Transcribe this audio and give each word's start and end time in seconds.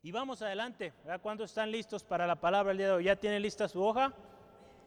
Y 0.00 0.12
vamos 0.12 0.40
adelante. 0.42 0.92
¿Cuándo 1.22 1.42
están 1.42 1.72
listos 1.72 2.04
para 2.04 2.24
la 2.24 2.36
palabra 2.36 2.70
el 2.70 2.78
día 2.78 2.86
de 2.86 2.92
hoy? 2.92 3.04
¿Ya 3.04 3.16
tienen 3.16 3.42
lista 3.42 3.66
su 3.66 3.82
hoja? 3.82 4.12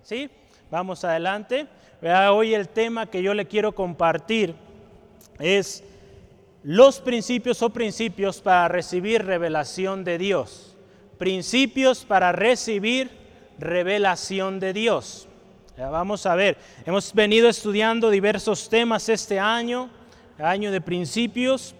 ¿Sí? 0.01 0.29
Vamos 0.69 1.03
adelante. 1.03 1.67
Hoy 2.31 2.53
el 2.53 2.69
tema 2.69 3.05
que 3.07 3.21
yo 3.21 3.33
le 3.33 3.45
quiero 3.45 3.75
compartir 3.75 4.55
es 5.37 5.83
los 6.63 7.01
principios 7.01 7.61
o 7.61 7.71
principios 7.71 8.39
para 8.39 8.69
recibir 8.69 9.25
revelación 9.25 10.05
de 10.05 10.17
Dios. 10.17 10.77
Principios 11.17 12.05
para 12.05 12.31
recibir 12.31 13.11
revelación 13.59 14.61
de 14.61 14.71
Dios. 14.71 15.27
vamos 15.77 16.25
a 16.25 16.35
ver, 16.35 16.57
hemos 16.85 17.13
venido 17.13 17.49
estudiando 17.49 18.09
diversos 18.09 18.69
temas 18.69 19.09
este 19.09 19.41
año, 19.41 19.89
año 20.37 20.71
de 20.71 20.79
principios, 20.79 21.75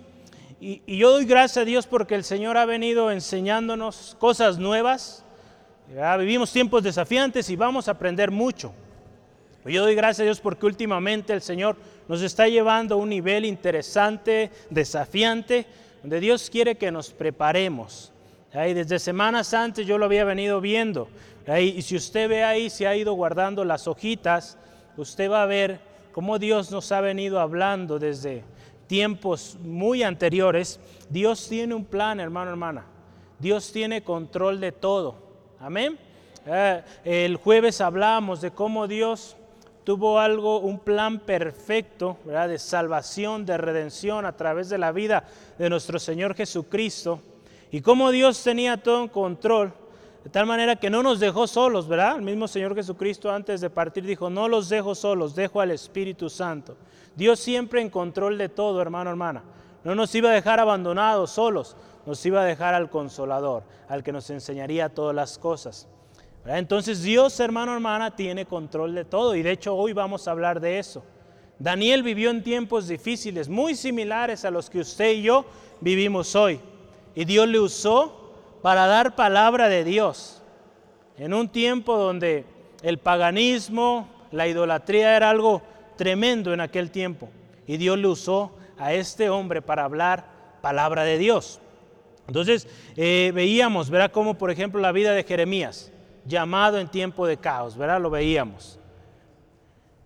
y, 0.61 0.97
yo 0.97 1.11
doy 1.11 1.25
gracias 1.25 1.57
a 1.57 1.65
Dios 1.65 1.87
porque 1.87 2.13
el 2.13 2.23
Señor 2.23 2.55
ha 2.55 2.65
venido 2.65 3.09
enseñándonos 3.09 4.15
cosas 4.19 4.59
nuevas. 4.59 5.25
vivimos 6.19 6.53
tiempos 6.53 6.83
desafiantes 6.83 7.49
y 7.49 7.55
vamos 7.55 7.87
a 7.87 7.91
aprender 7.91 8.29
mucho. 8.29 8.71
Yo 9.65 9.81
doy 9.83 9.95
gracias 9.95 10.19
a 10.19 10.23
Dios 10.23 10.39
porque 10.39 10.67
últimamente 10.67 11.33
el 11.33 11.41
Señor 11.41 11.75
nos 12.07 12.21
está 12.21 12.47
llevando 12.47 12.95
a 12.95 12.97
un 12.99 13.09
nivel 13.09 13.43
interesante, 13.43 14.51
desafiante, 14.69 15.65
donde 16.01 16.19
Dios 16.19 16.49
quiere 16.49 16.75
que 16.75 16.91
nos 16.91 17.11
preparemos. 17.11 18.11
Ahí 18.53 18.73
desde 18.73 18.99
semanas 18.99 19.53
antes 19.55 19.87
yo 19.87 19.97
lo 19.97 20.05
había 20.05 20.25
venido 20.25 20.61
viendo. 20.61 21.09
Y 21.59 21.81
si 21.81 21.95
usted 21.95 22.29
ve 22.29 22.43
ahí, 22.43 22.69
se 22.69 22.85
ha 22.85 22.95
ido 22.95 23.13
guardando 23.13 23.65
las 23.65 23.87
hojitas, 23.87 24.57
usted 24.95 25.29
va 25.29 25.41
a 25.41 25.47
ver 25.47 25.79
cómo 26.11 26.37
Dios 26.37 26.69
nos 26.69 26.91
ha 26.91 27.01
venido 27.01 27.39
hablando 27.39 27.97
desde 27.97 28.43
tiempos 28.91 29.57
muy 29.63 30.03
anteriores, 30.03 30.77
Dios 31.09 31.47
tiene 31.47 31.73
un 31.73 31.85
plan, 31.85 32.19
hermano, 32.19 32.51
hermana. 32.51 32.83
Dios 33.39 33.71
tiene 33.71 34.03
control 34.03 34.59
de 34.59 34.73
todo. 34.73 35.15
Amén. 35.61 35.97
Eh, 36.45 36.83
el 37.05 37.37
jueves 37.37 37.79
hablamos 37.79 38.41
de 38.41 38.51
cómo 38.51 38.89
Dios 38.89 39.37
tuvo 39.85 40.19
algo, 40.19 40.59
un 40.59 40.77
plan 40.77 41.19
perfecto, 41.19 42.17
¿verdad? 42.25 42.49
De 42.49 42.59
salvación, 42.59 43.45
de 43.45 43.57
redención 43.57 44.25
a 44.25 44.35
través 44.35 44.67
de 44.67 44.77
la 44.77 44.91
vida 44.91 45.23
de 45.57 45.69
nuestro 45.69 45.97
Señor 45.97 46.35
Jesucristo. 46.35 47.21
Y 47.71 47.79
cómo 47.79 48.11
Dios 48.11 48.43
tenía 48.43 48.75
todo 48.75 49.03
en 49.03 49.07
control, 49.07 49.71
de 50.23 50.29
tal 50.29 50.45
manera 50.45 50.75
que 50.75 50.89
no 50.89 51.01
nos 51.01 51.19
dejó 51.19 51.47
solos, 51.47 51.87
¿verdad? 51.87 52.17
El 52.17 52.21
mismo 52.21 52.47
Señor 52.47 52.75
Jesucristo 52.75 53.31
antes 53.31 53.59
de 53.59 53.69
partir 53.69 54.05
dijo, 54.05 54.29
no 54.29 54.47
los 54.47 54.69
dejo 54.69 54.93
solos, 54.93 55.33
dejo 55.33 55.61
al 55.61 55.71
Espíritu 55.71 56.29
Santo. 56.29 56.77
Dios 57.15 57.39
siempre 57.39 57.81
en 57.81 57.89
control 57.89 58.37
de 58.37 58.47
todo, 58.47 58.81
hermano, 58.81 59.09
hermana. 59.09 59.43
No 59.83 59.95
nos 59.95 60.13
iba 60.13 60.29
a 60.29 60.33
dejar 60.33 60.59
abandonados, 60.59 61.31
solos, 61.31 61.75
nos 62.05 62.23
iba 62.25 62.41
a 62.41 62.45
dejar 62.45 62.75
al 62.75 62.89
consolador, 62.91 63.63
al 63.87 64.03
que 64.03 64.11
nos 64.11 64.29
enseñaría 64.29 64.89
todas 64.89 65.15
las 65.15 65.39
cosas. 65.39 65.87
Entonces 66.45 67.01
Dios, 67.01 67.39
hermano, 67.39 67.73
hermana, 67.73 68.15
tiene 68.15 68.45
control 68.45 68.93
de 68.93 69.05
todo 69.05 69.35
y 69.35 69.41
de 69.41 69.51
hecho 69.51 69.75
hoy 69.75 69.93
vamos 69.93 70.27
a 70.27 70.31
hablar 70.31 70.59
de 70.59 70.77
eso. 70.77 71.03
Daniel 71.57 72.01
vivió 72.01 72.31
en 72.31 72.43
tiempos 72.43 72.87
difíciles, 72.87 73.49
muy 73.49 73.75
similares 73.75 74.45
a 74.45 74.51
los 74.51 74.69
que 74.69 74.79
usted 74.79 75.13
y 75.13 75.23
yo 75.23 75.45
vivimos 75.79 76.35
hoy. 76.35 76.59
Y 77.13 77.25
Dios 77.25 77.47
le 77.47 77.59
usó 77.59 78.20
para 78.61 78.87
dar 78.87 79.15
palabra 79.15 79.69
de 79.69 79.83
Dios. 79.83 80.41
En 81.17 81.33
un 81.33 81.49
tiempo 81.49 81.97
donde 81.97 82.45
el 82.81 82.97
paganismo, 82.97 84.07
la 84.31 84.47
idolatría 84.47 85.15
era 85.15 85.29
algo 85.29 85.61
tremendo 85.97 86.53
en 86.53 86.61
aquel 86.61 86.91
tiempo. 86.91 87.29
Y 87.67 87.77
Dios 87.77 87.97
le 87.97 88.07
usó 88.07 88.51
a 88.77 88.93
este 88.93 89.29
hombre 89.29 89.61
para 89.61 89.83
hablar 89.83 90.25
palabra 90.61 91.03
de 91.03 91.17
Dios. 91.17 91.59
Entonces 92.27 92.67
eh, 92.95 93.31
veíamos, 93.33 93.89
¿verdad? 93.89 94.11
Como 94.11 94.35
por 94.35 94.51
ejemplo 94.51 94.79
la 94.79 94.91
vida 94.91 95.13
de 95.13 95.23
Jeremías, 95.23 95.91
llamado 96.25 96.79
en 96.79 96.87
tiempo 96.87 97.27
de 97.27 97.37
caos, 97.37 97.77
¿verdad? 97.77 98.01
Lo 98.01 98.09
veíamos. 98.09 98.79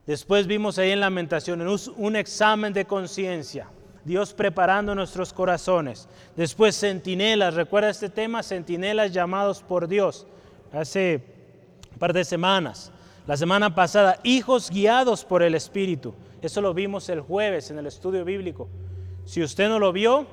Después 0.06 0.48
vimos 0.48 0.77
ahí 0.77 0.92
en 0.92 0.99
Lamentaciones 0.99 1.87
un 1.87 2.16
examen 2.16 2.73
de 2.73 2.86
conciencia, 2.86 3.67
Dios 4.05 4.33
preparando 4.33 4.93
nuestros 4.93 5.33
corazones. 5.33 6.08
Después 6.36 6.80
centinelas, 6.80 7.55
recuerda 7.55 7.89
este 7.89 8.10
tema, 8.10 8.43
centinelas 8.43 9.11
llamados 9.11 9.64
por 9.64 9.88
Dios, 9.88 10.27
hace 10.71 11.23
un 11.92 11.98
par 11.98 12.14
de 12.14 12.23
semanas. 12.23 12.92
La 13.26 13.36
semana 13.36 13.73
pasada, 13.73 14.20
hijos 14.21 14.70
guiados 14.70 15.26
por 15.26 15.42
el 15.42 15.55
Espíritu. 15.55 16.14
Eso 16.43 16.61
lo 16.61 16.76
vimos 16.76 17.10
el 17.10 17.21
jueves 17.21 17.71
en 17.71 17.80
el 17.80 17.88
estudio 17.88 18.23
bíblico. 18.23 18.70
Si 19.26 19.42
usted 19.42 19.67
no 19.67 19.80
lo 19.80 19.92
vio, 19.92 20.27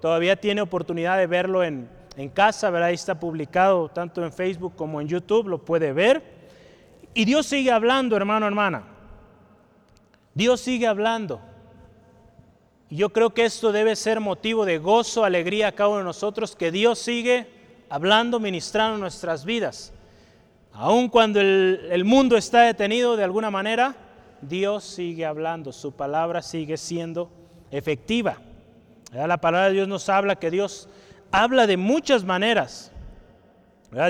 todavía 0.00 0.36
tiene 0.36 0.62
oportunidad 0.62 1.18
de 1.18 1.26
verlo 1.26 1.62
en, 1.62 1.88
casa, 2.34 2.70
¿verdad? 2.70 2.88
Ahí 2.88 2.94
está 2.94 3.18
publicado 3.18 3.88
tanto 3.88 4.22
en 4.22 4.32
Facebook 4.32 4.74
como 4.76 5.00
en 5.00 5.08
YouTube, 5.08 5.48
lo 5.48 5.58
puede 5.58 5.92
ver. 5.92 6.22
Y 7.14 7.24
Dios 7.24 7.46
sigue 7.46 7.70
hablando, 7.70 8.16
hermano, 8.16 8.46
hermana. 8.46 8.84
Dios 10.34 10.60
sigue 10.60 10.86
hablando. 10.86 11.40
Yo 12.90 13.10
creo 13.10 13.30
que 13.30 13.44
esto 13.44 13.70
debe 13.70 13.94
ser 13.94 14.18
motivo 14.18 14.64
de 14.64 14.78
gozo, 14.78 15.24
alegría 15.24 15.68
a 15.68 15.72
cada 15.72 15.90
uno 15.90 15.98
de 15.98 16.04
nosotros, 16.04 16.56
que 16.56 16.72
Dios 16.72 16.98
sigue 16.98 17.46
hablando, 17.88 18.40
ministrando 18.40 18.98
nuestras 18.98 19.44
vidas. 19.44 19.92
Aun 20.72 21.08
cuando 21.08 21.40
el, 21.40 22.04
mundo 22.04 22.36
está 22.36 22.62
detenido 22.62 23.16
de 23.16 23.22
alguna 23.22 23.50
manera, 23.50 23.94
Dios 24.42 24.82
sigue 24.82 25.24
hablando, 25.24 25.72
su 25.72 25.92
palabra 25.92 26.42
sigue 26.42 26.76
siendo 26.76 27.30
efectiva. 27.70 28.38
La 29.12 29.36
palabra 29.36 29.68
de 29.68 29.74
Dios 29.74 29.88
nos 29.88 30.08
habla 30.08 30.36
que 30.36 30.50
Dios 30.50 30.88
habla 31.30 31.68
de 31.68 31.76
muchas 31.76 32.24
maneras. 32.24 32.90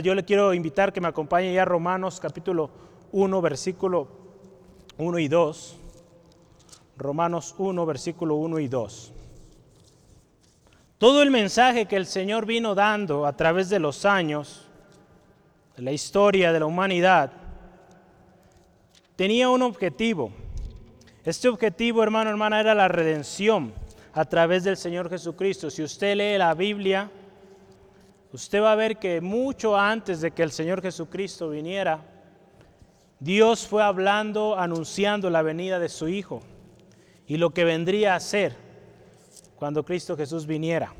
Yo 0.03 0.15
le 0.15 0.25
quiero 0.25 0.55
invitar 0.55 0.93
que 0.93 1.01
me 1.03 1.09
acompañe 1.09 1.53
ya 1.53 1.63
a 1.63 1.67
Romanos 1.67 2.19
capítulo 2.19 2.71
1, 3.13 3.43
versículo 3.43 4.09
1 4.97 5.19
y 5.19 5.29
2. 5.29 5.80
Romanos 7.01 7.55
1, 7.57 7.87
versículo 7.87 8.35
1 8.35 8.59
y 8.59 8.69
2. 8.69 9.13
Todo 10.99 11.23
el 11.23 11.31
mensaje 11.31 11.87
que 11.87 11.97
el 11.97 12.05
Señor 12.05 12.45
vino 12.45 12.75
dando 12.75 13.25
a 13.25 13.35
través 13.35 13.71
de 13.71 13.79
los 13.79 14.05
años, 14.05 14.69
la 15.77 15.93
historia 15.93 16.53
de 16.53 16.61
la 16.61 16.67
humanidad, 16.67 17.33
tenía 19.17 19.49
un 19.49 19.63
objetivo. 19.63 20.31
Este 21.25 21.49
objetivo, 21.49 22.03
hermano, 22.03 22.29
hermana, 22.29 22.61
era 22.61 22.75
la 22.75 22.89
redención 22.89 23.73
a 24.13 24.27
través 24.27 24.65
del 24.65 24.77
Señor 24.77 25.09
Jesucristo. 25.09 25.71
Si 25.71 25.83
usted 25.83 26.17
lee 26.17 26.37
la 26.37 26.53
Biblia, 26.53 27.11
usted 28.31 28.61
va 28.61 28.73
a 28.73 28.77
ver 28.77 28.99
que 28.99 29.23
mucho 29.23 29.75
antes 29.75 30.21
de 30.21 30.33
que 30.33 30.43
el 30.43 30.53
Señor 30.53 30.83
Jesucristo 30.83 31.49
viniera, 31.49 32.05
Dios 33.21 33.67
fue 33.67 33.83
hablando, 33.83 34.59
anunciando 34.59 35.31
la 35.31 35.41
venida 35.41 35.79
de 35.79 35.89
su 35.89 36.07
Hijo 36.07 36.43
y 37.31 37.37
lo 37.37 37.51
que 37.51 37.63
vendría 37.63 38.17
a 38.17 38.21
ser 38.21 38.57
cuando 39.55 39.85
Cristo 39.85 40.17
Jesús 40.17 40.49
viniera. 40.49 40.93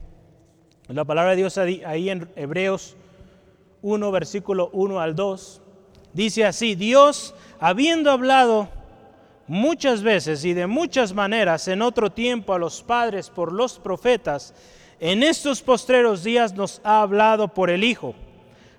La 0.87 1.05
palabra 1.05 1.33
de 1.33 1.39
Dios 1.39 1.59
ahí 1.59 2.09
en 2.09 2.31
Hebreos 2.37 2.97
1, 3.83 4.13
versículo 4.13 4.71
1 4.73 5.01
al 5.01 5.17
2, 5.17 5.61
dice 6.13 6.45
así, 6.45 6.77
Dios, 6.77 7.35
habiendo 7.59 8.13
hablado 8.13 8.69
muchas 9.49 10.05
veces 10.05 10.45
y 10.45 10.55
de 10.55 10.69
muchas 10.69 11.15
maneras 11.15 11.67
en 11.67 11.83
otro 11.83 12.13
tiempo 12.13 12.55
a 12.55 12.61
los 12.61 12.81
padres 12.81 13.29
por 13.29 13.51
los 13.53 13.81
profetas, 13.81 14.55
en 15.01 15.25
estos 15.25 15.63
postreros 15.63 16.23
días 16.23 16.55
nos 16.55 16.81
ha 16.85 17.03
hablado 17.03 17.49
por 17.49 17.71
el 17.71 17.83
Hijo, 17.83 18.15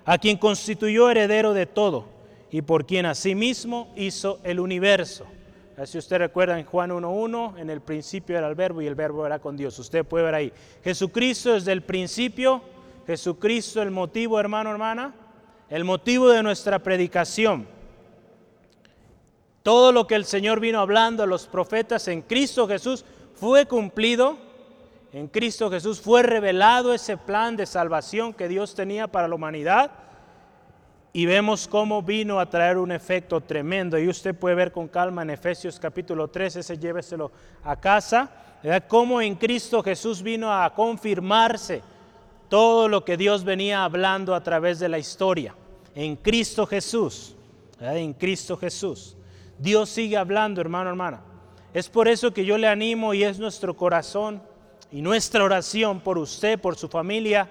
a 0.06 0.16
quien 0.16 0.38
constituyó 0.38 1.10
heredero 1.10 1.52
de 1.52 1.66
todo 1.66 2.06
y 2.50 2.62
por 2.62 2.86
quien 2.86 3.04
asimismo 3.04 3.92
hizo 3.94 4.40
el 4.42 4.58
universo. 4.58 5.26
Si 5.86 5.98
usted 5.98 6.18
recuerda 6.18 6.58
en 6.58 6.66
Juan 6.66 6.90
1.1, 6.90 7.58
en 7.58 7.70
el 7.70 7.80
principio 7.80 8.36
era 8.36 8.46
el 8.48 8.54
verbo 8.54 8.82
y 8.82 8.86
el 8.86 8.94
verbo 8.94 9.24
era 9.24 9.38
con 9.38 9.56
Dios. 9.56 9.78
Usted 9.78 10.04
puede 10.04 10.24
ver 10.24 10.34
ahí. 10.34 10.52
Jesucristo 10.84 11.54
desde 11.54 11.72
el 11.72 11.82
principio 11.82 12.62
Jesucristo 13.06 13.82
el 13.82 13.90
motivo, 13.90 14.38
hermano, 14.38 14.70
hermana, 14.70 15.14
el 15.68 15.84
motivo 15.84 16.28
de 16.28 16.42
nuestra 16.42 16.78
predicación. 16.78 17.66
Todo 19.62 19.92
lo 19.92 20.06
que 20.06 20.14
el 20.14 20.24
Señor 20.24 20.60
vino 20.60 20.80
hablando 20.80 21.22
a 21.22 21.26
los 21.26 21.46
profetas 21.46 22.08
en 22.08 22.22
Cristo 22.22 22.68
Jesús 22.68 23.04
fue 23.34 23.66
cumplido. 23.66 24.36
En 25.12 25.28
Cristo 25.28 25.70
Jesús 25.70 26.00
fue 26.00 26.22
revelado 26.22 26.92
ese 26.92 27.16
plan 27.16 27.56
de 27.56 27.66
salvación 27.66 28.32
que 28.32 28.48
Dios 28.48 28.74
tenía 28.74 29.08
para 29.08 29.28
la 29.28 29.34
humanidad. 29.34 29.90
Y 31.12 31.26
vemos 31.26 31.68
cómo 31.68 32.02
vino 32.02 32.40
a 32.40 32.48
traer 32.48 32.78
un 32.78 32.90
efecto 32.90 33.40
tremendo. 33.40 33.98
Y 33.98 34.08
usted 34.08 34.34
puede 34.34 34.54
ver 34.54 34.72
con 34.72 34.88
calma 34.88 35.22
en 35.22 35.30
Efesios 35.30 35.78
capítulo 35.78 36.28
3, 36.28 36.56
ese 36.56 36.78
lléveselo 36.78 37.30
a 37.64 37.76
casa. 37.76 38.30
Cómo 38.88 39.20
en 39.20 39.34
Cristo 39.34 39.82
Jesús 39.82 40.22
vino 40.22 40.52
a 40.52 40.72
confirmarse 40.74 41.82
todo 42.48 42.88
lo 42.88 43.04
que 43.04 43.16
Dios 43.16 43.44
venía 43.44 43.84
hablando 43.84 44.34
a 44.34 44.42
través 44.42 44.78
de 44.78 44.88
la 44.88 44.98
historia, 44.98 45.54
en 45.94 46.16
Cristo 46.16 46.66
Jesús, 46.66 47.34
en 47.80 48.12
Cristo 48.12 48.56
Jesús. 48.56 49.16
Dios 49.58 49.88
sigue 49.88 50.16
hablando, 50.16 50.60
hermano, 50.60 50.90
hermana. 50.90 51.22
Es 51.74 51.88
por 51.88 52.08
eso 52.08 52.32
que 52.32 52.44
yo 52.44 52.58
le 52.58 52.68
animo 52.68 53.14
y 53.14 53.24
es 53.24 53.38
nuestro 53.38 53.74
corazón 53.74 54.42
y 54.90 55.00
nuestra 55.02 55.42
oración 55.44 56.00
por 56.00 56.18
usted, 56.18 56.60
por 56.60 56.76
su 56.76 56.88
familia, 56.88 57.48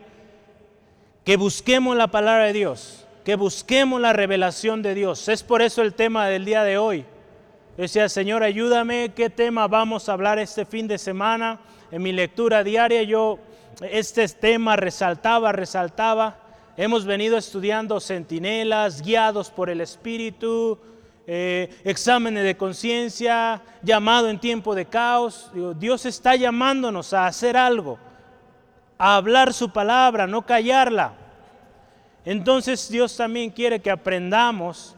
que 1.24 1.36
busquemos 1.36 1.98
la 1.98 2.08
palabra 2.08 2.46
de 2.46 2.54
Dios, 2.54 3.08
que 3.24 3.36
busquemos 3.36 4.02
la 4.02 4.14
revelación 4.14 4.82
de 4.82 4.96
Dios. 4.96 5.28
Es 5.30 5.44
por 5.44 5.62
eso 5.62 5.82
el 5.82 5.94
tema 5.94 6.28
del 6.28 6.46
día 6.46 6.64
de 6.64 6.78
hoy. 6.78 7.06
decía, 7.78 8.10
Señor, 8.10 8.44
ayúdame, 8.44 9.12
¿qué 9.16 9.30
tema 9.30 9.68
vamos 9.68 10.10
a 10.10 10.14
hablar 10.14 10.40
este 10.40 10.66
fin 10.66 10.88
de 10.88 10.98
semana? 10.98 11.60
En 11.92 12.02
mi 12.02 12.12
lectura 12.12 12.64
diaria 12.64 13.04
yo 13.04 13.40
este 13.82 14.28
tema 14.28 14.76
resaltaba, 14.76 15.52
resaltaba. 15.52 16.38
Hemos 16.78 17.06
venido 17.06 17.38
estudiando 17.38 18.00
centinelas, 18.00 19.02
guiados 19.02 19.50
por 19.50 19.70
el 19.70 19.82
Espíritu, 19.82 20.80
eh, 21.28 21.70
exámenes 21.84 22.44
de 22.44 22.58
conciencia, 22.58 23.62
llamado 23.84 24.30
en 24.30 24.40
tiempo 24.40 24.74
de 24.74 24.86
caos. 24.86 25.52
Dios 25.78 26.06
está 26.06 26.36
llamándonos 26.36 27.14
a 27.14 27.28
hacer 27.28 27.56
algo, 27.56 28.00
a 28.98 29.16
hablar 29.16 29.54
su 29.54 29.70
palabra, 29.70 30.28
no 30.28 30.44
callarla. 30.44 31.21
Entonces 32.26 32.90
Dios 32.90 33.16
también 33.18 33.50
quiere 33.50 33.80
que 33.80 33.92
aprendamos 33.92 34.96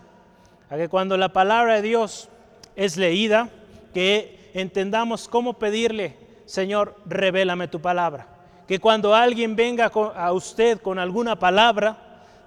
a 0.70 0.76
que 0.76 0.90
cuando 0.90 1.18
la 1.18 1.30
palabra 1.30 1.76
de 1.76 1.82
Dios 1.82 2.30
es 2.76 2.98
leída, 2.98 3.50
que 3.94 4.50
entendamos 4.54 5.28
cómo 5.28 5.54
pedirle, 5.54 6.18
Señor, 6.46 6.96
revélame 7.06 7.68
tu 7.68 7.82
palabra. 7.82 8.28
Que 8.68 8.80
cuando 8.80 9.14
alguien 9.14 9.56
venga 9.56 9.86
a 9.86 10.32
usted 10.32 10.80
con 10.80 11.00
alguna 11.00 11.38
palabra, 11.38 11.98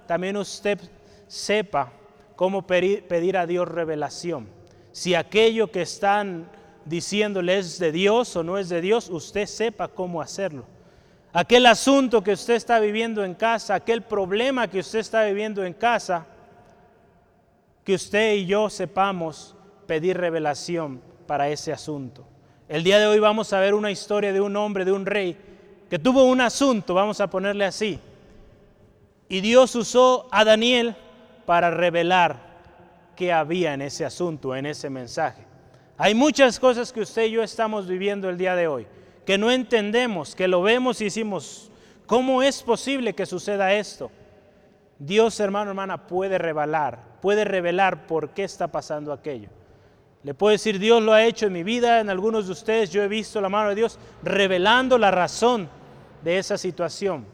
también 0.07 0.37
usted 0.37 0.79
sepa 1.27 1.91
cómo 2.35 2.65
pedir 2.67 3.37
a 3.37 3.47
Dios 3.47 3.67
revelación. 3.67 4.47
Si 4.91 5.15
aquello 5.15 5.71
que 5.71 5.81
están 5.81 6.49
diciéndole 6.85 7.57
es 7.57 7.79
de 7.79 7.91
Dios 7.91 8.35
o 8.35 8.43
no 8.43 8.57
es 8.57 8.69
de 8.69 8.81
Dios, 8.81 9.09
usted 9.09 9.45
sepa 9.45 9.87
cómo 9.87 10.21
hacerlo. 10.21 10.65
Aquel 11.39 11.67
asunto 11.67 12.23
que 12.23 12.31
usted 12.31 12.55
está 12.55 12.79
viviendo 12.79 13.23
en 13.23 13.35
casa, 13.35 13.75
aquel 13.75 14.01
problema 14.01 14.67
que 14.67 14.79
usted 14.79 14.97
está 14.97 15.23
viviendo 15.23 15.63
en 15.63 15.73
casa, 15.73 16.25
que 17.83 17.93
usted 17.93 18.33
y 18.33 18.47
yo 18.47 18.71
sepamos 18.71 19.55
pedir 19.85 20.17
revelación 20.17 20.99
para 21.27 21.47
ese 21.49 21.71
asunto. 21.71 22.25
El 22.67 22.83
día 22.83 22.97
de 22.97 23.05
hoy 23.05 23.19
vamos 23.19 23.53
a 23.53 23.59
ver 23.59 23.75
una 23.75 23.91
historia 23.91 24.33
de 24.33 24.41
un 24.41 24.55
hombre, 24.55 24.83
de 24.83 24.91
un 24.91 25.05
rey, 25.05 25.37
que 25.87 25.99
tuvo 25.99 26.23
un 26.23 26.41
asunto, 26.41 26.95
vamos 26.95 27.21
a 27.21 27.29
ponerle 27.29 27.65
así. 27.65 27.99
Y 29.29 29.39
Dios 29.41 29.75
usó 29.75 30.27
a 30.31 30.43
Daniel 30.43 30.95
para 31.45 31.69
revelar 31.69 32.39
qué 33.15 33.31
había 33.31 33.75
en 33.75 33.83
ese 33.83 34.05
asunto, 34.05 34.55
en 34.55 34.65
ese 34.65 34.89
mensaje. 34.89 35.45
Hay 35.99 36.15
muchas 36.15 36.59
cosas 36.59 36.91
que 36.91 37.01
usted 37.01 37.25
y 37.25 37.31
yo 37.33 37.43
estamos 37.43 37.87
viviendo 37.87 38.27
el 38.27 38.39
día 38.39 38.55
de 38.55 38.67
hoy, 38.67 38.87
que 39.27 39.37
no 39.37 39.51
entendemos, 39.51 40.35
que 40.35 40.47
lo 40.47 40.61
vemos 40.61 41.01
y 41.01 41.03
decimos, 41.03 41.69
¿cómo 42.05 42.41
es 42.41 42.63
posible 42.63 43.13
que 43.13 43.25
suceda 43.25 43.73
esto? 43.73 44.09
Dios, 44.97 45.37
hermano, 45.41 45.71
hermana, 45.71 46.07
puede 46.07 46.37
revelar, 46.37 47.19
puede 47.21 47.43
revelar 47.43 48.07
por 48.07 48.29
qué 48.29 48.45
está 48.45 48.69
pasando 48.69 49.11
aquello. 49.11 49.49
Le 50.23 50.33
puedo 50.33 50.53
decir, 50.53 50.79
Dios 50.79 51.03
lo 51.03 51.11
ha 51.11 51.25
hecho 51.25 51.45
en 51.45 51.51
mi 51.51 51.63
vida, 51.63 51.99
en 51.99 52.09
algunos 52.09 52.45
de 52.45 52.53
ustedes 52.53 52.89
yo 52.89 53.03
he 53.03 53.09
visto 53.09 53.41
la 53.41 53.49
mano 53.49 53.67
de 53.67 53.75
Dios 53.75 53.99
revelando 54.23 54.97
la 54.97 55.11
razón 55.11 55.67
de 56.23 56.37
esa 56.37 56.57
situación. 56.57 57.25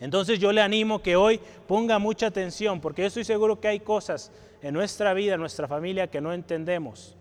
Entonces 0.00 0.40
yo 0.40 0.52
le 0.52 0.62
animo 0.62 1.00
que 1.00 1.14
hoy 1.14 1.40
ponga 1.68 2.00
mucha 2.00 2.26
atención, 2.26 2.80
porque 2.80 3.02
yo 3.02 3.06
estoy 3.06 3.22
seguro 3.22 3.60
que 3.60 3.68
hay 3.68 3.78
cosas 3.78 4.32
en 4.62 4.74
nuestra 4.74 5.14
vida, 5.14 5.34
en 5.34 5.40
nuestra 5.40 5.68
familia, 5.68 6.08
que 6.08 6.20
no 6.20 6.32
entendemos, 6.32 7.16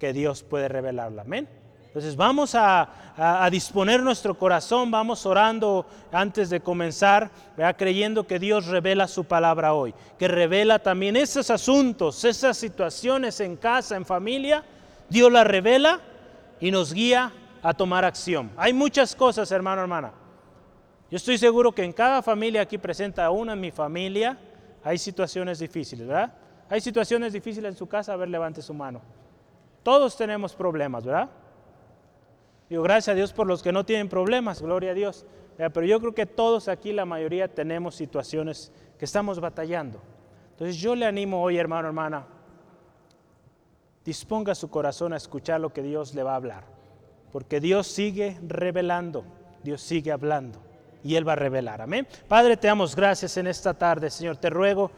que 0.00 0.12
Dios 0.12 0.42
puede 0.42 0.66
revelarla. 0.66 1.22
Amén. 1.22 1.59
Entonces 1.90 2.14
vamos 2.14 2.54
a, 2.54 2.88
disponer 3.50 4.00
nuestro 4.00 4.38
corazón, 4.38 4.92
vamos 4.92 5.26
orando 5.26 5.84
antes 6.12 6.48
de 6.48 6.60
comenzar, 6.60 7.30
creyendo 7.76 8.28
que 8.28 8.38
Dios 8.38 8.68
revela 8.68 9.08
su 9.08 9.24
palabra 9.24 9.74
hoy, 9.74 9.92
que 10.16 10.28
revela 10.28 10.78
también 10.78 11.16
esos 11.16 11.50
asuntos, 11.50 12.24
esas 12.24 12.56
situaciones 12.56 13.40
en 13.40 13.56
casa, 13.56 13.96
en 13.96 14.06
familia, 14.06 14.64
Dios 15.08 15.32
la 15.32 15.42
revela 15.42 16.00
y 16.60 16.70
nos 16.70 16.92
guía 16.92 17.32
a 17.60 17.74
tomar 17.74 18.04
acción. 18.04 18.52
Hay 18.56 18.72
muchas 18.72 19.16
cosas, 19.16 19.50
hermano, 19.50 19.82
hermana. 19.82 20.12
Yo 21.10 21.16
estoy 21.16 21.38
seguro 21.38 21.72
que 21.72 21.82
en 21.82 21.92
cada 21.92 22.22
familia 22.22 22.62
aquí 22.62 22.78
presenta, 22.78 23.24
aún 23.24 23.50
en 23.50 23.58
mi 23.58 23.72
familia, 23.72 24.38
hay 24.84 24.96
situaciones 24.96 25.58
difíciles, 25.58 26.06
¿verdad? 26.06 26.32
Hay 26.68 26.80
situaciones 26.80 27.32
difíciles 27.32 27.72
en 27.72 27.76
su 27.76 27.88
casa, 27.88 28.12
a 28.12 28.16
ver, 28.16 28.28
levante 28.28 28.62
su 28.62 28.72
mano. 28.72 29.02
Todos 29.82 30.16
tenemos 30.16 30.54
problemas, 30.54 31.04
¿verdad? 31.04 31.28
Digo, 32.70 32.84
gracias 32.84 33.08
a 33.08 33.16
Dios 33.16 33.32
por 33.32 33.48
los 33.48 33.64
que 33.64 33.72
no 33.72 33.84
tienen 33.84 34.08
problemas, 34.08 34.62
gloria 34.62 34.92
a 34.92 34.94
Dios. 34.94 35.26
Pero 35.56 35.82
yo 35.82 35.98
creo 35.98 36.14
que 36.14 36.24
todos 36.24 36.68
aquí, 36.68 36.92
la 36.92 37.04
mayoría, 37.04 37.52
tenemos 37.52 37.96
situaciones 37.96 38.72
que 38.96 39.04
estamos 39.04 39.40
batallando. 39.40 40.00
Entonces 40.52 40.76
yo 40.76 40.94
le 40.94 41.04
animo 41.04 41.42
hoy, 41.42 41.58
hermano, 41.58 41.88
hermana, 41.88 42.26
disponga 44.04 44.54
su 44.54 44.70
corazón 44.70 45.12
a 45.12 45.16
escuchar 45.16 45.60
lo 45.60 45.72
que 45.72 45.82
Dios 45.82 46.14
le 46.14 46.22
va 46.22 46.32
a 46.32 46.36
hablar. 46.36 46.64
Porque 47.32 47.60
Dios 47.60 47.88
sigue 47.88 48.38
revelando, 48.46 49.24
Dios 49.64 49.82
sigue 49.82 50.12
hablando 50.12 50.60
y 51.02 51.16
Él 51.16 51.26
va 51.26 51.32
a 51.32 51.36
revelar. 51.36 51.82
Amén. 51.82 52.06
Padre, 52.28 52.56
te 52.56 52.68
damos 52.68 52.94
gracias 52.94 53.36
en 53.36 53.48
esta 53.48 53.74
tarde, 53.74 54.10
Señor. 54.10 54.36
Te 54.36 54.48
ruego 54.48 54.92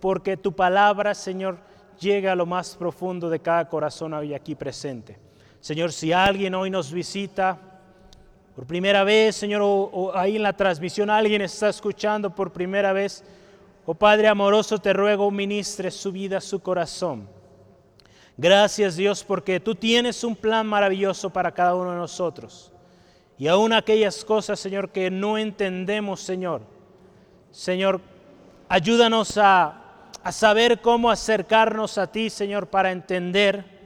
porque 0.00 0.38
tu 0.38 0.52
palabra, 0.52 1.14
Señor, 1.14 1.58
llegue 2.00 2.28
a 2.30 2.34
lo 2.34 2.46
más 2.46 2.74
profundo 2.74 3.28
de 3.28 3.40
cada 3.40 3.68
corazón 3.68 4.14
hoy 4.14 4.32
aquí 4.32 4.54
presente. 4.54 5.27
Señor, 5.60 5.92
si 5.92 6.12
alguien 6.12 6.54
hoy 6.54 6.70
nos 6.70 6.92
visita 6.92 7.58
por 8.54 8.66
primera 8.66 9.04
vez, 9.04 9.36
Señor, 9.36 9.62
o, 9.62 10.12
ahí 10.14 10.36
en 10.36 10.42
la 10.42 10.52
transmisión 10.52 11.10
alguien 11.10 11.42
está 11.42 11.68
escuchando 11.68 12.34
por 12.34 12.52
primera 12.52 12.92
vez, 12.92 13.24
oh 13.84 13.94
Padre 13.94 14.28
amoroso, 14.28 14.78
te 14.78 14.92
ruego, 14.92 15.30
ministre 15.30 15.90
su 15.90 16.12
vida, 16.12 16.40
su 16.40 16.60
corazón. 16.60 17.28
Gracias 18.36 18.96
Dios 18.96 19.24
porque 19.24 19.58
tú 19.58 19.74
tienes 19.74 20.22
un 20.22 20.36
plan 20.36 20.66
maravilloso 20.66 21.30
para 21.30 21.52
cada 21.52 21.74
uno 21.74 21.90
de 21.90 21.96
nosotros. 21.96 22.72
Y 23.36 23.48
aún 23.48 23.72
aquellas 23.72 24.24
cosas, 24.24 24.58
Señor, 24.58 24.90
que 24.90 25.10
no 25.10 25.38
entendemos, 25.38 26.20
Señor. 26.20 26.62
Señor, 27.50 28.00
ayúdanos 28.68 29.38
a, 29.38 30.10
a 30.22 30.32
saber 30.32 30.80
cómo 30.80 31.10
acercarnos 31.10 31.98
a 31.98 32.06
ti, 32.10 32.30
Señor, 32.30 32.68
para 32.68 32.90
entender 32.90 33.77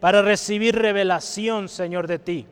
para 0.00 0.22
recibir 0.22 0.74
revelación, 0.74 1.68
Señor, 1.68 2.06
de 2.06 2.18
ti. 2.18 2.46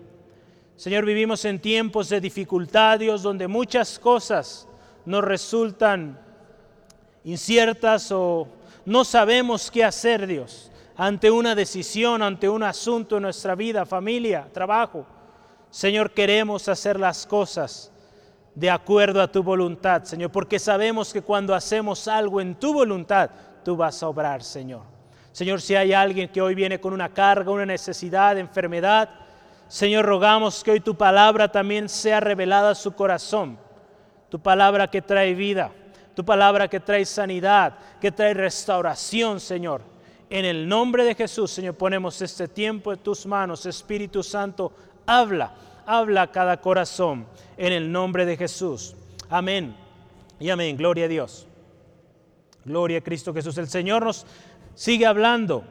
Señor, 0.76 1.04
vivimos 1.04 1.44
en 1.44 1.58
tiempos 1.58 2.08
de 2.10 2.20
dificultad, 2.20 2.98
Dios, 3.00 3.22
donde 3.22 3.48
muchas 3.48 3.98
cosas 3.98 4.68
nos 5.04 5.24
resultan 5.24 6.20
inciertas 7.24 8.12
o 8.12 8.46
no 8.84 9.04
sabemos 9.04 9.70
qué 9.70 9.82
hacer, 9.82 10.26
Dios, 10.26 10.70
ante 10.96 11.30
una 11.30 11.54
decisión, 11.54 12.22
ante 12.22 12.48
un 12.48 12.62
asunto 12.62 13.16
en 13.16 13.24
nuestra 13.24 13.54
vida, 13.54 13.86
familia, 13.86 14.46
trabajo. 14.52 15.06
Señor, 15.70 16.12
queremos 16.12 16.68
hacer 16.68 17.00
las 17.00 17.26
cosas 17.26 17.90
de 18.54 18.70
acuerdo 18.70 19.22
a 19.22 19.30
tu 19.30 19.42
voluntad, 19.42 20.04
Señor, 20.04 20.30
porque 20.30 20.58
sabemos 20.58 21.12
que 21.12 21.22
cuando 21.22 21.54
hacemos 21.54 22.08
algo 22.08 22.40
en 22.40 22.54
tu 22.54 22.72
voluntad, 22.72 23.30
tú 23.64 23.76
vas 23.76 24.02
a 24.02 24.08
obrar, 24.08 24.42
Señor. 24.42 24.97
Señor, 25.32 25.60
si 25.60 25.74
hay 25.74 25.92
alguien 25.92 26.28
que 26.28 26.42
hoy 26.42 26.54
viene 26.54 26.80
con 26.80 26.92
una 26.92 27.10
carga, 27.10 27.50
una 27.50 27.66
necesidad, 27.66 28.38
enfermedad, 28.38 29.08
Señor, 29.68 30.06
rogamos 30.06 30.64
que 30.64 30.70
hoy 30.70 30.80
tu 30.80 30.96
palabra 30.96 31.52
también 31.52 31.88
sea 31.88 32.20
revelada 32.20 32.70
a 32.70 32.74
su 32.74 32.92
corazón. 32.92 33.58
Tu 34.30 34.40
palabra 34.40 34.90
que 34.90 35.02
trae 35.02 35.34
vida, 35.34 35.70
tu 36.14 36.24
palabra 36.24 36.68
que 36.68 36.80
trae 36.80 37.04
sanidad, 37.04 37.74
que 38.00 38.10
trae 38.10 38.34
restauración, 38.34 39.40
Señor. 39.40 39.82
En 40.30 40.44
el 40.44 40.68
nombre 40.68 41.04
de 41.04 41.14
Jesús, 41.14 41.50
Señor, 41.50 41.74
ponemos 41.74 42.20
este 42.20 42.48
tiempo 42.48 42.92
en 42.92 42.98
tus 42.98 43.24
manos. 43.26 43.66
Espíritu 43.66 44.22
Santo, 44.22 44.72
habla, 45.06 45.52
habla 45.86 46.22
a 46.22 46.32
cada 46.32 46.60
corazón. 46.60 47.26
En 47.56 47.72
el 47.72 47.90
nombre 47.90 48.26
de 48.26 48.36
Jesús. 48.36 48.94
Amén. 49.28 49.74
Y 50.40 50.50
amén. 50.50 50.76
Gloria 50.76 51.06
a 51.06 51.08
Dios. 51.08 51.46
Gloria 52.64 52.98
a 52.98 53.02
Cristo 53.02 53.32
Jesús. 53.32 53.56
El 53.56 53.68
Señor 53.68 54.04
nos 54.04 54.26
sigue 54.78 55.06
hablando. 55.06 55.64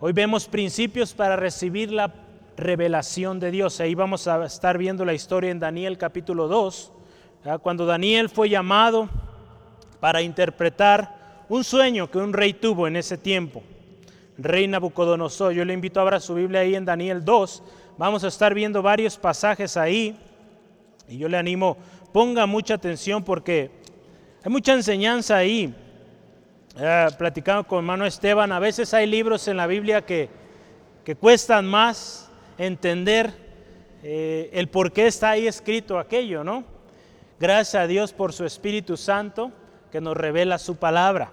Hoy 0.00 0.14
vemos 0.14 0.48
principios 0.48 1.12
para 1.12 1.36
recibir 1.36 1.92
la 1.92 2.10
revelación 2.56 3.38
de 3.38 3.50
Dios. 3.50 3.78
Ahí 3.78 3.94
vamos 3.94 4.26
a 4.26 4.42
estar 4.46 4.78
viendo 4.78 5.04
la 5.04 5.12
historia 5.12 5.50
en 5.50 5.58
Daniel 5.58 5.98
capítulo 5.98 6.48
2, 6.48 6.90
cuando 7.60 7.84
Daniel 7.84 8.30
fue 8.30 8.48
llamado 8.48 9.10
para 10.00 10.22
interpretar 10.22 11.44
un 11.50 11.62
sueño 11.62 12.10
que 12.10 12.16
un 12.16 12.32
rey 12.32 12.54
tuvo 12.54 12.88
en 12.88 12.96
ese 12.96 13.18
tiempo. 13.18 13.62
Rey 14.38 14.66
Nabucodonosor. 14.66 15.52
Yo 15.52 15.66
le 15.66 15.74
invito 15.74 16.00
a 16.00 16.04
abrir 16.04 16.22
su 16.22 16.34
Biblia 16.34 16.60
ahí 16.60 16.74
en 16.74 16.86
Daniel 16.86 17.22
2. 17.22 17.62
Vamos 17.98 18.24
a 18.24 18.28
estar 18.28 18.54
viendo 18.54 18.80
varios 18.80 19.18
pasajes 19.18 19.76
ahí. 19.76 20.18
Y 21.06 21.18
yo 21.18 21.28
le 21.28 21.36
animo, 21.36 21.76
ponga 22.14 22.46
mucha 22.46 22.72
atención 22.72 23.22
porque 23.22 23.70
hay 24.42 24.50
mucha 24.50 24.72
enseñanza 24.72 25.36
ahí 25.36 25.74
eh, 26.76 27.06
platicando 27.16 27.64
con 27.64 27.78
hermano 27.78 28.04
Esteban, 28.04 28.50
a 28.50 28.58
veces 28.58 28.92
hay 28.94 29.06
libros 29.06 29.46
en 29.46 29.56
la 29.56 29.66
Biblia 29.66 30.04
que, 30.04 30.28
que 31.04 31.14
cuestan 31.14 31.66
más 31.66 32.28
entender 32.58 33.32
eh, 34.02 34.50
el 34.52 34.68
por 34.68 34.92
qué 34.92 35.06
está 35.06 35.30
ahí 35.30 35.46
escrito 35.46 35.98
aquello, 35.98 36.42
¿no? 36.42 36.64
Gracias 37.38 37.82
a 37.82 37.86
Dios 37.86 38.12
por 38.12 38.32
su 38.32 38.44
Espíritu 38.44 38.96
Santo 38.96 39.52
que 39.92 40.00
nos 40.00 40.16
revela 40.16 40.58
su 40.58 40.76
palabra 40.76 41.32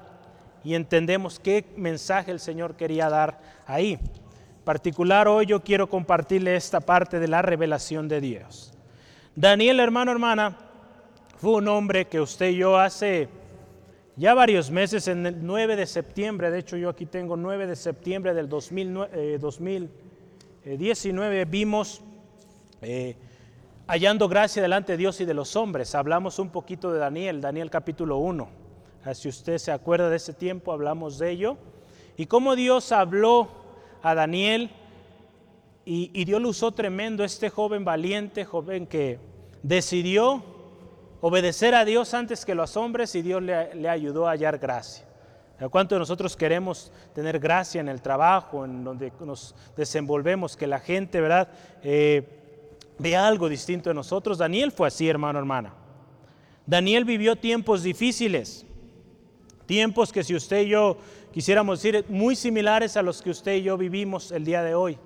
y 0.64 0.76
entendemos 0.76 1.40
qué 1.40 1.66
mensaje 1.76 2.32
el 2.32 2.40
Señor 2.40 2.76
quería 2.76 3.10
dar 3.10 3.40
ahí. 3.66 3.94
En 3.94 4.64
particular 4.64 5.28
hoy 5.28 5.48
yo 5.48 5.62
quiero 5.64 5.90
compartirle 5.90 6.56
esta 6.56 6.82
parte 6.82 7.20
de 7.20 7.28
la 7.28 7.42
revelación 7.42 8.08
de 8.08 8.22
Dios. 8.22 8.74
Daniel, 9.36 9.80
hermano, 9.80 10.12
hermana, 10.12 10.56
fue 11.38 11.54
un 11.54 11.68
hombre 11.68 12.06
que 12.06 12.22
usted 12.22 12.50
y 12.50 12.58
yo 12.58 12.78
hace 12.78 13.28
ya 14.18 14.34
varios 14.34 14.72
meses, 14.72 15.08
en 15.08 15.26
el 15.26 15.46
9 15.46 15.78
de 15.78 15.86
septiembre, 15.86 16.52
de 16.52 16.60
hecho 16.60 16.76
yo 16.76 16.90
aquí 16.90 17.06
tengo 17.06 17.38
9 17.38 17.66
de 17.66 17.78
septiembre 17.78 18.34
del 18.34 18.50
2019, 18.50 21.46
vimos 21.46 22.02
eh, 22.82 23.16
hallando 23.88 24.28
gracia 24.28 24.62
delante 24.62 24.92
de 24.94 24.98
Dios 24.98 25.22
y 25.22 25.26
de 25.26 25.34
los 25.34 25.56
hombres. 25.56 25.96
Hablamos 25.96 26.40
un 26.40 26.50
poquito 26.50 26.92
de 26.92 27.00
Daniel, 27.00 27.40
Daniel 27.40 27.70
capítulo 27.70 28.18
1. 28.18 28.50
Ah, 29.06 29.14
si 29.14 29.30
usted 29.30 29.58
se 29.58 29.72
acuerda 29.72 30.10
de 30.10 30.18
ese 30.18 30.34
tiempo, 30.34 30.74
hablamos 30.74 31.18
de 31.18 31.32
ello. 31.32 31.58
Y 32.18 32.26
cómo 32.26 32.58
Dios 32.58 32.92
habló 32.92 33.48
a 34.04 34.14
Daniel 34.14 34.72
y, 35.86 36.12
y 36.14 36.26
Dios 36.26 36.42
lo 36.42 36.50
usó 36.50 36.74
tremendo, 36.74 37.24
este 37.24 37.50
joven 37.50 37.86
valiente, 37.86 38.44
joven 38.44 38.88
que 38.88 39.20
decidió 39.64 40.51
obedecer 41.22 41.76
a 41.76 41.86
Dios 41.86 42.14
antes 42.14 42.44
que 42.46 42.56
los 42.56 42.76
hombres 42.76 43.16
y 43.16 43.22
Dios 43.22 43.42
le, 43.42 43.88
ayudó 43.88 44.28
a 44.28 44.32
hallar 44.32 44.58
gracia. 44.58 45.06
¿Cuánto 45.70 45.94
de 45.94 46.00
nosotros 46.00 46.36
queremos 46.36 46.92
tener 47.14 47.40
gracia 47.40 47.80
en 47.80 47.88
el 47.88 48.02
trabajo, 48.02 48.66
en 48.66 48.84
donde 48.84 49.14
nos 49.20 49.54
desenvolvemos, 49.78 50.58
que 50.58 50.66
la 50.66 50.80
gente, 50.80 51.22
¿verdad?, 51.22 51.50
eh, 51.84 52.40
vea 52.98 53.28
algo 53.28 53.48
distinto 53.48 53.90
de 53.90 53.94
nosotros. 53.94 54.40
Daniel 54.40 54.72
fue 54.72 54.88
así, 54.88 55.08
hermano, 55.08 55.38
hermana. 55.38 55.74
Daniel 56.66 57.06
vivió 57.06 57.36
tiempos 57.36 57.84
difíciles, 57.84 58.66
tiempos 59.68 60.12
que 60.12 60.24
si 60.24 60.36
usted 60.36 60.62
y 60.62 60.70
yo 60.70 60.98
quisiéramos 61.32 61.82
decir 61.82 62.06
muy 62.10 62.36
similares 62.36 62.98
a 62.98 63.04
los 63.04 63.22
que 63.22 63.30
usted 63.30 63.56
y 63.56 63.64
yo 63.64 63.78
vivimos 63.78 64.32
el 64.32 64.46
día 64.46 64.64
de 64.64 64.74
hoy. 64.74 64.98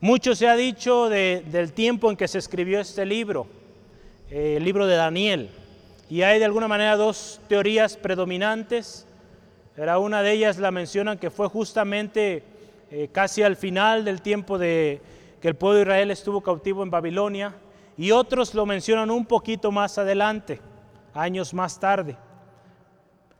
Mucho 0.00 0.34
se 0.34 0.48
ha 0.48 0.56
dicho 0.56 1.08
del 1.08 1.72
tiempo 1.72 2.10
en 2.10 2.16
que 2.16 2.28
se 2.28 2.38
escribió 2.38 2.80
este 2.80 3.06
libro 3.06 3.46
eh, 4.30 4.56
el 4.56 4.64
libro 4.64 4.86
de 4.86 4.96
Daniel. 4.96 5.50
Y 6.08 6.22
hay 6.22 6.38
de 6.38 6.44
alguna 6.44 6.68
manera 6.68 6.96
dos 6.96 7.40
teorías 7.48 7.96
predominantes. 7.96 9.06
Era 9.76 9.98
una 9.98 10.22
de 10.22 10.32
ellas 10.32 10.58
la 10.58 10.70
mencionan 10.70 11.18
que 11.18 11.30
fue 11.30 11.48
justamente 11.48 12.42
eh, 12.90 13.08
casi 13.12 13.42
al 13.42 13.56
final 13.56 14.04
del 14.04 14.22
tiempo 14.22 14.58
de 14.58 15.00
que 15.40 15.48
el 15.48 15.56
pueblo 15.56 15.76
de 15.76 15.82
Israel 15.82 16.10
estuvo 16.10 16.40
cautivo 16.40 16.82
en 16.82 16.90
Babilonia. 16.90 17.54
Y 17.96 18.10
otros 18.10 18.54
lo 18.54 18.66
mencionan 18.66 19.10
un 19.10 19.26
poquito 19.26 19.70
más 19.70 19.98
adelante, 19.98 20.60
años 21.12 21.52
más 21.52 21.78
tarde. 21.78 22.16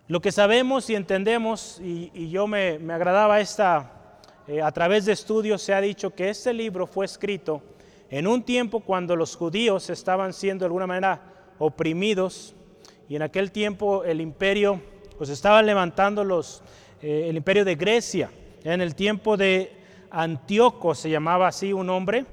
Lo 0.06 0.20
que 0.20 0.32
sabemos 0.32 0.90
y 0.90 0.94
entendemos, 0.94 1.80
y, 1.82 2.28
yo 2.28 2.46
me, 2.46 2.78
agradaba 2.92 3.40
esta, 3.40 3.90
eh, 4.46 4.60
a 4.60 4.70
través 4.70 5.06
de 5.06 5.12
estudios 5.12 5.62
se 5.62 5.72
ha 5.72 5.80
dicho 5.80 6.14
que 6.14 6.28
este 6.28 6.52
libro 6.52 6.86
fue 6.86 7.06
escrito 7.06 7.62
en 8.14 8.28
un 8.28 8.44
tiempo 8.44 8.78
cuando 8.78 9.16
los 9.16 9.34
judíos 9.34 9.90
estaban 9.90 10.32
siendo 10.32 10.62
de 10.62 10.66
alguna 10.66 10.86
manera 10.86 11.20
oprimidos 11.58 12.54
y 13.08 13.16
en 13.16 13.22
aquel 13.22 13.50
tiempo 13.50 14.04
el 14.04 14.20
imperio, 14.20 14.80
pues 15.18 15.30
estaban 15.30 15.66
levantando 15.66 16.22
los, 16.22 16.62
eh, 17.02 17.26
el 17.28 17.36
imperio 17.36 17.64
de 17.64 17.74
Grecia. 17.74 18.30
En 18.62 18.80
el 18.80 18.94
tiempo 18.94 19.36
de 19.36 19.72
Antíoco 20.12 20.94
se 20.94 21.10
llamaba 21.10 21.48
así 21.48 21.72
un 21.72 21.90
hombre, 21.90 22.24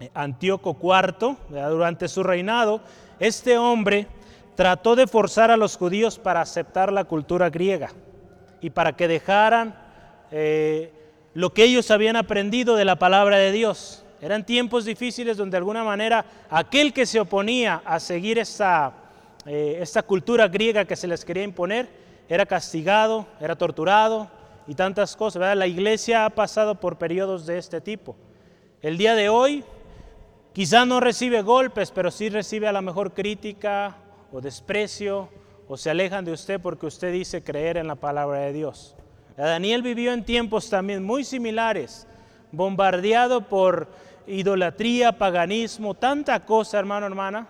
eh, 0.00 0.10
Antíoco 0.12 0.76
IV, 0.82 1.36
durante 1.70 2.08
su 2.08 2.24
reinado, 2.24 2.80
este 3.20 3.58
hombre 3.58 4.08
trató 4.56 4.96
de 4.96 5.06
forzar 5.06 5.52
a 5.52 5.56
los 5.56 5.76
judíos 5.76 6.18
para 6.18 6.40
aceptar 6.40 6.92
la 6.92 7.04
cultura 7.04 7.48
griega 7.48 7.90
y 8.60 8.70
para 8.70 8.96
que 8.96 9.06
dejaran 9.06 9.78
eh, 10.32 10.92
lo 11.32 11.54
que 11.54 11.62
ellos 11.62 11.92
habían 11.92 12.16
aprendido 12.16 12.74
de 12.74 12.84
la 12.84 12.96
palabra 12.96 13.36
de 13.36 13.52
Dios. 13.52 14.02
Eran 14.26 14.44
tiempos 14.44 14.84
difíciles 14.84 15.36
donde 15.36 15.52
de 15.54 15.58
alguna 15.58 15.84
manera 15.84 16.24
aquel 16.50 16.92
que 16.92 17.06
se 17.06 17.20
oponía 17.20 17.80
a 17.84 18.00
seguir 18.00 18.40
esta, 18.40 18.92
eh, 19.46 19.78
esta 19.80 20.02
cultura 20.02 20.48
griega 20.48 20.84
que 20.84 20.96
se 20.96 21.06
les 21.06 21.24
quería 21.24 21.44
imponer 21.44 21.88
era 22.28 22.44
castigado, 22.44 23.24
era 23.40 23.54
torturado 23.54 24.28
y 24.66 24.74
tantas 24.74 25.14
cosas. 25.14 25.56
La 25.56 25.68
iglesia 25.68 26.24
ha 26.24 26.30
pasado 26.30 26.74
por 26.74 26.98
periodos 26.98 27.46
de 27.46 27.56
este 27.56 27.80
tipo. 27.80 28.16
El 28.82 28.98
día 28.98 29.14
de 29.14 29.28
hoy 29.28 29.62
quizá 30.52 30.84
no 30.84 30.98
recibe 30.98 31.42
golpes, 31.42 31.92
pero 31.92 32.10
sí 32.10 32.28
recibe 32.28 32.66
a 32.66 32.72
la 32.72 32.82
mejor 32.82 33.14
crítica 33.14 33.96
o 34.32 34.40
desprecio 34.40 35.28
o 35.68 35.76
se 35.76 35.88
alejan 35.88 36.24
de 36.24 36.32
usted 36.32 36.60
porque 36.60 36.86
usted 36.86 37.12
dice 37.12 37.44
creer 37.44 37.76
en 37.76 37.86
la 37.86 37.94
palabra 37.94 38.40
de 38.40 38.52
Dios. 38.52 38.96
Daniel 39.36 39.82
vivió 39.82 40.12
en 40.12 40.24
tiempos 40.24 40.68
también 40.68 41.04
muy 41.04 41.22
similares, 41.22 42.08
bombardeado 42.50 43.42
por 43.42 43.86
idolatría, 44.26 45.12
paganismo, 45.12 45.94
tanta 45.94 46.44
cosa, 46.44 46.78
hermano, 46.78 47.06
hermana, 47.06 47.48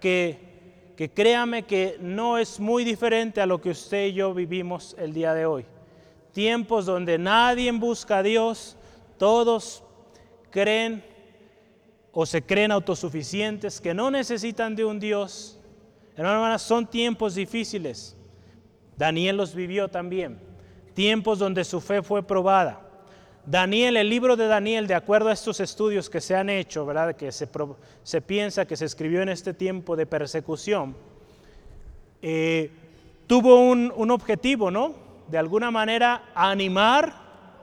que, 0.00 0.92
que 0.96 1.10
créame 1.10 1.64
que 1.64 1.96
no 2.00 2.38
es 2.38 2.58
muy 2.58 2.84
diferente 2.84 3.40
a 3.40 3.46
lo 3.46 3.60
que 3.60 3.70
usted 3.70 4.06
y 4.06 4.14
yo 4.14 4.34
vivimos 4.34 4.96
el 4.98 5.12
día 5.12 5.34
de 5.34 5.46
hoy. 5.46 5.64
Tiempos 6.32 6.86
donde 6.86 7.18
nadie 7.18 7.70
busca 7.72 8.18
a 8.18 8.22
Dios, 8.22 8.76
todos 9.16 9.82
creen 10.50 11.04
o 12.12 12.26
se 12.26 12.42
creen 12.42 12.72
autosuficientes, 12.72 13.80
que 13.80 13.94
no 13.94 14.10
necesitan 14.10 14.74
de 14.74 14.84
un 14.84 14.98
Dios. 14.98 15.60
Hermano, 16.16 16.36
hermana, 16.36 16.58
son 16.58 16.86
tiempos 16.86 17.36
difíciles. 17.36 18.16
Daniel 18.96 19.36
los 19.36 19.54
vivió 19.54 19.88
también. 19.88 20.40
Tiempos 20.94 21.38
donde 21.38 21.62
su 21.62 21.80
fe 21.80 22.02
fue 22.02 22.24
probada. 22.24 22.87
Daniel, 23.50 23.96
el 23.96 24.10
libro 24.10 24.36
de 24.36 24.46
Daniel, 24.46 24.86
de 24.86 24.94
acuerdo 24.94 25.30
a 25.30 25.32
estos 25.32 25.58
estudios 25.60 26.10
que 26.10 26.20
se 26.20 26.36
han 26.36 26.50
hecho, 26.50 26.84
¿verdad? 26.84 27.16
que 27.16 27.32
se, 27.32 28.20
piensa 28.20 28.66
que 28.66 28.76
se 28.76 28.84
escribió 28.84 29.22
en 29.22 29.30
este 29.30 29.54
tiempo 29.54 29.96
de 29.96 30.04
persecución, 30.04 30.94
eh, 32.20 32.70
tuvo 33.26 33.58
un, 33.58 33.90
un, 33.96 34.10
objetivo, 34.10 34.70
¿no? 34.70 34.92
De 35.28 35.38
alguna 35.38 35.70
manera 35.70 36.24
animar 36.34 37.14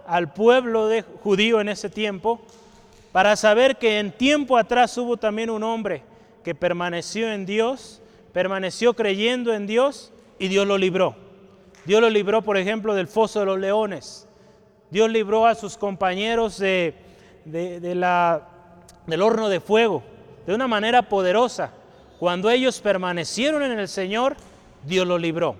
al 0.07 0.33
pueblo 0.33 0.87
de 0.87 1.03
judío 1.03 1.61
en 1.61 1.69
ese 1.69 1.91
tiempo 1.91 2.41
para 3.11 3.35
saber 3.35 3.75
que 3.77 3.99
en 3.99 4.11
tiempo 4.11 4.57
atrás 4.57 4.97
hubo 4.97 5.17
también 5.17 5.51
un 5.51 5.61
hombre 5.61 6.01
que 6.43 6.55
permaneció 6.55 7.31
en 7.31 7.45
Dios, 7.45 8.01
permaneció 8.33 8.95
creyendo 8.95 9.53
en 9.53 9.67
Dios 9.67 10.11
y 10.39 10.47
Dios 10.47 10.65
lo 10.65 10.79
libró. 10.79 11.15
Dios 11.85 12.01
lo 12.01 12.09
libró, 12.09 12.41
por 12.41 12.57
ejemplo, 12.57 12.95
del 12.95 13.07
foso 13.07 13.41
de 13.41 13.45
los 13.45 13.59
leones 13.59 14.27
Dios 14.89 15.09
libró 15.09 15.45
a 15.45 15.55
sus 15.55 15.77
compañeros 15.77 16.57
de, 16.57 16.93
la, 17.45 18.47
del 19.07 19.21
horno 19.21 19.49
de 19.49 19.59
fuego 19.59 20.03
de 20.45 20.53
una 20.53 20.67
manera 20.67 21.03
poderosa. 21.03 21.71
Cuando 22.19 22.49
ellos 22.49 22.79
permanecieron 22.79 23.63
en 23.63 23.79
el 23.79 23.87
Señor, 23.87 24.35
Dios 24.85 25.05
lo 25.05 25.17
libró. 25.17 25.55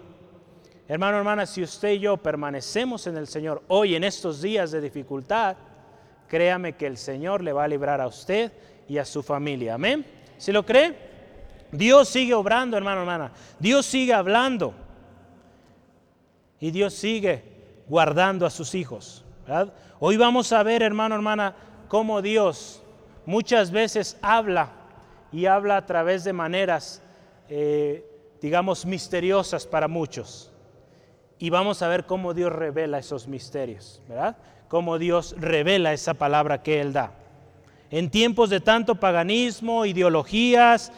Hermano, 0.88 1.18
hermana, 1.18 1.46
si 1.46 1.64
usted 1.64 1.94
y 1.94 2.00
yo 2.00 2.18
permanecemos 2.18 3.08
en 3.08 3.18
el 3.18 3.28
Señor 3.28 3.64
hoy 3.68 3.96
en 3.96 4.04
estos 4.04 4.42
días 4.42 4.72
de 4.72 4.82
dificultad, 4.82 5.56
créame 6.28 6.74
que 6.74 6.86
el 6.86 6.98
Señor 6.98 7.44
le 7.44 7.54
va 7.54 7.64
a 7.64 7.68
librar 7.68 8.00
a 8.02 8.08
usted 8.08 8.52
y 8.88 9.00
a 9.00 9.06
su 9.06 9.24
familia. 9.24 9.74
Amén. 9.74 10.06
¿Si 10.38 10.52
lo 10.52 10.64
cree? 10.64 10.96
Dios 11.72 12.08
sigue 12.10 12.34
obrando, 12.36 12.78
hermano, 12.78 13.02
hermana. 13.02 13.32
Dios 13.60 13.86
sigue 13.86 14.14
hablando. 14.14 14.74
Y 16.60 16.72
Dios 16.72 16.94
sigue 16.94 17.55
guardando 17.88 18.46
a 18.46 18.50
sus 18.50 18.76
hijos. 18.76 19.24
Hoy 20.00 20.18
vamos 20.18 20.52
a 20.52 20.64
ver, 20.64 20.82
hermano, 20.82 21.16
hermana, 21.16 21.56
cómo 21.88 22.22
Dios 22.22 22.82
muchas 23.26 23.72
veces 23.72 24.18
habla 24.22 24.70
y 25.32 25.46
habla 25.46 25.78
a 25.78 25.86
través 25.86 26.24
de 26.24 26.34
maneras, 26.34 27.02
eh, 27.50 28.06
digamos, 28.42 28.86
misteriosas 28.86 29.68
para 29.68 29.88
muchos. 29.88 30.52
Y 31.38 31.50
vamos 31.50 31.82
a 31.82 31.88
ver 31.88 32.06
cómo 32.06 32.34
Dios 32.34 32.52
revela 32.52 32.98
esos 32.98 33.28
misterios, 33.28 34.02
¿verdad? 34.08 34.38
Cómo 34.68 34.98
Dios 34.98 35.36
revela 35.38 35.94
esa 35.94 36.14
palabra 36.14 36.64
que 36.64 36.82
Él 36.82 36.94
da. 36.94 37.12
En 37.92 38.10
tiempos 38.10 38.50
de 38.50 38.62
tanto 38.62 38.96
paganismo, 38.96 39.86
ideologías, 39.86 40.92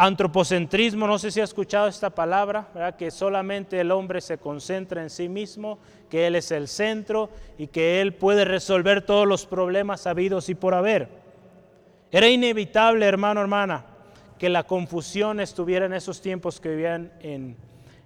antropocentrismo, 0.00 1.08
no 1.08 1.18
sé 1.18 1.32
si 1.32 1.40
ha 1.40 1.44
escuchado 1.44 1.88
esta 1.88 2.10
palabra, 2.10 2.94
que 2.96 3.10
solamente 3.10 3.80
el 3.80 3.90
hombre 3.90 4.20
se 4.20 4.38
concentra 4.38 5.02
en 5.02 5.10
sí 5.10 5.28
mismo, 5.28 5.80
que 6.08 6.28
Él 6.28 6.36
es 6.36 6.52
el 6.52 6.68
centro 6.68 7.30
y 7.58 7.66
que 7.66 8.00
Él 8.00 8.14
puede 8.14 8.44
resolver 8.44 9.02
todos 9.02 9.26
los 9.26 9.44
problemas 9.44 10.06
habidos 10.06 10.48
y 10.48 10.54
por 10.54 10.74
haber. 10.74 11.08
Era 12.12 12.28
inevitable, 12.28 13.06
hermano, 13.06 13.40
hermana, 13.40 13.86
que 14.38 14.48
la 14.48 14.62
confusión 14.62 15.40
estuviera 15.40 15.86
en 15.86 15.92
esos 15.92 16.20
tiempos 16.20 16.60
que 16.60 16.68
vivían 16.68 17.12
en 17.20 17.56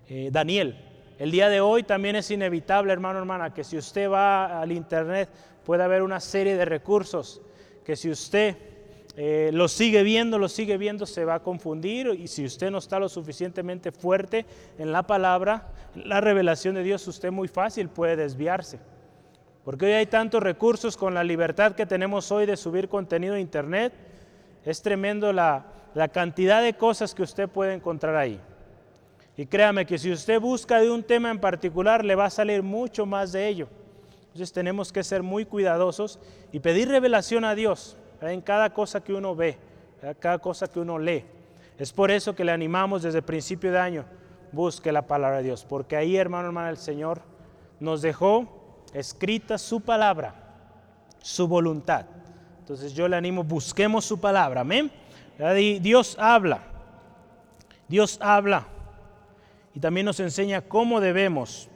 eh, 0.09 0.31
Daniel. 0.33 0.83
El 1.19 1.31
día 1.31 1.51
de 1.51 1.61
hoy 1.61 1.83
también 1.83 2.17
es 2.17 2.31
inevitable, 2.31 2.91
hermano, 2.95 3.19
hermana, 3.19 3.53
que 3.53 3.65
si 3.65 3.77
usted 3.77 4.11
va 4.11 4.63
al 4.63 4.73
internet 4.73 5.29
pueda 5.63 5.85
haber 5.85 6.01
una 6.03 6.21
serie 6.21 6.57
de 6.57 6.65
recursos, 6.65 7.43
que 7.85 7.97
si 7.97 8.11
usted 8.11 8.72
eh, 9.15 9.51
lo 9.53 9.69
sigue 9.69 10.03
viendo, 10.03 10.39
lo 10.39 10.49
sigue 10.49 10.79
viendo, 10.79 11.05
se 11.05 11.27
va 11.27 11.35
a 11.35 11.43
confundir 11.43 12.09
y 12.19 12.29
si 12.29 12.47
usted 12.47 12.71
no 12.71 12.79
está 12.79 12.99
lo 12.99 13.11
suficientemente 13.11 13.93
fuerte 13.93 14.47
en 14.79 14.91
la 14.91 15.03
palabra, 15.03 15.69
la 15.95 16.23
revelación 16.23 16.75
de 16.75 16.83
Dios, 16.83 17.07
usted 17.07 17.31
muy 17.31 17.49
fácil 17.49 17.89
puede 17.89 18.17
desviarse. 18.17 18.79
Porque 19.65 19.87
hoy 19.87 19.93
hay 19.93 20.07
tantos 20.07 20.43
recursos 20.43 20.97
con 20.97 21.13
la 21.13 21.23
libertad 21.23 21.75
que 21.75 21.85
tenemos 21.85 22.33
hoy 22.33 22.47
de 22.47 22.57
subir 22.57 22.89
contenido 22.89 23.35
a 23.35 23.41
internet, 23.41 23.93
es 24.65 24.81
tremendo 24.81 25.33
la, 25.33 25.67
la 25.95 26.09
cantidad 26.09 26.63
de 26.63 26.73
cosas 26.75 27.15
que 27.15 27.23
usted 27.23 27.49
puede 27.49 27.75
encontrar 27.75 28.17
ahí. 28.17 28.41
Y 29.37 29.47
créame 29.47 29.85
que 29.85 29.99
si 29.99 30.11
usted 30.11 30.41
busca 30.41 30.81
de 30.81 30.91
un 30.91 31.03
tema 31.03 31.31
en 31.31 31.39
particular, 31.39 32.05
le 32.05 32.15
va 32.15 32.27
a 32.27 32.31
salir 32.31 32.63
mucho 32.63 33.05
más 33.05 33.33
de 33.33 33.47
ello. 33.47 33.69
Entonces 34.29 34.53
tenemos 34.53 34.91
que 34.91 35.05
ser 35.05 35.23
muy 35.23 35.45
cuidadosos 35.45 36.19
y 36.51 36.61
pedir 36.61 36.89
revelación 36.89 37.45
a 37.45 37.55
Dios 37.55 37.99
en 38.31 38.41
cada 38.41 38.73
cosa 38.73 39.03
que 39.03 39.13
uno 39.13 39.35
ve, 39.35 39.59
en 40.03 40.15
cada 40.15 40.39
cosa 40.39 40.67
que 40.69 40.81
uno 40.81 40.99
lee. 40.99 41.25
Es 41.79 41.93
por 41.93 42.11
eso 42.11 42.35
que 42.35 42.45
le 42.45 42.53
animamos 42.53 43.03
desde 43.03 43.19
el 43.19 43.25
principio 43.25 43.73
de 43.73 43.79
año, 43.79 44.05
busque 44.53 44.93
la 44.93 45.03
palabra 45.03 45.39
de 45.39 45.45
Dios, 45.45 45.65
porque 45.65 45.97
ahí, 45.97 46.17
hermano, 46.17 46.47
hermana, 46.47 46.71
el 46.71 46.77
Señor 46.77 47.23
nos 47.81 48.03
dejó 48.03 48.63
escrita 48.93 49.59
su 49.59 49.81
palabra, 49.81 50.35
su 51.21 51.49
voluntad. 51.49 52.07
Entonces 52.61 52.95
yo 52.95 53.09
le 53.09 53.17
animo, 53.17 53.43
busquemos 53.43 54.05
su 54.05 54.21
palabra, 54.21 54.61
amén. 54.61 54.93
Dios 55.81 56.17
habla, 56.21 56.61
Dios 57.89 58.19
habla 58.21 58.67
y 59.75 59.81
también 59.81 60.07
nos 60.07 60.21
enseña 60.21 60.61
cómo 60.61 61.01
debemos 61.01 61.69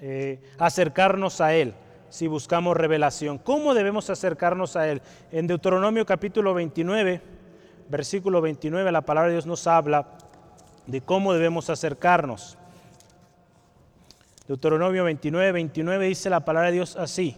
eh, 0.00 0.40
acercarnos 0.58 1.40
a 1.40 1.54
Él 1.54 1.74
si 2.14 2.28
buscamos 2.28 2.76
revelación. 2.76 3.38
¿Cómo 3.38 3.74
debemos 3.74 4.08
acercarnos 4.08 4.76
a 4.76 4.88
Él? 4.88 5.02
En 5.32 5.48
Deuteronomio 5.48 6.06
capítulo 6.06 6.54
29, 6.54 7.20
versículo 7.88 8.40
29, 8.40 8.92
la 8.92 9.00
palabra 9.00 9.30
de 9.30 9.34
Dios 9.34 9.46
nos 9.46 9.66
habla 9.66 10.06
de 10.86 11.00
cómo 11.00 11.32
debemos 11.32 11.70
acercarnos. 11.70 12.56
Deuteronomio 14.46 15.02
29, 15.02 15.50
29 15.50 16.06
dice 16.06 16.30
la 16.30 16.44
palabra 16.44 16.68
de 16.68 16.76
Dios 16.76 16.94
así. 16.94 17.36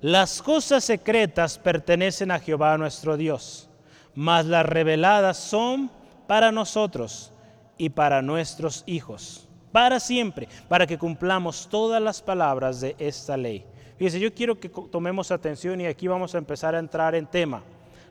Las 0.00 0.42
cosas 0.42 0.82
secretas 0.82 1.56
pertenecen 1.56 2.32
a 2.32 2.40
Jehová 2.40 2.76
nuestro 2.76 3.16
Dios, 3.16 3.70
mas 4.16 4.46
las 4.46 4.66
reveladas 4.66 5.36
son 5.36 5.92
para 6.26 6.50
nosotros 6.50 7.32
y 7.76 7.90
para 7.90 8.20
nuestros 8.20 8.82
hijos, 8.86 9.46
para 9.70 10.00
siempre, 10.00 10.48
para 10.66 10.88
que 10.88 10.98
cumplamos 10.98 11.68
todas 11.70 12.02
las 12.02 12.20
palabras 12.20 12.80
de 12.80 12.96
esta 12.98 13.36
ley. 13.36 13.64
Fíjense, 13.98 14.20
yo 14.20 14.32
quiero 14.32 14.58
que 14.58 14.68
tomemos 14.68 15.32
atención 15.32 15.80
y 15.80 15.86
aquí 15.86 16.06
vamos 16.06 16.34
a 16.34 16.38
empezar 16.38 16.74
a 16.74 16.78
entrar 16.78 17.16
en 17.16 17.26
tema. 17.26 17.62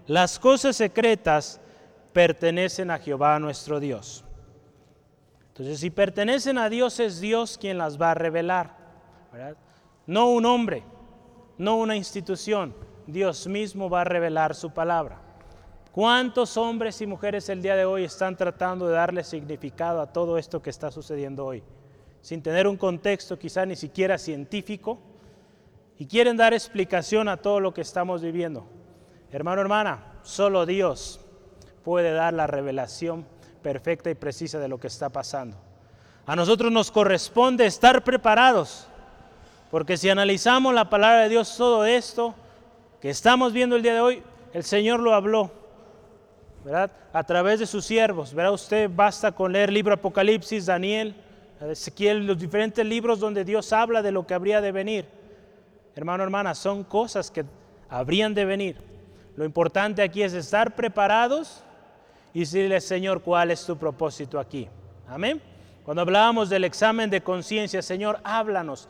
Las 0.06 0.38
cosas 0.38 0.76
secretas 0.76 1.62
pertenecen 2.12 2.92
a 2.92 3.00
Jehová 3.00 3.40
nuestro 3.40 3.80
Dios. 3.80 4.26
Entonces, 5.50 5.80
si 5.80 5.90
pertenecen 5.90 6.58
a 6.58 6.70
Dios, 6.70 7.00
es 7.00 7.22
Dios 7.22 7.58
quien 7.58 7.78
las 7.78 8.00
va 8.00 8.12
a 8.12 8.16
revelar. 8.16 8.76
No 10.06 10.30
un 10.30 10.46
hombre, 10.46 10.84
no 11.58 11.78
una 11.78 11.96
institución. 11.96 12.76
Dios 13.08 13.48
mismo 13.48 13.90
va 13.90 14.02
a 14.02 14.04
revelar 14.04 14.56
su 14.56 14.72
palabra. 14.72 15.22
¿Cuántos 15.94 16.58
hombres 16.58 17.02
y 17.02 17.08
mujeres 17.08 17.48
el 17.50 17.62
día 17.62 17.76
de 17.76 17.86
hoy 17.86 18.04
están 18.04 18.36
tratando 18.36 18.88
de 18.88 18.94
darle 18.94 19.24
significado 19.24 20.02
a 20.02 20.12
todo 20.12 20.38
esto 20.38 20.62
que 20.62 20.70
está 20.70 20.92
sucediendo 20.92 21.46
hoy? 21.46 21.64
Sin 22.22 22.44
tener 22.44 22.68
un 22.68 22.78
contexto 22.78 23.40
quizá 23.40 23.66
ni 23.66 23.76
siquiera 23.76 24.18
científico, 24.18 25.00
y 26.00 26.06
quieren 26.06 26.38
dar 26.38 26.54
explicación 26.54 27.28
a 27.28 27.38
todo 27.38 27.60
lo 27.60 27.74
que 27.74 27.82
estamos 27.82 28.22
viviendo. 28.22 28.68
Hermano, 29.32 29.62
hermana, 29.62 30.14
solo 30.24 30.66
Dios 30.66 31.20
puede 31.84 32.12
dar 32.12 32.34
la 32.34 32.48
revelación 32.48 33.26
perfecta 33.62 34.10
y 34.10 34.16
precisa 34.16 34.60
de 34.60 34.68
lo 34.68 34.80
que 34.80 34.88
está 34.88 35.10
pasando. 35.10 35.58
A 36.26 36.36
nosotros 36.36 36.72
nos 36.72 36.92
corresponde 36.92 37.66
estar 37.66 38.04
preparados, 38.04 38.88
porque 39.72 39.98
si 39.98 40.10
analizamos 40.10 40.74
la 40.74 40.90
palabra 40.90 41.24
de 41.24 41.30
Dios, 41.30 41.56
todo 41.58 41.86
esto 41.86 42.36
que 43.02 43.10
estamos 43.10 43.54
viendo 43.54 43.76
el 43.76 43.82
día 43.82 43.94
de 43.94 44.02
hoy, 44.02 44.24
el 44.54 44.64
Señor 44.64 45.00
lo 45.00 45.14
habló, 45.14 45.52
¿verdad? 46.64 46.92
A 47.14 47.24
través 47.24 47.60
de 47.60 47.66
sus 47.66 47.86
siervos, 47.86 48.34
¿verdad? 48.34 48.54
Usted 48.54 48.90
basta 48.94 49.32
con 49.32 49.52
leer 49.52 49.70
el 49.70 49.76
libro 49.76 49.94
Apocalipsis, 49.94 50.66
Daniel, 50.66 51.16
Ezequiel, 51.62 52.28
los 52.28 52.38
diferentes 52.38 52.86
libros 52.86 53.20
donde 53.20 53.44
Dios 53.44 53.74
habla 53.74 54.02
de 54.02 54.12
lo 54.12 54.28
que 54.28 54.34
habría 54.34 54.62
de 54.62 54.72
venir. 54.72 55.17
Hermano, 55.98 56.24
hermana, 56.24 56.54
son 56.54 56.84
cosas 56.84 57.32
que 57.32 57.44
habrían 57.90 58.36
de 58.36 58.46
venir. 58.46 58.78
Lo 59.36 59.44
importante 59.44 60.04
aquí 60.04 60.22
es 60.22 60.32
estar 60.34 60.76
preparados 60.76 61.64
y 62.36 62.42
decirle, 62.42 62.80
Señor, 62.82 63.24
¿cuál 63.24 63.50
es 63.50 63.66
tu 63.66 63.76
propósito 63.76 64.40
aquí? 64.40 64.70
Amén. 65.08 65.42
Cuando 65.84 66.04
hablábamos 66.04 66.50
del 66.50 66.66
examen 66.66 67.10
de 67.10 67.24
conciencia, 67.24 67.82
Señor, 67.82 68.20
háblanos. 68.24 68.88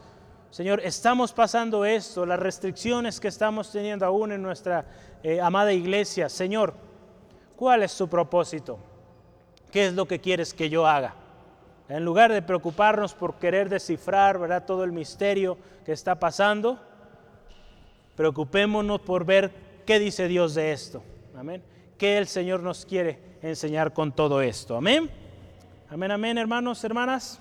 Señor, 0.52 0.82
estamos 0.84 1.32
pasando 1.32 1.86
esto, 1.86 2.26
las 2.26 2.40
restricciones 2.40 3.22
que 3.22 3.30
estamos 3.30 3.72
teniendo 3.72 4.06
aún 4.06 4.34
en 4.34 4.42
nuestra 4.42 4.84
eh, 5.24 5.40
amada 5.40 5.72
iglesia. 5.72 6.28
Señor, 6.28 6.74
¿cuál 7.56 7.84
es 7.84 7.98
tu 7.98 8.10
propósito? 8.10 8.80
¿Qué 9.72 9.88
es 9.88 9.94
lo 9.94 10.06
que 10.10 10.20
quieres 10.20 10.54
que 10.54 10.70
yo 10.70 10.86
haga? 10.86 11.14
En 11.88 12.04
lugar 12.04 12.34
de 12.34 12.42
preocuparnos 12.42 13.14
por 13.14 13.36
querer 13.36 13.70
descifrar 13.70 14.38
¿verdad? 14.40 14.66
todo 14.66 14.84
el 14.84 14.92
misterio 14.92 15.58
que 15.86 15.94
está 15.94 16.16
pasando, 16.16 16.78
Preocupémonos 18.18 19.00
por 19.02 19.26
ver 19.26 19.52
qué 19.86 20.00
dice 20.00 20.28
Dios 20.28 20.56
de 20.56 20.72
esto. 20.72 21.04
Amén. 21.38 21.62
¿Qué 22.00 22.18
el 22.18 22.26
Señor 22.26 22.64
nos 22.64 22.84
quiere 22.84 23.20
enseñar 23.44 23.94
con 23.94 24.12
todo 24.12 24.42
esto? 24.42 24.76
Amén. 24.76 25.08
Amén, 25.88 26.10
amén, 26.10 26.40
hermanos, 26.40 26.84
hermanas. 26.84 27.40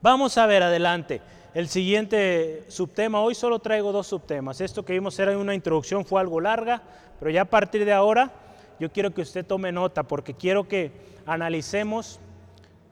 Vamos 0.00 0.38
a 0.38 0.46
ver 0.46 0.62
adelante. 0.62 1.20
El 1.52 1.68
siguiente 1.68 2.64
subtema, 2.68 3.20
hoy 3.20 3.34
solo 3.34 3.58
traigo 3.58 3.92
dos 3.92 4.06
subtemas. 4.06 4.62
Esto 4.62 4.82
que 4.82 4.94
vimos 4.94 5.18
era 5.18 5.36
una 5.36 5.54
introducción, 5.54 6.06
fue 6.06 6.22
algo 6.22 6.40
larga, 6.40 6.82
pero 7.18 7.30
ya 7.30 7.42
a 7.42 7.44
partir 7.44 7.84
de 7.84 7.92
ahora 7.92 8.32
yo 8.80 8.90
quiero 8.90 9.12
que 9.12 9.20
usted 9.20 9.44
tome 9.44 9.70
nota 9.72 10.04
porque 10.04 10.32
quiero 10.32 10.66
que 10.66 10.90
analicemos 11.26 12.18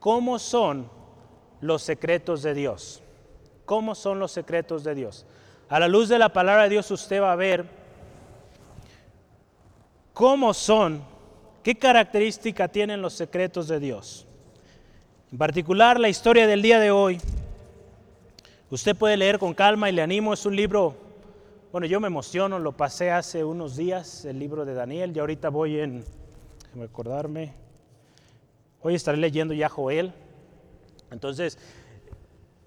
cómo 0.01 0.39
son 0.39 0.91
los 1.63 1.83
secretos 1.83 2.43
de 2.43 2.53
Dios. 2.53 3.03
¿Cómo 3.65 3.95
son 3.95 4.19
los 4.19 4.33
secretos 4.33 4.85
de 4.85 4.95
Dios? 4.95 5.25
A 5.73 5.81
la 5.81 5.89
luz 5.89 6.11
de 6.11 6.19
la 6.19 6.29
palabra 6.29 6.65
de 6.65 6.69
Dios 6.69 6.91
usted 6.91 7.23
va 7.23 7.33
a 7.33 7.37
ver 7.37 7.65
cómo 10.13 10.53
son, 10.53 11.03
qué 11.63 11.75
característica 11.75 12.69
tienen 12.69 13.01
los 13.01 13.15
secretos 13.15 13.69
de 13.69 13.81
Dios. 13.81 14.27
En 15.33 15.39
particular, 15.39 15.99
la 15.99 16.11
historia 16.11 16.47
del 16.47 16.61
día 16.61 16.79
de 16.79 16.91
hoy. 16.91 17.23
Usted 18.69 18.95
puede 18.95 19.17
leer 19.17 19.39
con 19.39 19.55
calma 19.55 19.89
y 19.89 19.95
le 19.95 20.03
animo, 20.03 20.35
es 20.35 20.45
un 20.45 20.55
libro, 20.55 20.95
bueno, 21.73 21.87
yo 21.87 22.01
me 22.01 22.09
emociono, 22.09 22.59
lo 22.59 22.73
pasé 22.73 23.11
hace 23.11 23.43
unos 23.43 23.75
días, 23.75 24.27
el 24.27 24.39
libro 24.39 24.67
de 24.67 24.75
Daniel, 24.75 25.17
y 25.17 25.21
ahorita 25.21 25.49
voy 25.49 25.81
en, 25.81 26.05
déjame 26.65 26.85
acordarme, 26.85 27.55
hoy 28.83 28.95
estaré 28.95 29.17
leyendo 29.17 29.55
ya 29.55 29.71
Joel. 29.71 30.13
Entonces, 31.11 31.59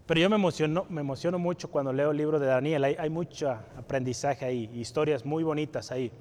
pero 0.06 0.20
yo 0.20 0.30
me 0.30 0.36
emociono, 0.36 0.86
me 0.90 1.02
emociono 1.02 1.40
mucho 1.40 1.70
cuando 1.70 1.92
leo 1.92 2.12
el 2.12 2.18
libro 2.18 2.40
de 2.40 2.46
Daniel. 2.46 2.84
Hay, 2.84 3.10
mucho 3.10 3.50
aprendizaje 3.50 4.46
ahí, 4.46 4.70
historias 4.76 5.26
muy 5.26 5.44
bonitas 5.44 5.92
ahí. 5.92 6.12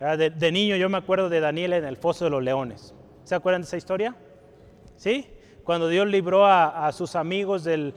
De, 0.00 0.52
niño 0.52 0.76
yo 0.76 0.88
me 0.88 0.98
acuerdo 0.98 1.28
de 1.28 1.40
Daniel 1.40 1.74
en 1.74 1.84
el 1.84 1.96
foso 1.96 2.24
de 2.24 2.30
los 2.30 2.42
leones. 2.42 2.92
¿Se 3.22 3.34
acuerdan 3.36 3.62
de 3.62 3.66
esa 3.66 3.76
historia? 3.76 4.16
¿Sí? 4.96 5.26
Cuando 5.62 5.88
Dios 5.88 6.08
libró 6.08 6.44
a, 6.44 6.90
sus 6.92 7.14
amigos 7.14 7.62
del, 7.62 7.94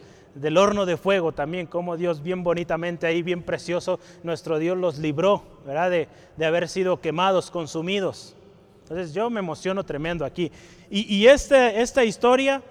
horno 0.56 0.86
de 0.86 0.98
fuego 0.98 1.32
también, 1.32 1.66
como 1.66 1.98
Dios 1.98 2.22
bien 2.22 2.44
bonitamente 2.44 3.08
ahí, 3.08 3.24
bien 3.24 3.42
precioso, 3.42 4.00
nuestro 4.22 4.60
Dios 4.60 4.78
los 4.78 5.00
libró, 5.00 5.44
¿verdad? 5.66 5.90
De, 5.90 6.10
de 6.38 6.46
haber 6.46 6.70
sido 6.70 7.02
quemados, 7.02 7.50
consumidos. 7.50 8.36
Entonces 8.84 9.16
yo 9.16 9.32
me 9.32 9.40
emociono 9.40 9.84
tremendo 9.84 10.26
aquí. 10.26 10.52
Y, 10.92 11.12
y 11.16 11.28
este, 11.28 11.82
esta 11.82 12.04
historia 12.04 12.62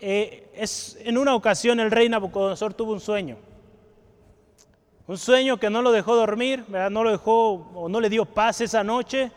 eh, 0.00 0.50
es, 0.54 0.98
en 1.00 1.18
una 1.18 1.34
ocasión 1.34 1.78
el 1.80 1.90
rey 1.90 2.08
Nabucodonosor 2.08 2.74
tuvo 2.74 2.92
un 2.92 3.00
sueño. 3.00 3.36
Un 5.06 5.18
sueño 5.18 5.58
que 5.58 5.70
no 5.70 5.82
lo 5.82 5.90
dejó 5.90 6.14
dormir, 6.14 6.64
no 6.68 7.02
lo 7.02 7.10
dejó 7.10 7.54
o 7.74 7.88
no 7.88 8.00
le 8.00 8.08
dio 8.08 8.24
paz 8.24 8.60
esa 8.60 8.84
noche. 8.84 9.30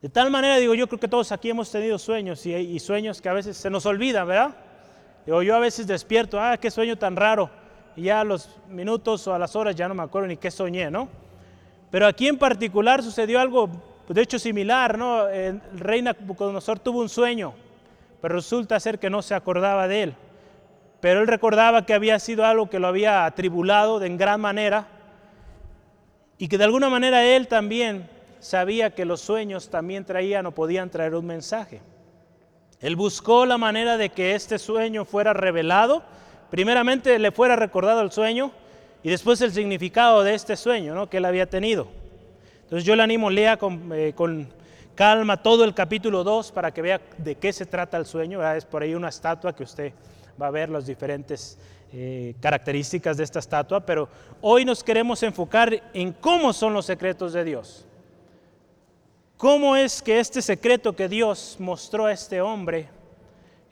De 0.00 0.08
tal 0.08 0.30
manera, 0.30 0.56
digo, 0.56 0.74
yo 0.74 0.86
creo 0.86 1.00
que 1.00 1.08
todos 1.08 1.32
aquí 1.32 1.50
hemos 1.50 1.70
tenido 1.70 1.98
sueños 1.98 2.46
y, 2.46 2.78
sueños 2.78 3.20
que 3.20 3.28
a 3.28 3.32
veces 3.32 3.56
se 3.56 3.70
nos 3.70 3.84
olvidan, 3.84 4.26
¿verdad? 4.26 4.56
Digo, 5.26 5.42
yo 5.42 5.54
a 5.54 5.58
veces 5.58 5.86
despierto, 5.86 6.40
ah, 6.40 6.56
qué 6.56 6.70
sueño 6.70 6.96
tan 6.96 7.16
raro. 7.16 7.50
Y 7.96 8.02
ya 8.02 8.20
a 8.20 8.24
los 8.24 8.48
minutos 8.68 9.26
o 9.26 9.34
a 9.34 9.38
las 9.38 9.54
horas 9.54 9.74
ya 9.74 9.88
no 9.88 9.94
me 9.94 10.02
acuerdo 10.02 10.28
ni 10.28 10.36
qué 10.36 10.50
soñé, 10.50 10.90
¿no? 10.90 11.08
Pero 11.90 12.06
aquí 12.06 12.26
en 12.28 12.38
particular 12.38 13.02
sucedió 13.02 13.38
algo, 13.38 13.68
de 14.08 14.22
hecho, 14.22 14.38
similar, 14.38 14.96
¿no? 14.96 15.28
El 15.28 15.60
rey 15.74 16.02
Nabucodonosor 16.02 16.78
tuvo 16.78 17.00
un 17.00 17.08
sueño 17.08 17.54
pero 18.22 18.36
resulta 18.36 18.78
ser 18.78 19.00
que 19.00 19.10
no 19.10 19.20
se 19.20 19.34
acordaba 19.34 19.88
de 19.88 20.04
él. 20.04 20.14
Pero 21.00 21.20
él 21.20 21.26
recordaba 21.26 21.84
que 21.84 21.92
había 21.92 22.20
sido 22.20 22.46
algo 22.46 22.70
que 22.70 22.78
lo 22.78 22.86
había 22.86 23.26
atribulado 23.26 23.98
de 23.98 24.06
en 24.06 24.16
gran 24.16 24.40
manera 24.40 24.86
y 26.38 26.46
que 26.46 26.56
de 26.56 26.64
alguna 26.64 26.88
manera 26.88 27.24
él 27.24 27.48
también 27.48 28.08
sabía 28.38 28.94
que 28.94 29.04
los 29.04 29.20
sueños 29.20 29.68
también 29.68 30.04
traían 30.04 30.46
o 30.46 30.52
podían 30.52 30.88
traer 30.88 31.16
un 31.16 31.26
mensaje. 31.26 31.80
Él 32.80 32.94
buscó 32.94 33.44
la 33.44 33.58
manera 33.58 33.96
de 33.96 34.10
que 34.10 34.36
este 34.36 34.58
sueño 34.60 35.04
fuera 35.04 35.32
revelado, 35.32 36.04
primeramente 36.48 37.18
le 37.18 37.32
fuera 37.32 37.56
recordado 37.56 38.02
el 38.02 38.12
sueño 38.12 38.52
y 39.02 39.10
después 39.10 39.40
el 39.40 39.52
significado 39.52 40.22
de 40.22 40.34
este 40.34 40.56
sueño 40.56 40.94
¿no? 40.94 41.10
que 41.10 41.16
él 41.16 41.24
había 41.24 41.46
tenido. 41.46 41.88
Entonces 42.62 42.84
yo 42.84 42.94
le 42.94 43.02
animo, 43.02 43.30
lea 43.30 43.56
con, 43.56 43.90
eh, 43.92 44.12
con 44.14 44.48
calma 44.94 45.42
todo 45.42 45.64
el 45.64 45.74
capítulo 45.74 46.24
2 46.24 46.52
para 46.52 46.72
que 46.72 46.82
vea 46.82 47.00
de 47.18 47.34
qué 47.36 47.52
se 47.52 47.66
trata 47.66 47.96
el 47.96 48.06
sueño. 48.06 48.42
Es 48.52 48.64
por 48.64 48.82
ahí 48.82 48.94
una 48.94 49.08
estatua 49.08 49.54
que 49.54 49.64
usted 49.64 49.92
va 50.40 50.46
a 50.46 50.50
ver 50.50 50.68
las 50.68 50.86
diferentes 50.86 51.58
eh, 51.92 52.34
características 52.40 53.16
de 53.16 53.24
esta 53.24 53.38
estatua, 53.38 53.80
pero 53.80 54.08
hoy 54.40 54.64
nos 54.64 54.82
queremos 54.82 55.22
enfocar 55.22 55.90
en 55.92 56.12
cómo 56.12 56.52
son 56.52 56.72
los 56.72 56.86
secretos 56.86 57.32
de 57.32 57.44
Dios. 57.44 57.86
¿Cómo 59.36 59.76
es 59.76 60.00
que 60.00 60.20
este 60.20 60.40
secreto 60.40 60.94
que 60.94 61.08
Dios 61.08 61.56
mostró 61.58 62.06
a 62.06 62.12
este 62.12 62.40
hombre, 62.40 62.88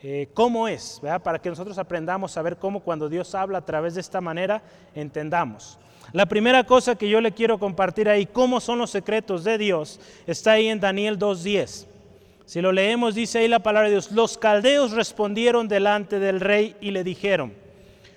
eh, 0.02 0.28
cómo 0.34 0.66
es? 0.66 1.00
Para 1.22 1.38
que 1.38 1.48
nosotros 1.48 1.78
aprendamos 1.78 2.36
a 2.36 2.42
ver 2.42 2.56
cómo 2.56 2.80
cuando 2.80 3.08
Dios 3.08 3.34
habla 3.34 3.58
a 3.58 3.64
través 3.64 3.94
de 3.94 4.00
esta 4.00 4.20
manera, 4.20 4.62
entendamos. 4.94 5.78
La 6.12 6.26
primera 6.26 6.64
cosa 6.64 6.96
que 6.96 7.08
yo 7.08 7.20
le 7.20 7.32
quiero 7.32 7.58
compartir 7.58 8.08
ahí, 8.08 8.26
cómo 8.26 8.60
son 8.60 8.78
los 8.78 8.90
secretos 8.90 9.44
de 9.44 9.58
Dios, 9.58 10.00
está 10.26 10.52
ahí 10.52 10.68
en 10.68 10.80
Daniel 10.80 11.18
2.10. 11.18 11.86
Si 12.46 12.60
lo 12.60 12.72
leemos, 12.72 13.14
dice 13.14 13.38
ahí 13.38 13.48
la 13.48 13.60
palabra 13.60 13.88
de 13.88 13.94
Dios, 13.94 14.10
los 14.10 14.36
caldeos 14.36 14.90
respondieron 14.90 15.68
delante 15.68 16.18
del 16.18 16.40
rey 16.40 16.74
y 16.80 16.90
le 16.90 17.04
dijeron, 17.04 17.52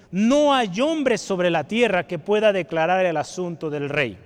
no 0.10 0.56
hay 0.56 0.82
hombre 0.82 1.19
sobre 1.19 1.51
la 1.51 1.65
tierra 1.65 2.08
que 2.08 2.17
pueda 2.17 2.51
declarar 2.51 3.06
el 3.06 3.17
asunto 3.17 3.69
del 3.69 3.89
rey. 3.89 4.17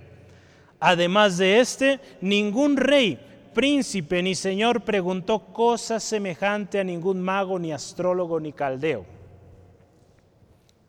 Además 0.79 1.37
de 1.37 1.59
este, 1.59 1.99
ningún 2.21 2.77
rey, 2.77 3.19
príncipe 3.53 4.23
ni 4.23 4.33
señor 4.33 4.81
preguntó 4.81 5.39
cosa 5.39 5.99
semejante 5.99 6.79
a 6.79 6.85
ningún 6.85 7.21
mago, 7.21 7.59
ni 7.59 7.73
astrólogo, 7.73 8.39
ni 8.39 8.53
caldeo. 8.53 9.05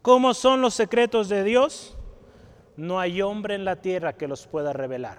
¿Cómo 0.01 0.33
son 0.33 0.61
los 0.61 0.75
secretos 0.75 1.29
de 1.29 1.43
Dios? 1.43 1.98
No 2.79 3.01
hay 3.01 3.23
hombre 3.23 3.57
en 3.57 3.64
la 3.64 3.75
tierra 3.77 4.12
que 4.12 4.29
los 4.29 4.47
pueda 4.47 4.73
revelar. 4.73 5.19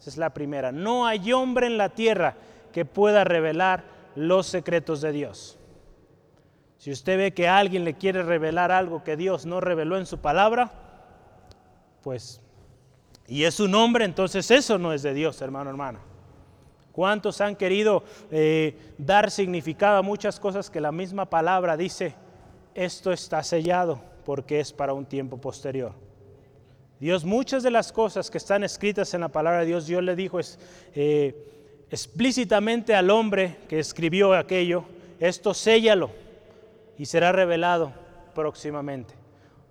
Esa 0.00 0.08
es 0.08 0.16
la 0.16 0.32
primera. 0.32 0.72
No 0.72 1.06
hay 1.06 1.30
hombre 1.30 1.66
en 1.66 1.76
la 1.76 1.90
tierra 1.90 2.36
que 2.72 2.86
pueda 2.86 3.22
revelar 3.22 3.84
los 4.14 4.46
secretos 4.46 5.02
de 5.02 5.12
Dios. 5.12 5.58
Si 6.78 6.90
usted 6.90 7.18
ve 7.18 7.34
que 7.34 7.48
alguien 7.48 7.84
le 7.84 7.94
quiere 7.94 8.22
revelar 8.22 8.72
algo 8.72 9.04
que 9.04 9.14
Dios 9.14 9.44
no 9.44 9.60
reveló 9.60 9.98
en 9.98 10.06
su 10.06 10.20
palabra, 10.20 10.72
pues, 12.02 12.40
y 13.26 13.44
es 13.44 13.54
su 13.54 13.68
nombre, 13.68 14.06
entonces 14.06 14.50
eso 14.50 14.78
no 14.78 14.94
es 14.94 15.02
de 15.02 15.12
Dios, 15.12 15.42
hermano, 15.42 15.68
hermana. 15.68 16.00
¿Cuántos 16.92 17.42
han 17.42 17.56
querido 17.56 18.04
eh, 18.30 18.94
dar 18.96 19.30
significado 19.30 19.98
a 19.98 20.02
muchas 20.02 20.40
cosas 20.40 20.70
que 20.70 20.80
la 20.80 20.92
misma 20.92 21.28
palabra 21.28 21.76
dice, 21.76 22.14
esto 22.74 23.12
está 23.12 23.42
sellado 23.42 24.00
porque 24.24 24.60
es 24.60 24.72
para 24.72 24.94
un 24.94 25.04
tiempo 25.04 25.36
posterior? 25.36 26.05
Dios, 26.98 27.24
muchas 27.24 27.62
de 27.62 27.70
las 27.70 27.92
cosas 27.92 28.30
que 28.30 28.38
están 28.38 28.64
escritas 28.64 29.12
en 29.12 29.20
la 29.20 29.28
palabra 29.28 29.60
de 29.60 29.66
Dios, 29.66 29.86
Dios 29.86 30.02
le 30.02 30.16
dijo 30.16 30.38
eh, 30.94 31.84
explícitamente 31.90 32.94
al 32.94 33.10
hombre 33.10 33.58
que 33.68 33.78
escribió 33.78 34.32
aquello, 34.32 34.84
esto 35.20 35.52
séllalo 35.52 36.10
y 36.96 37.04
será 37.06 37.32
revelado 37.32 37.92
próximamente. 38.34 39.14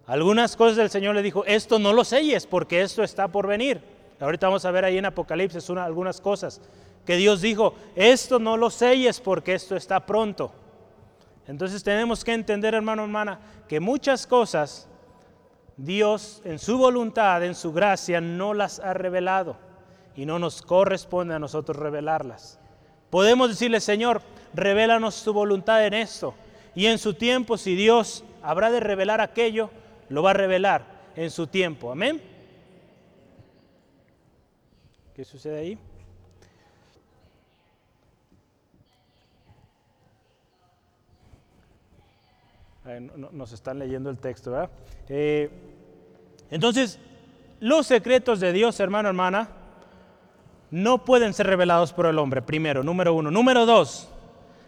Algunas 0.05 0.55
cosas 0.55 0.77
del 0.77 0.91
Señor 0.91 1.15
le 1.15 1.23
dijo, 1.23 1.43
esto 1.45 1.79
no 1.79 1.93
lo 1.93 2.03
selles 2.03 2.45
porque 2.45 2.81
esto 2.81 3.01
está 3.03 3.27
por 3.27 3.47
venir. 3.47 3.81
Ahorita 4.19 4.47
vamos 4.47 4.63
a 4.65 4.71
ver 4.71 4.85
ahí 4.85 4.97
en 4.99 5.05
Apocalipsis 5.05 5.67
algunas 5.71 6.21
cosas 6.21 6.61
que 7.05 7.15
Dios 7.15 7.41
dijo, 7.41 7.73
esto 7.95 8.37
no 8.37 8.55
lo 8.55 8.69
selles 8.69 9.19
porque 9.19 9.53
esto 9.53 9.75
está 9.75 10.05
pronto. 10.05 10.51
Entonces 11.47 11.83
tenemos 11.83 12.23
que 12.23 12.33
entender, 12.33 12.73
hermano, 12.73 13.03
hermana, 13.03 13.39
que 13.67 13.79
muchas 13.79 14.25
cosas 14.25 14.87
Dios 15.77 16.41
en 16.45 16.59
su 16.59 16.77
voluntad, 16.77 17.43
en 17.43 17.55
su 17.55 17.73
gracia, 17.73 18.21
no 18.21 18.53
las 18.53 18.79
ha 18.79 18.93
revelado 18.93 19.57
y 20.15 20.25
no 20.25 20.39
nos 20.39 20.61
corresponde 20.61 21.33
a 21.33 21.39
nosotros 21.39 21.77
revelarlas. 21.77 22.59
Podemos 23.09 23.49
decirle, 23.49 23.79
Señor, 23.81 24.21
revélanos 24.53 25.23
tu 25.23 25.33
voluntad 25.33 25.85
en 25.85 25.93
esto 25.93 26.33
y 26.73 26.87
en 26.87 26.97
su 26.97 27.13
tiempo, 27.13 27.57
si 27.57 27.75
Dios 27.75 28.23
habrá 28.41 28.71
de 28.71 28.79
revelar 28.79 29.21
aquello, 29.21 29.69
lo 30.09 30.23
va 30.23 30.31
a 30.31 30.33
revelar 30.33 30.85
en 31.15 31.31
su 31.31 31.47
tiempo. 31.47 31.91
Amén. 31.91 32.21
¿Qué 35.15 35.23
sucede 35.23 35.59
ahí? 35.59 35.79
Nos 43.31 43.51
están 43.51 43.79
leyendo 43.79 44.09
el 44.09 44.19
texto, 44.19 44.51
¿verdad? 44.51 44.69
Eh, 45.09 45.49
entonces, 46.51 46.99
los 47.59 47.87
secretos 47.87 48.39
de 48.39 48.53
Dios, 48.53 48.79
hermano, 48.79 49.09
hermana, 49.09 49.49
no 50.71 51.03
pueden 51.03 51.33
ser 51.33 51.47
revelados 51.47 51.93
por 51.93 52.05
el 52.05 52.19
hombre, 52.19 52.41
primero, 52.41 52.83
número 52.83 53.13
uno. 53.13 53.31
Número 53.31 53.65
dos, 53.65 54.09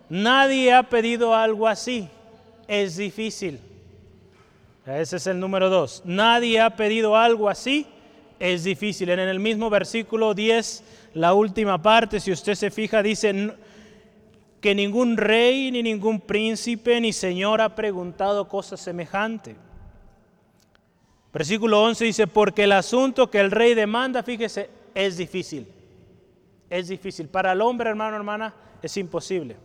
Nadie 0.10 0.74
ha 0.74 0.84
pedido 0.84 1.36
algo 1.36 1.68
así. 1.68 2.08
Es 2.68 2.98
difícil. 2.98 3.60
Ese 4.86 5.18
es 5.18 5.28
el 5.28 5.40
número 5.40 5.70
dos. 5.70 6.02
Nadie 6.06 6.62
ha 6.62 6.70
pedido 6.70 7.18
algo 7.18 7.50
así. 7.50 7.86
Es 8.40 8.64
difícil. 8.64 9.10
En 9.10 9.20
el 9.20 9.40
mismo 9.40 9.70
versículo 9.70 10.34
10, 10.34 10.84
la 11.16 11.34
última 11.34 11.82
parte, 11.82 12.20
si 12.20 12.32
usted 12.32 12.56
se 12.56 12.72
fija, 12.72 13.04
dice 13.04 13.54
que 14.62 14.74
ningún 14.74 15.18
rey, 15.18 15.72
ni 15.72 15.84
ningún 15.84 16.20
príncipe, 16.20 17.00
ni 17.00 17.14
señor 17.14 17.62
ha 17.62 17.76
preguntado 17.76 18.48
cosa 18.48 18.78
semejante. 18.78 19.56
Versículo 21.34 21.84
11 21.84 22.06
dice, 22.06 22.28
porque 22.28 22.64
el 22.64 22.72
asunto 22.72 23.30
que 23.30 23.40
el 23.40 23.52
rey 23.52 23.76
demanda, 23.76 24.24
fíjese, 24.24 24.70
es 24.96 25.18
difícil. 25.18 25.68
Es 26.70 26.88
difícil. 26.88 27.28
Para 27.28 27.52
el 27.52 27.62
hombre, 27.62 27.90
hermano, 27.90 28.18
hermana, 28.18 28.54
es 28.82 28.98
imposible. 28.98 29.58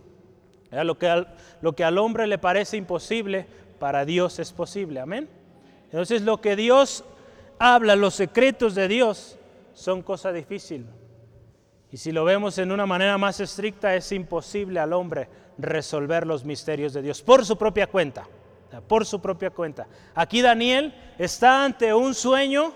Lo 0.71 0.97
que, 0.97 1.07
al, 1.07 1.35
lo 1.61 1.73
que 1.73 1.83
al 1.83 1.97
hombre 1.97 2.27
le 2.27 2.37
parece 2.37 2.77
imposible, 2.77 3.45
para 3.79 4.05
Dios 4.05 4.39
es 4.39 4.51
posible. 4.51 4.99
Amén. 4.99 5.27
Entonces 5.85 6.21
lo 6.21 6.41
que 6.41 6.55
Dios 6.55 7.03
habla, 7.59 7.95
los 7.95 8.15
secretos 8.15 8.75
de 8.75 8.87
Dios, 8.87 9.37
son 9.73 10.01
cosa 10.01 10.31
difícil. 10.31 10.85
Y 11.93 11.97
si 11.97 12.11
lo 12.11 12.25
vemos 12.25 12.57
en 12.57 12.71
una 12.71 12.87
manera 12.87 13.19
más 13.19 13.39
estricta, 13.39 13.93
es 13.93 14.11
imposible 14.11 14.79
al 14.79 14.93
hombre 14.93 15.29
resolver 15.59 16.25
los 16.25 16.43
misterios 16.43 16.91
de 16.91 17.03
Dios 17.03 17.21
por 17.21 17.45
su 17.45 17.55
propia 17.55 17.85
cuenta. 17.85 18.27
Por 18.87 19.05
su 19.05 19.21
propia 19.21 19.51
cuenta. 19.51 19.85
Aquí 20.15 20.41
Daniel 20.41 20.91
está 21.19 21.63
ante 21.63 21.93
un 21.93 22.15
sueño 22.15 22.73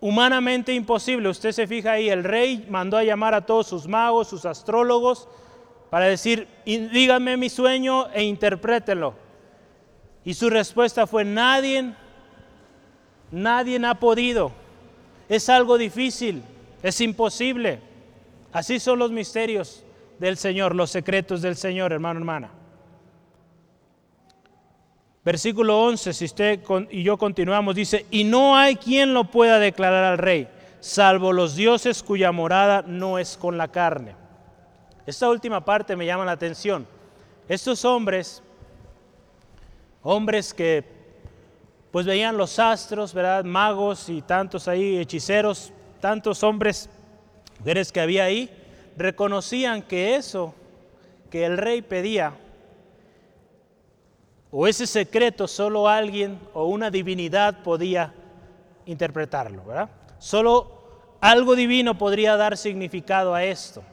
humanamente 0.00 0.72
imposible. 0.72 1.30
Usted 1.30 1.50
se 1.50 1.66
fija 1.66 1.90
ahí, 1.90 2.10
el 2.10 2.22
rey 2.22 2.64
mandó 2.70 2.96
a 2.96 3.02
llamar 3.02 3.34
a 3.34 3.44
todos 3.44 3.66
sus 3.66 3.88
magos, 3.88 4.28
sus 4.28 4.44
astrólogos, 4.44 5.26
para 5.90 6.04
decir, 6.04 6.46
dígame 6.64 7.36
mi 7.36 7.48
sueño 7.48 8.08
e 8.12 8.22
interprételo. 8.22 9.14
Y 10.24 10.34
su 10.34 10.48
respuesta 10.48 11.08
fue, 11.08 11.24
nadie, 11.24 11.92
nadie 13.32 13.84
ha 13.84 13.94
podido. 13.96 14.52
Es 15.28 15.48
algo 15.48 15.76
difícil, 15.76 16.44
es 16.84 17.00
imposible. 17.00 17.90
Así 18.52 18.78
son 18.78 18.98
los 18.98 19.10
misterios 19.10 19.82
del 20.18 20.36
Señor, 20.36 20.74
los 20.74 20.90
secretos 20.90 21.42
del 21.42 21.56
Señor, 21.56 21.92
hermano, 21.92 22.20
hermana. 22.20 22.50
Versículo 25.24 25.80
11, 25.82 26.12
si 26.12 26.24
usted 26.24 26.60
y 26.90 27.02
yo 27.02 27.16
continuamos, 27.16 27.76
dice, 27.76 28.06
y 28.10 28.24
no 28.24 28.56
hay 28.56 28.76
quien 28.76 29.14
lo 29.14 29.24
pueda 29.24 29.58
declarar 29.58 30.04
al 30.04 30.18
rey, 30.18 30.48
salvo 30.80 31.32
los 31.32 31.54
dioses 31.54 32.02
cuya 32.02 32.32
morada 32.32 32.82
no 32.86 33.18
es 33.18 33.36
con 33.36 33.56
la 33.56 33.68
carne. 33.68 34.16
Esta 35.06 35.28
última 35.28 35.64
parte 35.64 35.96
me 35.96 36.06
llama 36.06 36.24
la 36.24 36.32
atención. 36.32 36.86
Estos 37.48 37.84
hombres, 37.84 38.42
hombres 40.02 40.52
que 40.52 40.84
pues 41.92 42.06
veían 42.06 42.36
los 42.36 42.58
astros, 42.58 43.12
¿verdad? 43.12 43.44
Magos 43.44 44.08
y 44.08 44.22
tantos 44.22 44.66
ahí, 44.66 44.96
hechiceros, 44.96 45.72
tantos 46.00 46.42
hombres, 46.42 46.88
mujeres 47.62 47.92
que 47.92 48.00
había 48.00 48.24
ahí, 48.24 48.50
reconocían 48.96 49.82
que 49.82 50.16
eso 50.16 50.52
que 51.30 51.46
el 51.46 51.56
rey 51.56 51.80
pedía, 51.80 52.34
o 54.50 54.66
ese 54.66 54.84
secreto, 54.84 55.46
solo 55.46 55.88
alguien 55.88 56.40
o 56.54 56.64
una 56.64 56.90
divinidad 56.90 57.62
podía 57.62 58.12
interpretarlo, 58.84 59.64
¿verdad? 59.64 59.88
Solo 60.18 61.16
algo 61.20 61.54
divino 61.54 61.96
podría 61.96 62.36
dar 62.36 62.56
significado 62.56 63.32
a 63.32 63.44
esto. 63.44 63.84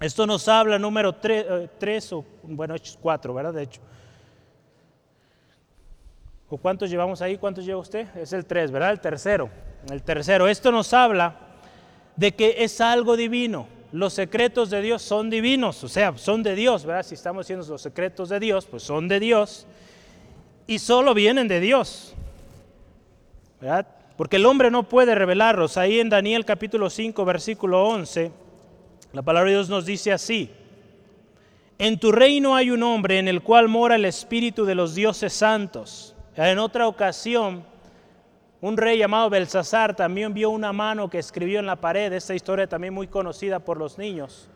Esto 0.00 0.26
nos 0.26 0.48
habla 0.48 0.76
número 0.76 1.14
3 1.14 1.46
eh, 1.48 2.14
o, 2.16 2.24
bueno, 2.42 2.74
4, 3.00 3.34
¿verdad? 3.34 3.54
De 3.54 3.62
hecho. 3.62 3.80
¿O 6.48 6.58
cuántos 6.58 6.90
llevamos 6.90 7.22
ahí? 7.22 7.38
¿Cuántos 7.38 7.64
lleva 7.64 7.78
usted? 7.78 8.08
Es 8.16 8.32
el 8.32 8.44
3, 8.44 8.72
¿verdad? 8.72 8.90
El 8.90 9.00
tercero. 9.00 9.48
el 9.88 10.02
tercero, 10.02 10.48
esto 10.48 10.72
nos 10.72 10.92
habla 10.92 11.49
de 12.20 12.32
que 12.32 12.56
es 12.58 12.82
algo 12.82 13.16
divino. 13.16 13.66
Los 13.92 14.12
secretos 14.12 14.68
de 14.68 14.82
Dios 14.82 15.00
son 15.00 15.30
divinos, 15.30 15.82
o 15.82 15.88
sea, 15.88 16.16
son 16.18 16.42
de 16.42 16.54
Dios, 16.54 16.84
¿verdad? 16.84 17.02
Si 17.02 17.14
estamos 17.14 17.46
diciendo 17.46 17.66
los 17.66 17.80
secretos 17.80 18.28
de 18.28 18.38
Dios, 18.38 18.66
pues 18.66 18.82
son 18.82 19.08
de 19.08 19.18
Dios 19.18 19.66
y 20.66 20.78
solo 20.80 21.14
vienen 21.14 21.48
de 21.48 21.60
Dios, 21.60 22.12
¿verdad? 23.58 23.86
Porque 24.18 24.36
el 24.36 24.44
hombre 24.44 24.70
no 24.70 24.82
puede 24.82 25.14
revelarlos. 25.14 25.78
Ahí 25.78 25.98
en 25.98 26.10
Daniel 26.10 26.44
capítulo 26.44 26.90
5, 26.90 27.24
versículo 27.24 27.88
11, 27.88 28.30
la 29.14 29.22
palabra 29.22 29.48
de 29.48 29.56
Dios 29.56 29.70
nos 29.70 29.86
dice 29.86 30.12
así. 30.12 30.50
En 31.78 31.98
tu 31.98 32.12
reino 32.12 32.54
hay 32.54 32.70
un 32.70 32.82
hombre 32.82 33.18
en 33.18 33.28
el 33.28 33.40
cual 33.40 33.68
mora 33.68 33.94
el 33.94 34.04
espíritu 34.04 34.66
de 34.66 34.74
los 34.74 34.94
dioses 34.94 35.32
santos. 35.32 36.14
En 36.36 36.58
otra 36.58 36.86
ocasión, 36.86 37.64
un 38.60 38.76
rey 38.76 38.98
llamado 38.98 39.30
Belsasar 39.30 39.96
también 39.96 40.34
vio 40.34 40.50
una 40.50 40.72
mano 40.72 41.08
que 41.08 41.18
escribió 41.18 41.60
en 41.60 41.66
la 41.66 41.76
pared, 41.76 42.12
esta 42.12 42.34
historia 42.34 42.66
también 42.66 42.92
muy 42.92 43.06
conocida 43.06 43.58
por 43.58 43.78
los 43.78 43.96
niños. 43.96 44.48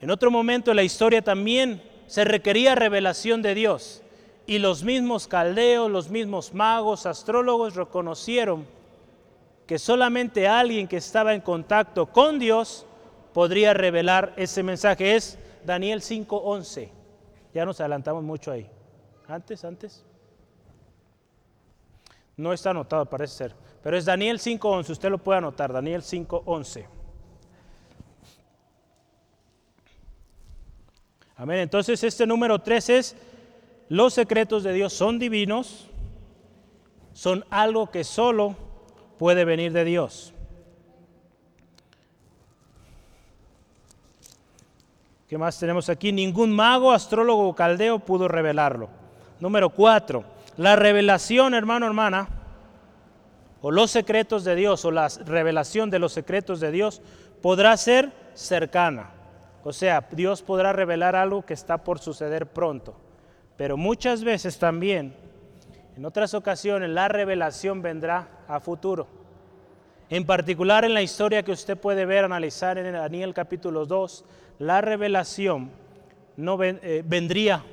En 0.00 0.10
otro 0.10 0.30
momento 0.30 0.70
en 0.70 0.76
la 0.76 0.82
historia 0.82 1.22
también 1.22 1.82
se 2.06 2.24
requería 2.24 2.74
revelación 2.74 3.42
de 3.42 3.54
Dios 3.54 4.02
y 4.46 4.58
los 4.58 4.82
mismos 4.82 5.26
caldeos, 5.26 5.90
los 5.90 6.10
mismos 6.10 6.52
magos, 6.52 7.06
astrólogos 7.06 7.76
reconocieron 7.76 8.66
que 9.66 9.78
solamente 9.78 10.46
alguien 10.46 10.88
que 10.88 10.98
estaba 10.98 11.32
en 11.32 11.40
contacto 11.40 12.06
con 12.06 12.38
Dios 12.38 12.86
podría 13.32 13.72
revelar 13.72 14.34
ese 14.36 14.62
mensaje. 14.62 15.16
Es 15.16 15.38
Daniel 15.64 16.02
5.11. 16.02 16.90
Ya 17.54 17.64
nos 17.64 17.80
adelantamos 17.80 18.22
mucho 18.22 18.50
ahí. 18.50 18.68
Antes, 19.26 19.64
antes. 19.64 20.04
No 22.36 22.52
está 22.52 22.70
anotado, 22.70 23.06
parece 23.06 23.36
ser. 23.36 23.54
Pero 23.82 23.96
es 23.96 24.04
Daniel 24.04 24.38
5.11. 24.38 24.90
Usted 24.90 25.10
lo 25.10 25.18
puede 25.18 25.38
anotar. 25.38 25.72
Daniel 25.72 26.02
5.11. 26.02 26.86
Amén. 31.36 31.58
Entonces 31.60 32.02
este 32.02 32.26
número 32.26 32.58
3 32.60 32.88
es, 32.90 33.16
los 33.88 34.14
secretos 34.14 34.62
de 34.62 34.72
Dios 34.72 34.92
son 34.92 35.18
divinos, 35.18 35.88
son 37.12 37.44
algo 37.50 37.90
que 37.90 38.04
solo 38.04 38.56
puede 39.18 39.44
venir 39.44 39.72
de 39.72 39.84
Dios. 39.84 40.32
¿Qué 45.28 45.38
más 45.38 45.58
tenemos 45.58 45.88
aquí? 45.88 46.12
Ningún 46.12 46.52
mago, 46.52 46.92
astrólogo 46.92 47.48
o 47.48 47.54
caldeo 47.54 47.98
pudo 47.98 48.28
revelarlo. 48.28 48.88
Número 49.40 49.70
cuatro, 49.70 50.24
la 50.56 50.76
revelación, 50.76 51.54
hermano, 51.54 51.86
hermana, 51.86 52.28
o 53.60 53.70
los 53.70 53.90
secretos 53.90 54.44
de 54.44 54.54
Dios, 54.54 54.84
o 54.84 54.90
la 54.90 55.08
revelación 55.24 55.90
de 55.90 55.98
los 55.98 56.12
secretos 56.12 56.60
de 56.60 56.70
Dios, 56.70 57.00
podrá 57.40 57.76
ser 57.76 58.12
cercana. 58.34 59.10
O 59.62 59.72
sea, 59.72 60.06
Dios 60.10 60.42
podrá 60.42 60.72
revelar 60.72 61.16
algo 61.16 61.44
que 61.44 61.54
está 61.54 61.78
por 61.78 61.98
suceder 61.98 62.46
pronto. 62.46 62.94
Pero 63.56 63.76
muchas 63.76 64.22
veces 64.22 64.58
también, 64.58 65.14
en 65.96 66.04
otras 66.04 66.34
ocasiones, 66.34 66.90
la 66.90 67.08
revelación 67.08 67.80
vendrá 67.80 68.28
a 68.46 68.60
futuro. 68.60 69.06
En 70.10 70.26
particular 70.26 70.84
en 70.84 70.92
la 70.92 71.02
historia 71.02 71.42
que 71.42 71.52
usted 71.52 71.78
puede 71.78 72.04
ver, 72.04 72.24
analizar 72.24 72.76
en 72.76 72.92
Daniel 72.92 73.32
capítulo 73.32 73.86
2, 73.86 74.24
la 74.58 74.80
revelación 74.80 75.70
no 76.36 76.62
eh, 76.62 77.02
vendría 77.06 77.64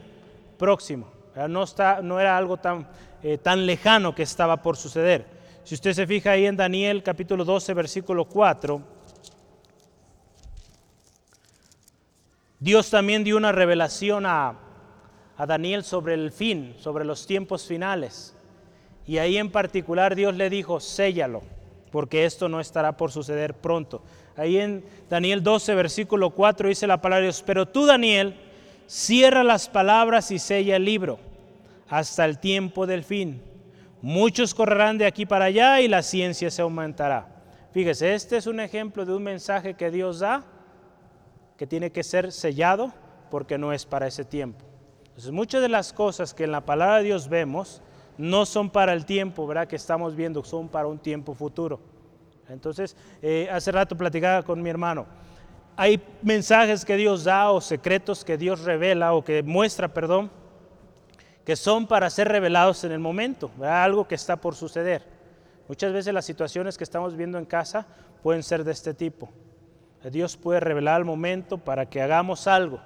próximo, 0.58 1.08
no, 1.48 1.64
está, 1.64 2.02
no 2.02 2.20
era 2.20 2.38
algo 2.38 2.58
tan, 2.58 2.88
eh, 3.24 3.38
tan 3.38 3.66
lejano 3.66 4.14
que 4.14 4.24
estaba 4.24 4.62
por 4.62 4.78
suceder. 4.78 5.26
Si 5.64 5.76
usted 5.76 5.94
se 5.94 6.08
fija 6.08 6.32
ahí 6.32 6.46
en 6.46 6.58
Daniel 6.58 7.04
capítulo 7.04 7.46
12, 7.46 7.74
versículo 7.74 8.26
4, 8.26 8.82
Dios 12.60 12.90
también 12.90 13.24
dio 13.24 13.38
una 13.38 13.52
revelación 13.52 14.26
a, 14.26 14.56
a 15.38 15.46
Daniel 15.46 15.84
sobre 15.84 16.14
el 16.14 16.32
fin, 16.32 16.76
sobre 16.78 17.06
los 17.06 17.26
tiempos 17.26 17.66
finales. 17.66 18.36
Y 19.08 19.18
ahí 19.18 19.38
en 19.38 19.50
particular 19.50 20.16
Dios 20.16 20.36
le 20.36 20.50
dijo, 20.50 20.80
séllalo, 20.80 21.42
porque 21.92 22.26
esto 22.26 22.50
no 22.50 22.60
estará 22.60 22.98
por 22.98 23.12
suceder 23.12 23.56
pronto. 23.56 24.04
Ahí 24.38 24.58
en 24.58 24.86
Daniel 25.10 25.44
12, 25.44 25.76
versículo 25.76 26.30
4 26.30 26.70
dice 26.70 26.88
la 26.88 27.02
palabra 27.02 27.22
de 27.22 27.28
Dios, 27.28 27.44
pero 27.46 27.68
tú 27.68 27.86
Daniel, 27.86 28.36
cierra 28.88 29.44
las 29.44 29.70
palabras 29.70 30.32
y 30.32 30.40
sella 30.40 30.76
el 30.76 30.86
libro 30.86 31.20
hasta 31.90 32.26
el 32.26 32.40
tiempo 32.40 32.88
del 32.88 33.04
fin. 33.04 33.42
Muchos 34.02 34.56
correrán 34.56 34.98
de 34.98 35.06
aquí 35.06 35.26
para 35.26 35.46
allá 35.46 35.82
y 35.82 35.88
la 35.88 36.02
ciencia 36.02 36.50
se 36.50 36.62
aumentará. 36.62 37.28
Fíjese, 37.72 38.14
este 38.14 38.38
es 38.38 38.48
un 38.48 38.60
ejemplo 38.60 39.06
de 39.06 39.14
un 39.14 39.24
mensaje 39.24 39.76
que 39.76 39.92
Dios 39.92 40.20
da 40.20 40.44
que 41.58 41.68
tiene 41.68 41.92
que 41.92 42.04
ser 42.04 42.32
sellado 42.32 42.92
porque 43.30 43.58
no 43.58 43.72
es 43.72 43.86
para 43.86 44.08
ese 44.08 44.26
tiempo. 44.26 44.66
Entonces, 45.10 45.32
muchas 45.32 45.62
de 45.62 45.70
las 45.70 45.94
cosas 45.94 46.34
que 46.34 46.46
en 46.46 46.52
la 46.52 46.62
palabra 46.62 46.98
de 46.98 47.04
Dios 47.04 47.30
vemos 47.30 47.82
no 48.18 48.46
son 48.46 48.70
para 48.70 48.94
el 48.94 49.06
tiempo, 49.06 49.46
¿verdad? 49.46 49.68
Que 49.68 49.76
estamos 49.76 50.16
viendo, 50.16 50.44
son 50.44 50.70
para 50.70 50.88
un 50.88 50.98
tiempo 50.98 51.34
futuro. 51.34 51.80
Entonces, 52.50 52.96
eh, 53.22 53.48
hace 53.52 53.72
rato 53.72 53.96
platicaba 53.96 54.44
con 54.44 54.62
mi 54.62 54.70
hermano. 54.70 55.06
Hay 55.76 56.02
mensajes 56.22 56.86
que 56.86 56.98
Dios 56.98 57.24
da 57.24 57.52
o 57.52 57.62
secretos 57.62 58.24
que 58.24 58.38
Dios 58.38 58.62
revela 58.62 59.14
o 59.14 59.24
que 59.24 59.42
muestra, 59.44 59.88
perdón, 59.88 60.30
que 61.46 61.56
son 61.56 61.88
para 61.88 62.10
ser 62.10 62.28
revelados 62.28 62.84
en 62.84 62.92
el 62.92 63.00
momento, 63.00 63.50
algo 63.64 64.08
que 64.08 64.16
está 64.16 64.36
por 64.36 64.56
suceder. 64.56 65.04
Muchas 65.68 65.94
veces 65.94 66.14
las 66.14 66.26
situaciones 66.26 66.78
que 66.78 66.84
estamos 66.84 67.16
viendo 67.16 67.38
en 67.38 67.46
casa 67.46 67.88
pueden 68.22 68.44
ser 68.44 68.64
de 68.64 68.72
este 68.72 68.94
tipo. 68.94 69.30
Dios 70.12 70.36
puede 70.36 70.60
revelar 70.60 71.00
el 71.00 71.06
momento 71.06 71.58
para 71.58 71.88
que 71.88 72.02
hagamos 72.02 72.48
algo. 72.48 72.80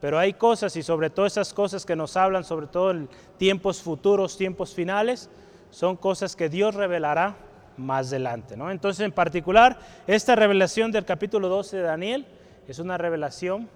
Pero 0.00 0.18
hay 0.18 0.34
cosas 0.34 0.76
y 0.76 0.82
sobre 0.82 1.10
todo 1.10 1.26
esas 1.26 1.52
cosas 1.52 1.84
que 1.84 1.96
nos 1.96 2.16
hablan, 2.16 2.44
sobre 2.44 2.66
todo 2.66 2.90
en 2.92 3.08
tiempos 3.36 3.82
futuros, 3.82 4.36
tiempos 4.36 4.74
finales, 4.74 5.28
son 5.70 5.96
cosas 5.96 6.36
que 6.36 6.48
Dios 6.48 6.74
revelará 6.74 7.36
más 7.78 8.08
adelante. 8.08 8.56
¿no? 8.56 8.70
Entonces, 8.70 9.04
en 9.04 9.12
particular, 9.12 9.78
esta 10.06 10.36
revelación 10.36 10.92
del 10.92 11.04
capítulo 11.04 11.48
12 11.48 11.78
de 11.78 11.82
Daniel 11.82 12.26
es 12.66 12.78
una 12.78 12.98
revelación 12.98 13.68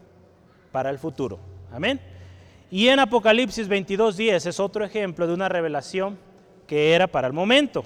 para 0.70 0.90
el 0.90 0.98
futuro. 0.98 1.38
Amén. 1.72 2.00
Y 2.70 2.88
en 2.88 3.00
Apocalipsis 3.00 3.68
22.10 3.68 4.46
es 4.46 4.60
otro 4.60 4.84
ejemplo 4.84 5.26
de 5.26 5.34
una 5.34 5.48
revelación 5.48 6.18
que 6.66 6.92
era 6.92 7.06
para 7.06 7.26
el 7.26 7.32
momento. 7.32 7.84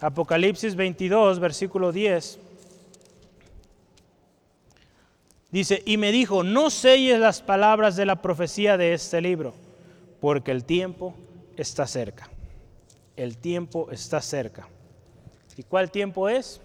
Apocalipsis 0.00 0.74
22, 0.74 1.38
versículo 1.38 1.92
10. 1.92 2.38
Dice, 5.50 5.82
y 5.86 5.96
me 5.96 6.12
dijo, 6.12 6.42
no 6.42 6.68
selles 6.70 7.18
las 7.18 7.40
palabras 7.40 7.96
de 7.96 8.06
la 8.06 8.20
profecía 8.20 8.76
de 8.76 8.92
este 8.92 9.20
libro, 9.20 9.54
porque 10.20 10.50
el 10.50 10.64
tiempo 10.64 11.14
está 11.56 11.86
cerca. 11.86 12.28
El 13.16 13.38
tiempo 13.38 13.88
está 13.90 14.20
cerca. 14.20 14.68
¿Y 15.58 15.64
cuál 15.64 15.90
tiempo 15.90 16.28
es? 16.28 16.60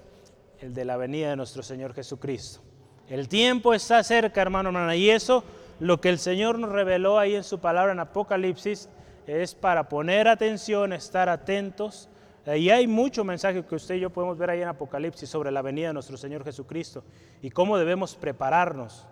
El 0.60 0.76
de 0.76 0.86
la 0.86 0.98
venida 0.98 1.32
de 1.32 1.36
nuestro 1.36 1.64
Señor 1.64 1.96
Jesucristo. 1.96 2.62
El 3.10 3.28
tiempo 3.28 3.74
está 3.74 4.04
cerca, 4.04 4.40
hermano, 4.40 4.70
hermana. 4.70 4.96
Y 4.96 5.10
eso, 5.10 5.44
lo 5.80 6.00
que 6.00 6.10
el 6.10 6.20
Señor 6.20 6.60
nos 6.60 6.72
reveló 6.72 7.18
ahí 7.18 7.34
en 7.34 7.44
su 7.44 7.58
palabra 7.58 7.94
en 7.94 8.00
Apocalipsis, 8.00 8.88
es 9.26 9.56
para 9.56 9.90
poner 9.90 10.28
atención, 10.28 10.94
estar 10.94 11.28
atentos. 11.28 12.08
Y 12.46 12.70
hay 12.70 12.86
mucho 12.86 13.24
mensaje 13.24 13.66
que 13.66 13.74
usted 13.74 13.96
y 13.96 14.02
yo 14.02 14.12
podemos 14.12 14.38
ver 14.38 14.52
ahí 14.52 14.62
en 14.62 14.68
Apocalipsis 14.68 15.28
sobre 15.28 15.50
la 15.50 15.64
venida 15.64 15.88
de 15.88 15.94
nuestro 15.94 16.16
Señor 16.16 16.44
Jesucristo 16.44 17.04
y 17.42 17.50
cómo 17.50 17.80
debemos 17.80 18.16
prepararnos. 18.16 19.08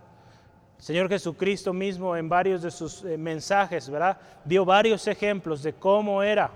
El 0.77 0.83
Señor 0.83 1.09
Jesucristo 1.09 1.73
mismo 1.73 2.15
en 2.15 2.29
varios 2.29 2.61
de 2.61 2.69
sus 2.69 3.03
eh, 3.03 3.17
mensajes, 3.17 3.89
¿verdad? 3.89 4.19
Dio 4.45 4.63
varios 4.63 5.07
ejemplos 5.07 5.63
de 5.63 5.73
cómo 5.73 6.21
era 6.21 6.51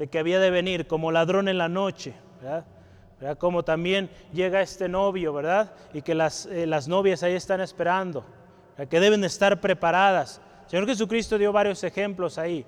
de 0.00 0.06
que 0.06 0.18
había 0.18 0.40
de 0.40 0.48
venir 0.48 0.86
como 0.86 1.12
ladrón 1.12 1.46
en 1.46 1.58
la 1.58 1.68
noche, 1.68 2.14
¿verdad? 2.40 3.36
Como 3.36 3.64
también 3.64 4.08
llega 4.32 4.62
este 4.62 4.88
novio, 4.88 5.34
¿verdad? 5.34 5.74
Y 5.92 6.00
que 6.00 6.14
las, 6.14 6.46
eh, 6.46 6.66
las 6.66 6.88
novias 6.88 7.22
ahí 7.22 7.34
están 7.34 7.60
esperando, 7.60 8.24
que 8.88 8.98
deben 8.98 9.22
estar 9.24 9.60
preparadas. 9.60 10.40
Señor 10.68 10.86
Jesucristo 10.86 11.36
dio 11.36 11.52
varios 11.52 11.84
ejemplos 11.84 12.38
ahí 12.38 12.64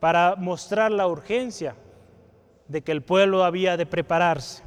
para 0.00 0.34
mostrar 0.34 0.90
la 0.90 1.06
urgencia 1.06 1.76
de 2.66 2.82
que 2.82 2.90
el 2.90 3.02
pueblo 3.02 3.44
había 3.44 3.76
de 3.76 3.86
prepararse. 3.86 4.64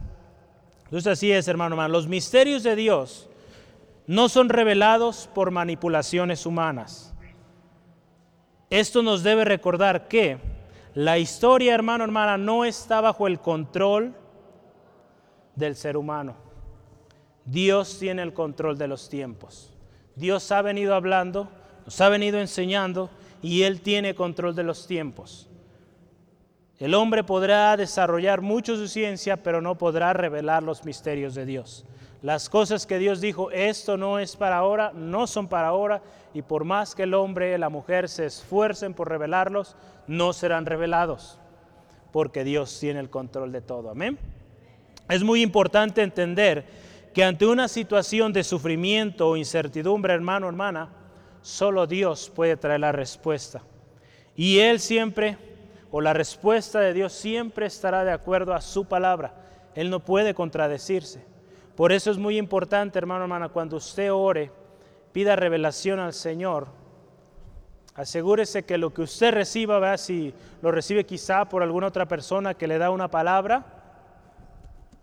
Entonces 0.86 1.12
así 1.12 1.34
es, 1.34 1.50
hermano, 1.50 1.74
hermano. 1.74 1.92
Los 1.92 2.08
misterios 2.08 2.64
de 2.64 2.78
Dios 2.78 3.30
no 4.08 4.30
son 4.30 4.48
revelados 4.48 5.30
por 5.36 5.52
manipulaciones 5.52 6.46
humanas. 6.46 7.14
Esto 8.70 9.04
nos 9.04 9.22
debe 9.22 9.44
recordar 9.44 10.08
que 10.08 10.53
la 10.96 11.18
historia, 11.18 11.74
hermano, 11.74 12.04
hermana, 12.04 12.38
no 12.38 12.66
está 12.66 13.02
bajo 13.02 13.28
el 13.28 13.40
control 13.40 14.14
del 15.56 15.76
ser 15.76 15.98
humano. 15.98 16.36
Dios 17.46 17.98
tiene 18.00 18.22
el 18.22 18.34
control 18.34 18.78
de 18.78 18.88
los 18.88 19.10
tiempos. 19.10 19.74
Dios 20.16 20.52
ha 20.52 20.62
venido 20.62 20.94
hablando, 20.96 21.50
nos 21.86 22.00
ha 22.00 22.10
venido 22.10 22.40
enseñando 22.40 23.10
y 23.42 23.64
Él 23.64 23.82
tiene 23.82 24.16
control 24.16 24.56
de 24.56 24.64
los 24.64 24.88
tiempos. 24.88 25.50
El 26.80 26.94
hombre 26.94 27.24
podrá 27.24 27.76
desarrollar 27.78 28.42
mucho 28.42 28.76
su 28.76 28.88
ciencia, 28.88 29.42
pero 29.42 29.62
no 29.62 29.78
podrá 29.78 30.14
revelar 30.14 30.64
los 30.64 30.86
misterios 30.86 31.36
de 31.36 31.46
Dios. 31.46 31.86
Las 32.24 32.50
cosas 32.50 32.88
que 32.88 33.00
Dios 33.00 33.20
dijo, 33.20 33.52
esto 33.52 33.98
no 33.98 34.18
es 34.18 34.38
para 34.38 34.56
ahora, 34.56 34.94
no 34.96 35.28
son 35.28 35.50
para 35.50 35.68
ahora, 35.68 36.02
y 36.34 36.42
por 36.42 36.64
más 36.64 36.96
que 36.96 37.04
el 37.04 37.16
hombre 37.16 37.54
y 37.54 37.58
la 37.58 37.68
mujer 37.68 38.08
se 38.08 38.26
esfuercen 38.26 38.94
por 38.94 39.10
revelarlos, 39.10 39.76
no 40.08 40.32
serán 40.32 40.66
revelados, 40.66 41.38
porque 42.14 42.46
Dios 42.46 42.80
tiene 42.80 43.02
el 43.02 43.10
control 43.10 43.52
de 43.52 43.60
todo. 43.60 43.90
Amén. 43.90 44.18
Es 45.10 45.22
muy 45.22 45.42
importante 45.42 46.02
entender 46.02 46.66
que 47.14 47.26
ante 47.26 47.46
una 47.46 47.68
situación 47.68 48.32
de 48.32 48.46
sufrimiento 48.46 49.28
o 49.28 49.36
incertidumbre, 49.36 50.14
hermano, 50.14 50.48
hermana, 50.48 50.94
solo 51.42 51.88
Dios 51.88 52.32
puede 52.34 52.56
traer 52.56 52.80
la 52.80 52.94
respuesta. 52.94 53.64
Y 54.34 54.60
Él 54.60 54.80
siempre, 54.80 55.38
o 55.92 56.00
la 56.00 56.14
respuesta 56.14 56.80
de 56.80 56.94
Dios 56.94 57.12
siempre 57.12 57.66
estará 57.66 58.06
de 58.06 58.14
acuerdo 58.14 58.54
a 58.54 58.62
su 58.62 58.86
palabra. 58.86 59.34
Él 59.76 59.90
no 59.90 60.00
puede 60.00 60.34
contradecirse. 60.34 61.33
Por 61.76 61.92
eso 61.92 62.12
es 62.12 62.18
muy 62.18 62.38
importante, 62.38 63.00
hermano, 63.00 63.24
hermana, 63.24 63.50
cuando 63.50 63.78
usted 63.78 64.12
ore, 64.12 64.52
pida 65.12 65.36
revelación 65.36 66.00
al 66.00 66.14
Señor. 66.14 66.68
Asegúrese 67.96 68.64
que 68.64 68.78
lo 68.78 68.94
que 68.94 69.04
usted 69.04 69.34
reciba, 69.34 69.80
vea 69.80 69.98
si 69.98 70.34
lo 70.62 70.72
recibe 70.72 71.06
quizá 71.06 71.46
por 71.46 71.64
alguna 71.64 71.88
otra 71.88 72.08
persona 72.08 72.54
que 72.54 72.68
le 72.68 72.78
da 72.78 72.90
una 72.90 73.10
palabra, 73.10 73.66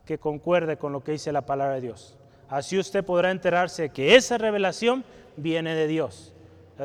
que 0.04 0.18
concuerde 0.18 0.76
con 0.76 0.92
lo 0.92 1.02
que 1.02 1.12
dice 1.12 1.32
la 1.32 1.42
palabra 1.42 1.74
de 1.74 1.82
Dios. 1.82 2.16
Así 2.48 2.78
usted 2.78 3.04
podrá 3.04 3.30
enterarse 3.30 3.90
que 3.90 4.16
esa 4.16 4.38
revelación 4.38 5.04
viene 5.36 5.74
de 5.74 5.86
Dios. 5.86 6.32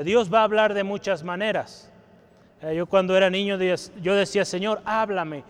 Dios 0.03 0.31
va 0.31 0.41
a 0.41 0.43
hablar 0.43 0.73
de 0.73 0.83
muchas 0.83 1.23
maneras. 1.23 1.91
Yo 2.75 2.85
cuando 2.85 3.15
era 3.17 3.29
niño 3.29 3.57
yo 4.01 4.15
decía, 4.15 4.45
Señor, 4.45 4.81
háblame. 4.85 5.43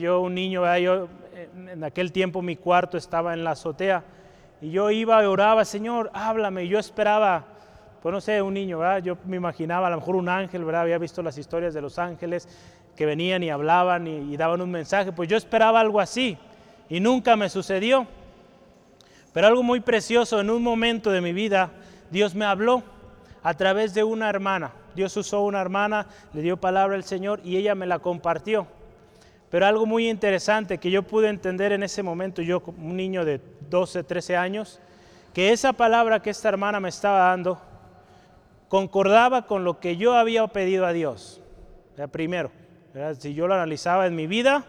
Yo 0.00 0.20
un 0.20 0.34
niño, 0.34 0.64
yo, 0.78 1.08
en 1.34 1.84
aquel 1.84 2.12
tiempo 2.12 2.42
mi 2.42 2.56
cuarto 2.56 2.96
estaba 2.96 3.34
en 3.34 3.44
la 3.44 3.52
azotea 3.52 4.04
y 4.60 4.70
yo 4.70 4.90
iba 4.90 5.22
y 5.22 5.26
oraba, 5.26 5.64
Señor, 5.64 6.10
háblame. 6.14 6.64
Y 6.64 6.68
yo 6.68 6.78
esperaba, 6.78 7.44
pues 8.02 8.12
no 8.12 8.20
sé, 8.20 8.40
un 8.40 8.54
niño, 8.54 8.78
¿verdad? 8.78 9.02
yo 9.02 9.18
me 9.26 9.36
imaginaba 9.36 9.88
a 9.88 9.90
lo 9.90 9.96
mejor 9.96 10.16
un 10.16 10.28
ángel, 10.28 10.64
¿verdad? 10.64 10.82
había 10.82 10.98
visto 10.98 11.22
las 11.22 11.36
historias 11.36 11.74
de 11.74 11.82
los 11.82 11.98
ángeles 11.98 12.48
que 12.96 13.06
venían 13.06 13.42
y 13.42 13.50
hablaban 13.50 14.06
y 14.06 14.36
daban 14.36 14.60
un 14.60 14.70
mensaje, 14.70 15.12
pues 15.12 15.28
yo 15.28 15.36
esperaba 15.36 15.80
algo 15.80 16.00
así 16.00 16.38
y 16.88 17.00
nunca 17.00 17.36
me 17.36 17.48
sucedió. 17.48 18.06
Pero 19.32 19.48
algo 19.48 19.62
muy 19.62 19.80
precioso, 19.80 20.40
en 20.40 20.48
un 20.48 20.62
momento 20.62 21.10
de 21.10 21.20
mi 21.20 21.32
vida, 21.32 21.70
Dios 22.10 22.34
me 22.36 22.44
habló 22.44 22.84
a 23.42 23.54
través 23.54 23.92
de 23.92 24.04
una 24.04 24.28
hermana. 24.28 24.70
Dios 24.94 25.16
usó 25.16 25.42
una 25.42 25.60
hermana, 25.60 26.06
le 26.32 26.40
dio 26.40 26.56
palabra 26.56 26.94
al 26.94 27.04
Señor 27.04 27.40
y 27.42 27.56
ella 27.56 27.74
me 27.74 27.86
la 27.86 27.98
compartió. 27.98 28.68
Pero 29.54 29.66
algo 29.66 29.86
muy 29.86 30.10
interesante 30.10 30.78
que 30.78 30.90
yo 30.90 31.04
pude 31.04 31.28
entender 31.28 31.70
en 31.70 31.84
ese 31.84 32.02
momento, 32.02 32.42
yo 32.42 32.60
un 32.76 32.96
niño 32.96 33.24
de 33.24 33.40
12, 33.70 34.02
13 34.02 34.36
años, 34.36 34.80
que 35.32 35.52
esa 35.52 35.72
palabra 35.72 36.20
que 36.20 36.30
esta 36.30 36.48
hermana 36.48 36.80
me 36.80 36.88
estaba 36.88 37.28
dando 37.28 37.60
concordaba 38.66 39.46
con 39.46 39.62
lo 39.62 39.78
que 39.78 39.96
yo 39.96 40.16
había 40.16 40.44
pedido 40.48 40.86
a 40.86 40.92
Dios. 40.92 41.40
primero, 42.10 42.50
si 43.20 43.32
yo 43.34 43.46
lo 43.46 43.54
analizaba 43.54 44.08
en 44.08 44.16
mi 44.16 44.26
vida, 44.26 44.64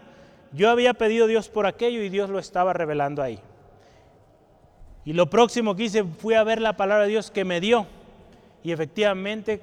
yo 0.52 0.70
había 0.70 0.94
pedido 0.94 1.24
a 1.24 1.28
Dios 1.28 1.48
por 1.48 1.66
aquello 1.66 2.00
y 2.00 2.08
Dios 2.08 2.30
lo 2.30 2.38
estaba 2.38 2.72
revelando 2.72 3.24
ahí. 3.24 3.40
Y 5.04 5.14
lo 5.14 5.28
próximo 5.28 5.74
que 5.74 5.82
hice 5.82 6.04
fue 6.04 6.36
a 6.36 6.44
ver 6.44 6.60
la 6.60 6.76
palabra 6.76 7.06
de 7.06 7.10
Dios 7.10 7.32
que 7.32 7.44
me 7.44 7.60
dio. 7.60 7.88
Y 8.62 8.70
efectivamente 8.70 9.58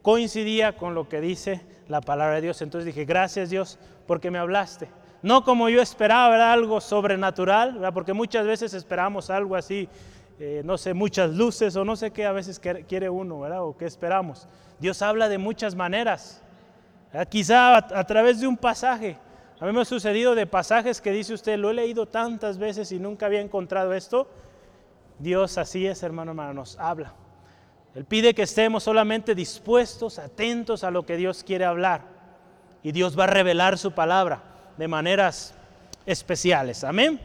coincidía 0.00 0.78
con 0.78 0.94
lo 0.94 1.10
que 1.10 1.20
dice 1.20 1.60
la 1.88 2.00
palabra 2.00 2.36
de 2.36 2.40
Dios. 2.40 2.62
Entonces 2.62 2.86
dije, 2.86 3.04
gracias 3.04 3.50
Dios 3.50 3.78
porque 4.10 4.28
me 4.28 4.40
hablaste. 4.40 4.88
No 5.22 5.44
como 5.44 5.68
yo 5.68 5.80
esperaba, 5.80 6.34
era 6.34 6.52
algo 6.52 6.80
sobrenatural, 6.80 7.78
porque 7.94 8.12
muchas 8.12 8.44
veces 8.44 8.74
esperamos 8.74 9.30
algo 9.30 9.54
así, 9.54 9.88
eh, 10.40 10.62
no 10.64 10.76
sé, 10.78 10.94
muchas 10.94 11.30
luces 11.30 11.76
o 11.76 11.84
no 11.84 11.94
sé 11.94 12.10
qué 12.10 12.26
a 12.26 12.32
veces 12.32 12.58
quiere 12.58 13.08
uno, 13.08 13.38
¿verdad? 13.38 13.62
O 13.62 13.76
qué 13.76 13.84
esperamos. 13.84 14.48
Dios 14.80 15.00
habla 15.00 15.28
de 15.28 15.38
muchas 15.38 15.76
maneras. 15.76 16.42
Quizá 17.28 17.76
a 17.76 18.04
través 18.04 18.40
de 18.40 18.48
un 18.48 18.56
pasaje, 18.56 19.16
a 19.60 19.64
mí 19.64 19.72
me 19.72 19.82
ha 19.82 19.84
sucedido 19.84 20.34
de 20.34 20.44
pasajes 20.44 21.00
que 21.00 21.12
dice 21.12 21.32
usted, 21.32 21.56
lo 21.56 21.70
he 21.70 21.74
leído 21.74 22.06
tantas 22.06 22.58
veces 22.58 22.90
y 22.90 22.98
nunca 22.98 23.26
había 23.26 23.40
encontrado 23.40 23.94
esto. 23.94 24.28
Dios 25.20 25.56
así 25.56 25.86
es, 25.86 26.02
hermano, 26.02 26.32
hermano, 26.32 26.54
nos 26.54 26.76
habla. 26.80 27.14
Él 27.94 28.04
pide 28.06 28.34
que 28.34 28.42
estemos 28.42 28.82
solamente 28.82 29.36
dispuestos, 29.36 30.18
atentos 30.18 30.82
a 30.82 30.90
lo 30.90 31.06
que 31.06 31.16
Dios 31.16 31.44
quiere 31.44 31.64
hablar. 31.64 32.18
Y 32.82 32.92
Dios 32.92 33.18
va 33.18 33.24
a 33.24 33.28
revelar 33.28 33.78
su 33.78 33.92
palabra 33.92 34.42
de 34.76 34.88
maneras 34.88 35.54
especiales. 36.06 36.84
Amén. 36.84 37.20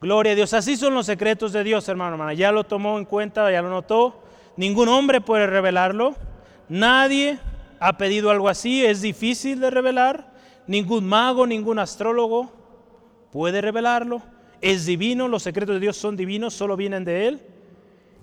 Gloria 0.00 0.32
a 0.32 0.34
Dios. 0.34 0.54
Así 0.54 0.76
son 0.76 0.94
los 0.94 1.06
secretos 1.06 1.52
de 1.52 1.64
Dios, 1.64 1.88
hermano, 1.88 2.12
hermana. 2.12 2.34
Ya 2.34 2.52
lo 2.52 2.64
tomó 2.64 2.98
en 2.98 3.04
cuenta, 3.04 3.50
ya 3.50 3.62
lo 3.62 3.70
notó. 3.70 4.22
Ningún 4.56 4.88
hombre 4.88 5.20
puede 5.20 5.46
revelarlo. 5.46 6.14
Nadie 6.68 7.38
ha 7.80 7.96
pedido 7.96 8.30
algo 8.30 8.48
así. 8.48 8.84
Es 8.84 9.00
difícil 9.00 9.60
de 9.60 9.70
revelar. 9.70 10.32
Ningún 10.66 11.06
mago, 11.06 11.46
ningún 11.46 11.78
astrólogo 11.78 12.52
puede 13.32 13.60
revelarlo. 13.60 14.22
Es 14.60 14.86
divino, 14.86 15.28
los 15.28 15.42
secretos 15.44 15.76
de 15.76 15.80
Dios 15.80 15.96
son 15.96 16.16
divinos, 16.16 16.54
solo 16.54 16.76
vienen 16.76 17.04
de 17.04 17.28
Él. 17.28 17.42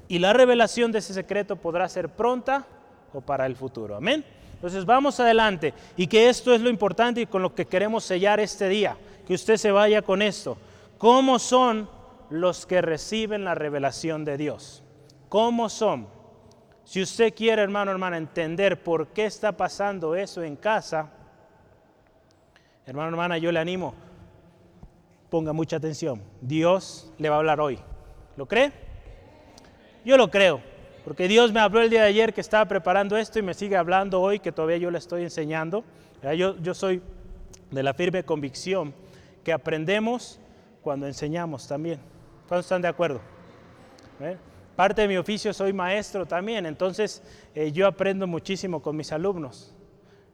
Y 0.07 0.19
la 0.19 0.33
revelación 0.33 0.91
de 0.91 0.99
ese 0.99 1.13
secreto 1.13 1.55
podrá 1.55 1.89
ser 1.89 2.09
pronta 2.09 2.67
o 3.13 3.21
para 3.21 3.45
el 3.45 3.55
futuro. 3.55 3.95
Amén. 3.95 4.23
Entonces 4.55 4.85
vamos 4.85 5.19
adelante. 5.19 5.73
Y 5.95 6.07
que 6.07 6.29
esto 6.29 6.53
es 6.53 6.61
lo 6.61 6.69
importante 6.69 7.21
y 7.21 7.25
con 7.25 7.41
lo 7.41 7.53
que 7.53 7.65
queremos 7.65 8.03
sellar 8.03 8.39
este 8.39 8.67
día. 8.67 8.97
Que 9.27 9.35
usted 9.35 9.57
se 9.57 9.71
vaya 9.71 10.01
con 10.01 10.21
esto. 10.21 10.57
¿Cómo 10.97 11.39
son 11.39 11.89
los 12.29 12.65
que 12.65 12.81
reciben 12.81 13.43
la 13.43 13.55
revelación 13.55 14.25
de 14.25 14.37
Dios? 14.37 14.83
¿Cómo 15.29 15.69
son? 15.69 16.07
Si 16.83 17.01
usted 17.01 17.33
quiere, 17.33 17.61
hermano, 17.61 17.91
hermana, 17.91 18.17
entender 18.17 18.83
por 18.83 19.07
qué 19.07 19.25
está 19.25 19.51
pasando 19.51 20.15
eso 20.15 20.43
en 20.43 20.55
casa, 20.55 21.11
Hermano, 22.85 23.09
hermana, 23.09 23.39
yo 23.39 23.51
le 23.51 23.59
animo, 23.59 23.95
ponga 25.31 25.53
mucha 25.53 25.77
atención. 25.77 26.21
Dios 26.39 27.11
le 27.17 27.29
va 27.29 27.35
a 27.35 27.39
hablar 27.39 27.59
hoy. 27.59 27.79
¿Lo 28.37 28.47
cree? 28.47 28.71
Yo 30.03 30.17
lo 30.17 30.29
creo, 30.29 30.61
porque 31.05 31.27
Dios 31.27 31.53
me 31.53 31.59
habló 31.59 31.81
el 31.81 31.91
día 31.91 32.01
de 32.01 32.07
ayer 32.07 32.33
que 32.33 32.41
estaba 32.41 32.67
preparando 32.67 33.15
esto 33.15 33.37
y 33.37 33.43
me 33.43 33.53
sigue 33.53 33.77
hablando 33.77 34.19
hoy 34.19 34.39
que 34.39 34.51
todavía 34.51 34.77
yo 34.77 34.89
le 34.89 34.97
estoy 34.97 35.21
enseñando. 35.21 35.83
Yo, 36.35 36.57
yo 36.57 36.73
soy 36.73 36.99
de 37.69 37.83
la 37.83 37.93
firme 37.93 38.23
convicción 38.23 38.91
que 39.43 39.53
aprendemos 39.53 40.39
cuando 40.81 41.05
enseñamos 41.05 41.67
también. 41.67 41.99
¿Cuántos 42.47 42.65
están 42.65 42.81
de 42.81 42.87
acuerdo? 42.87 43.21
¿Eh? 44.19 44.35
Parte 44.75 45.03
de 45.03 45.07
mi 45.07 45.15
oficio 45.15 45.53
soy 45.53 45.73
maestro 45.73 46.25
también, 46.25 46.65
entonces 46.65 47.21
eh, 47.53 47.71
yo 47.71 47.85
aprendo 47.85 48.25
muchísimo 48.25 48.81
con 48.81 48.97
mis 48.97 49.11
alumnos. 49.11 49.75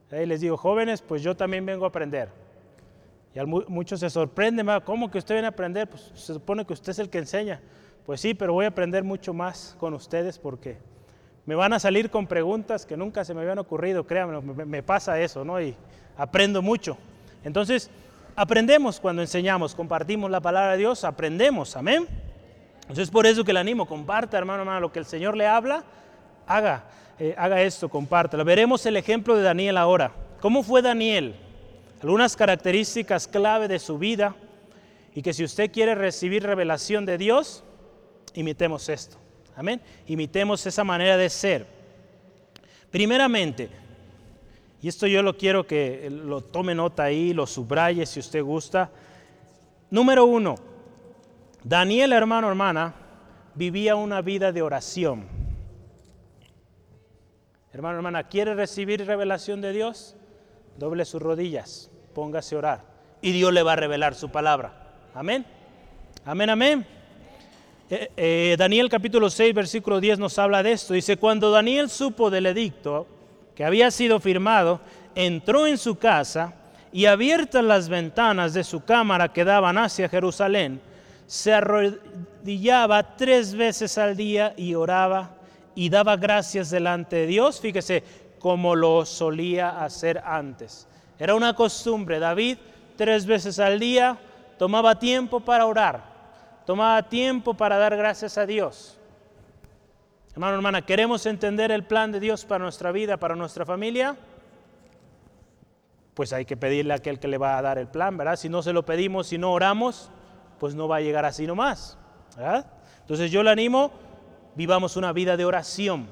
Ahí 0.09 0.25
les 0.25 0.39
digo, 0.39 0.55
jóvenes, 0.55 1.01
pues 1.01 1.21
yo 1.21 1.35
también 1.35 1.65
vengo 1.65 1.83
a 1.83 1.89
aprender. 1.89 2.29
Y 3.35 3.39
muchos 3.45 3.99
se 3.99 4.09
sorprenden, 4.09 4.67
¿cómo 4.85 5.11
que 5.11 5.17
usted 5.17 5.35
viene 5.35 5.47
a 5.47 5.51
aprender? 5.51 5.89
Pues 5.89 6.11
se 6.15 6.33
supone 6.33 6.65
que 6.65 6.71
usted 6.71 6.91
es 6.91 6.99
el 6.99 7.09
que 7.09 7.17
enseña. 7.17 7.61
Pues 8.05 8.21
sí, 8.21 8.33
pero 8.33 8.53
voy 8.53 8.65
a 8.65 8.69
aprender 8.69 9.03
mucho 9.03 9.33
más 9.33 9.75
con 9.79 9.93
ustedes 9.93 10.39
porque 10.39 10.77
me 11.45 11.55
van 11.55 11.73
a 11.73 11.79
salir 11.79 12.09
con 12.09 12.27
preguntas 12.27 12.85
que 12.85 12.97
nunca 12.97 13.23
se 13.25 13.33
me 13.33 13.41
habían 13.41 13.59
ocurrido, 13.59 14.05
créanme, 14.05 14.41
me, 14.41 14.83
pasa 14.83 15.19
eso, 15.19 15.43
¿no? 15.43 15.61
Y 15.61 15.75
aprendo 16.17 16.61
mucho. 16.61 16.97
Entonces, 17.43 17.89
aprendemos 18.35 18.99
cuando 18.99 19.21
enseñamos, 19.21 19.75
compartimos 19.75 20.29
la 20.29 20.41
palabra 20.41 20.73
de 20.73 20.77
Dios, 20.79 21.03
aprendemos, 21.03 21.75
amén. 21.75 22.07
Entonces, 22.81 23.09
por 23.09 23.25
eso 23.25 23.43
que 23.43 23.53
le 23.53 23.59
animo, 23.59 23.85
comparta, 23.85 24.37
hermano, 24.37 24.61
hermano, 24.61 24.79
lo 24.79 24.91
que 24.91 24.99
el 24.99 25.05
Señor 25.05 25.37
le 25.37 25.47
habla, 25.47 25.83
haga, 26.47 26.85
eh, 27.19 27.35
haga 27.37 27.61
esto, 27.61 27.89
compártelo. 27.89 28.43
Veremos 28.43 28.85
el 28.85 28.97
ejemplo 28.97 29.35
de 29.35 29.43
Daniel 29.43 29.77
ahora. 29.77 30.11
¿Cómo 30.41 30.63
fue 30.63 30.81
Daniel? 30.81 31.35
algunas 32.01 32.35
características 32.35 33.27
clave 33.27 33.67
de 33.67 33.77
su 33.77 33.99
vida 33.99 34.35
y 35.13 35.21
que 35.21 35.33
si 35.33 35.43
usted 35.43 35.71
quiere 35.71 35.93
recibir 35.93 36.43
revelación 36.43 37.05
de 37.05 37.17
Dios, 37.17 37.63
imitemos 38.33 38.89
esto. 38.89 39.17
Amén. 39.55 39.81
Imitemos 40.07 40.65
esa 40.65 40.83
manera 40.83 41.17
de 41.17 41.29
ser. 41.29 41.65
Primeramente, 42.89 43.69
y 44.81 44.87
esto 44.87 45.07
yo 45.07 45.21
lo 45.21 45.37
quiero 45.37 45.65
que 45.65 46.09
lo 46.09 46.41
tome 46.41 46.73
nota 46.75 47.03
ahí, 47.03 47.33
lo 47.33 47.45
subraye 47.45 48.05
si 48.05 48.19
usted 48.19 48.43
gusta. 48.43 48.89
Número 49.89 50.25
uno, 50.25 50.55
Daniel, 51.63 52.13
hermano, 52.13 52.49
hermana, 52.49 52.95
vivía 53.55 53.95
una 53.95 54.21
vida 54.21 54.51
de 54.51 54.61
oración. 54.61 55.27
Hermano, 57.73 57.97
hermana, 57.97 58.27
¿quiere 58.27 58.55
recibir 58.55 59.05
revelación 59.05 59.61
de 59.61 59.71
Dios? 59.71 60.15
Doble 60.77 61.05
sus 61.05 61.21
rodillas 61.21 61.91
póngase 62.13 62.55
a 62.55 62.57
orar 62.57 62.81
y 63.21 63.31
Dios 63.31 63.53
le 63.53 63.63
va 63.63 63.73
a 63.73 63.75
revelar 63.75 64.15
su 64.15 64.29
palabra. 64.29 64.73
Amén. 65.13 65.45
Amén, 66.25 66.49
amén. 66.49 67.00
Eh, 67.93 68.09
eh, 68.15 68.55
Daniel 68.57 68.87
capítulo 68.87 69.29
6, 69.29 69.53
versículo 69.53 69.99
10 69.99 70.17
nos 70.17 70.39
habla 70.39 70.63
de 70.63 70.71
esto. 70.71 70.93
Dice, 70.93 71.17
cuando 71.17 71.51
Daniel 71.51 71.89
supo 71.89 72.29
del 72.29 72.45
edicto 72.45 73.05
que 73.53 73.65
había 73.65 73.91
sido 73.91 74.21
firmado, 74.21 74.79
entró 75.13 75.67
en 75.67 75.77
su 75.77 75.97
casa 75.97 76.53
y 76.93 77.07
abiertas 77.07 77.65
las 77.65 77.89
ventanas 77.89 78.53
de 78.53 78.63
su 78.63 78.85
cámara 78.85 79.33
que 79.33 79.43
daban 79.43 79.77
hacia 79.77 80.07
Jerusalén, 80.07 80.79
se 81.27 81.53
arrodillaba 81.53 83.17
tres 83.17 83.53
veces 83.53 83.97
al 83.97 84.15
día 84.15 84.53
y 84.55 84.73
oraba 84.73 85.35
y 85.75 85.89
daba 85.89 86.15
gracias 86.15 86.69
delante 86.69 87.17
de 87.17 87.27
Dios, 87.27 87.59
fíjese, 87.59 88.05
como 88.39 88.73
lo 88.73 89.05
solía 89.05 89.83
hacer 89.83 90.21
antes. 90.25 90.87
Era 91.19 91.35
una 91.35 91.53
costumbre, 91.57 92.19
David 92.19 92.57
tres 92.95 93.25
veces 93.25 93.59
al 93.59 93.79
día 93.79 94.17
tomaba 94.57 94.97
tiempo 94.97 95.41
para 95.41 95.65
orar, 95.65 96.10
tomaba 96.65 97.03
tiempo 97.03 97.53
para 97.53 97.77
dar 97.77 97.95
gracias 97.95 98.37
a 98.37 98.45
Dios. 98.45 98.97
Hermano, 100.33 100.55
hermana, 100.55 100.81
¿queremos 100.81 101.25
entender 101.25 101.71
el 101.71 101.83
plan 101.83 102.11
de 102.11 102.19
Dios 102.19 102.45
para 102.45 102.63
nuestra 102.63 102.91
vida, 102.91 103.17
para 103.17 103.35
nuestra 103.35 103.65
familia? 103.65 104.15
Pues 106.13 106.31
hay 106.31 106.45
que 106.45 106.55
pedirle 106.55 106.93
a 106.93 106.97
aquel 106.97 107.19
que 107.19 107.27
le 107.27 107.37
va 107.37 107.57
a 107.57 107.61
dar 107.61 107.77
el 107.77 107.87
plan, 107.87 108.17
¿verdad? 108.17 108.37
Si 108.37 108.47
no 108.47 108.61
se 108.61 108.71
lo 108.71 108.85
pedimos, 108.85 109.27
si 109.27 109.37
no 109.37 109.51
oramos, 109.51 110.09
pues 110.59 110.73
no 110.73 110.87
va 110.87 110.97
a 110.97 111.01
llegar 111.01 111.25
así 111.25 111.45
nomás, 111.45 111.97
¿verdad? 112.37 112.65
Entonces 113.01 113.29
yo 113.31 113.43
le 113.43 113.49
animo, 113.49 113.91
vivamos 114.55 114.95
una 114.95 115.11
vida 115.11 115.35
de 115.35 115.43
oración. 115.43 116.07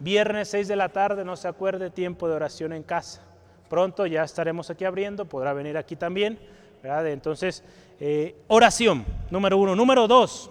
Viernes 0.00 0.48
6 0.48 0.68
de 0.68 0.76
la 0.76 0.90
tarde, 0.90 1.24
no 1.24 1.36
se 1.36 1.48
acuerde, 1.48 1.88
tiempo 1.88 2.28
de 2.28 2.34
oración 2.34 2.74
en 2.74 2.82
casa. 2.82 3.22
Pronto 3.70 4.04
ya 4.06 4.22
estaremos 4.22 4.68
aquí 4.68 4.84
abriendo, 4.84 5.24
podrá 5.24 5.54
venir 5.54 5.78
aquí 5.78 5.96
también, 5.96 6.38
¿verdad? 6.82 7.06
Entonces, 7.08 7.64
eh, 8.00 8.36
oración, 8.48 9.04
número 9.30 9.58
uno. 9.58 9.74
Número 9.74 10.06
dos, 10.06 10.50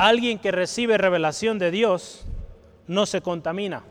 Alguien 0.00 0.38
que 0.38 0.50
recibe 0.50 0.96
revelación 0.96 1.58
de 1.58 1.70
Dios 1.70 2.24
no 2.86 3.04
se 3.04 3.20
contamina. 3.20 3.84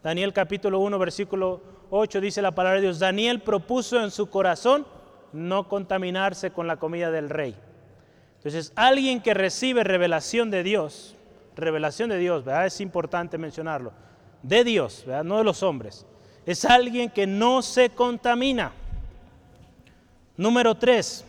Daniel 0.00 0.32
capítulo 0.32 0.78
1, 0.78 0.96
versículo 0.96 1.60
8 1.90 2.20
dice 2.20 2.40
la 2.40 2.52
palabra 2.52 2.76
de 2.76 2.82
Dios, 2.82 3.00
Daniel 3.00 3.40
propuso 3.40 4.00
en 4.00 4.12
su 4.12 4.30
corazón 4.30 4.86
no 5.32 5.66
contaminarse 5.68 6.52
con 6.52 6.68
la 6.68 6.76
comida 6.76 7.10
del 7.10 7.30
rey. 7.30 7.56
Entonces, 8.36 8.72
alguien 8.76 9.20
que 9.20 9.34
recibe 9.34 9.82
revelación 9.82 10.52
de 10.52 10.62
Dios, 10.62 11.16
revelación 11.56 12.10
de 12.10 12.18
Dios, 12.18 12.44
¿verdad? 12.44 12.66
Es 12.66 12.80
importante 12.80 13.38
mencionarlo, 13.38 13.92
de 14.44 14.62
Dios, 14.62 15.02
¿verdad? 15.04 15.24
No 15.24 15.38
de 15.38 15.42
los 15.42 15.64
hombres. 15.64 16.06
Es 16.46 16.64
alguien 16.64 17.10
que 17.10 17.26
no 17.26 17.62
se 17.62 17.90
contamina. 17.90 18.70
Número 20.36 20.74
3, 20.74 21.24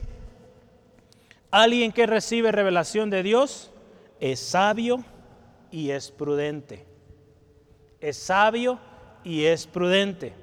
Alguien 1.54 1.92
que 1.92 2.08
recibe 2.08 2.52
revelación 2.52 3.12
de 3.12 3.22
Dios 3.22 3.70
es 4.20 4.40
sabio 4.40 5.06
y 5.70 5.92
es 5.92 6.10
prudente. 6.10 6.84
Es 8.00 8.18
sabio 8.18 8.80
y 9.24 9.44
es 9.44 9.68
prudente. 9.68 10.34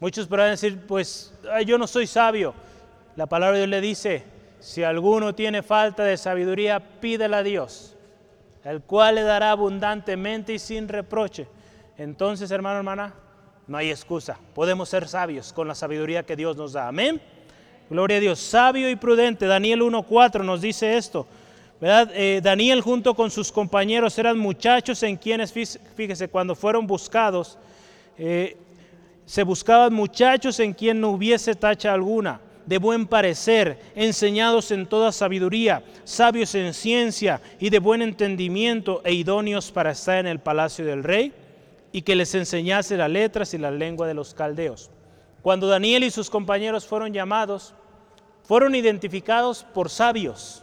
Muchos 0.00 0.26
podrán 0.26 0.52
decir, 0.52 0.86
pues 0.86 1.34
yo 1.66 1.76
no 1.76 1.86
soy 1.86 2.06
sabio. 2.06 2.54
La 3.16 3.26
palabra 3.26 3.58
de 3.58 3.66
Dios 3.66 3.68
le 3.68 3.80
dice, 3.82 4.24
si 4.60 4.82
alguno 4.82 5.34
tiene 5.34 5.62
falta 5.62 6.04
de 6.04 6.16
sabiduría, 6.16 6.80
pídela 7.02 7.38
a 7.38 7.42
Dios, 7.42 7.94
el 8.64 8.80
cual 8.80 9.16
le 9.16 9.22
dará 9.24 9.50
abundantemente 9.50 10.54
y 10.54 10.58
sin 10.58 10.88
reproche. 10.88 11.48
Entonces, 11.98 12.50
hermano, 12.50 12.78
hermana, 12.78 13.12
no 13.66 13.76
hay 13.76 13.90
excusa. 13.90 14.38
Podemos 14.54 14.88
ser 14.88 15.06
sabios 15.06 15.52
con 15.52 15.68
la 15.68 15.74
sabiduría 15.74 16.22
que 16.22 16.34
Dios 16.34 16.56
nos 16.56 16.72
da. 16.72 16.88
Amén. 16.88 17.20
Gloria 17.92 18.16
a 18.16 18.20
Dios, 18.20 18.38
sabio 18.38 18.88
y 18.88 18.96
prudente. 18.96 19.44
Daniel 19.44 19.82
1.4 19.82 20.42
nos 20.42 20.62
dice 20.62 20.96
esto. 20.96 21.26
¿verdad? 21.78 22.10
Eh, 22.14 22.40
Daniel 22.42 22.80
junto 22.80 23.12
con 23.12 23.30
sus 23.30 23.52
compañeros 23.52 24.18
eran 24.18 24.38
muchachos 24.38 25.02
en 25.02 25.14
quienes, 25.16 25.52
fíjese, 25.52 26.28
cuando 26.28 26.54
fueron 26.54 26.86
buscados, 26.86 27.58
eh, 28.16 28.56
se 29.26 29.42
buscaban 29.42 29.92
muchachos 29.92 30.58
en 30.60 30.72
quien 30.72 31.02
no 31.02 31.10
hubiese 31.10 31.54
tacha 31.54 31.92
alguna, 31.92 32.40
de 32.64 32.78
buen 32.78 33.06
parecer, 33.06 33.78
enseñados 33.94 34.70
en 34.70 34.86
toda 34.86 35.12
sabiduría, 35.12 35.84
sabios 36.04 36.54
en 36.54 36.72
ciencia 36.72 37.42
y 37.60 37.68
de 37.68 37.78
buen 37.78 38.00
entendimiento 38.00 39.02
e 39.04 39.12
idóneos 39.12 39.70
para 39.70 39.90
estar 39.90 40.16
en 40.16 40.28
el 40.28 40.38
palacio 40.38 40.86
del 40.86 41.04
rey, 41.04 41.34
y 41.92 42.00
que 42.00 42.16
les 42.16 42.34
enseñase 42.34 42.96
las 42.96 43.10
letras 43.10 43.52
y 43.52 43.58
la 43.58 43.70
lengua 43.70 44.06
de 44.06 44.14
los 44.14 44.32
caldeos. 44.32 44.90
Cuando 45.42 45.66
Daniel 45.66 46.04
y 46.04 46.10
sus 46.10 46.30
compañeros 46.30 46.86
fueron 46.86 47.12
llamados, 47.12 47.74
fueron 48.52 48.74
identificados 48.74 49.64
por 49.64 49.88
sabios. 49.88 50.62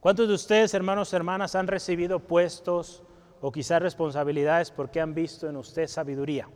¿Cuántos 0.00 0.28
de 0.28 0.32
ustedes, 0.32 0.72
hermanos, 0.72 1.12
hermanas, 1.12 1.54
han 1.54 1.66
recibido 1.66 2.20
puestos 2.20 3.02
o 3.42 3.52
quizás 3.52 3.82
responsabilidades 3.82 4.70
porque 4.70 4.98
han 4.98 5.12
visto 5.12 5.46
en 5.46 5.58
usted 5.58 5.86
sabiduría? 5.88 6.48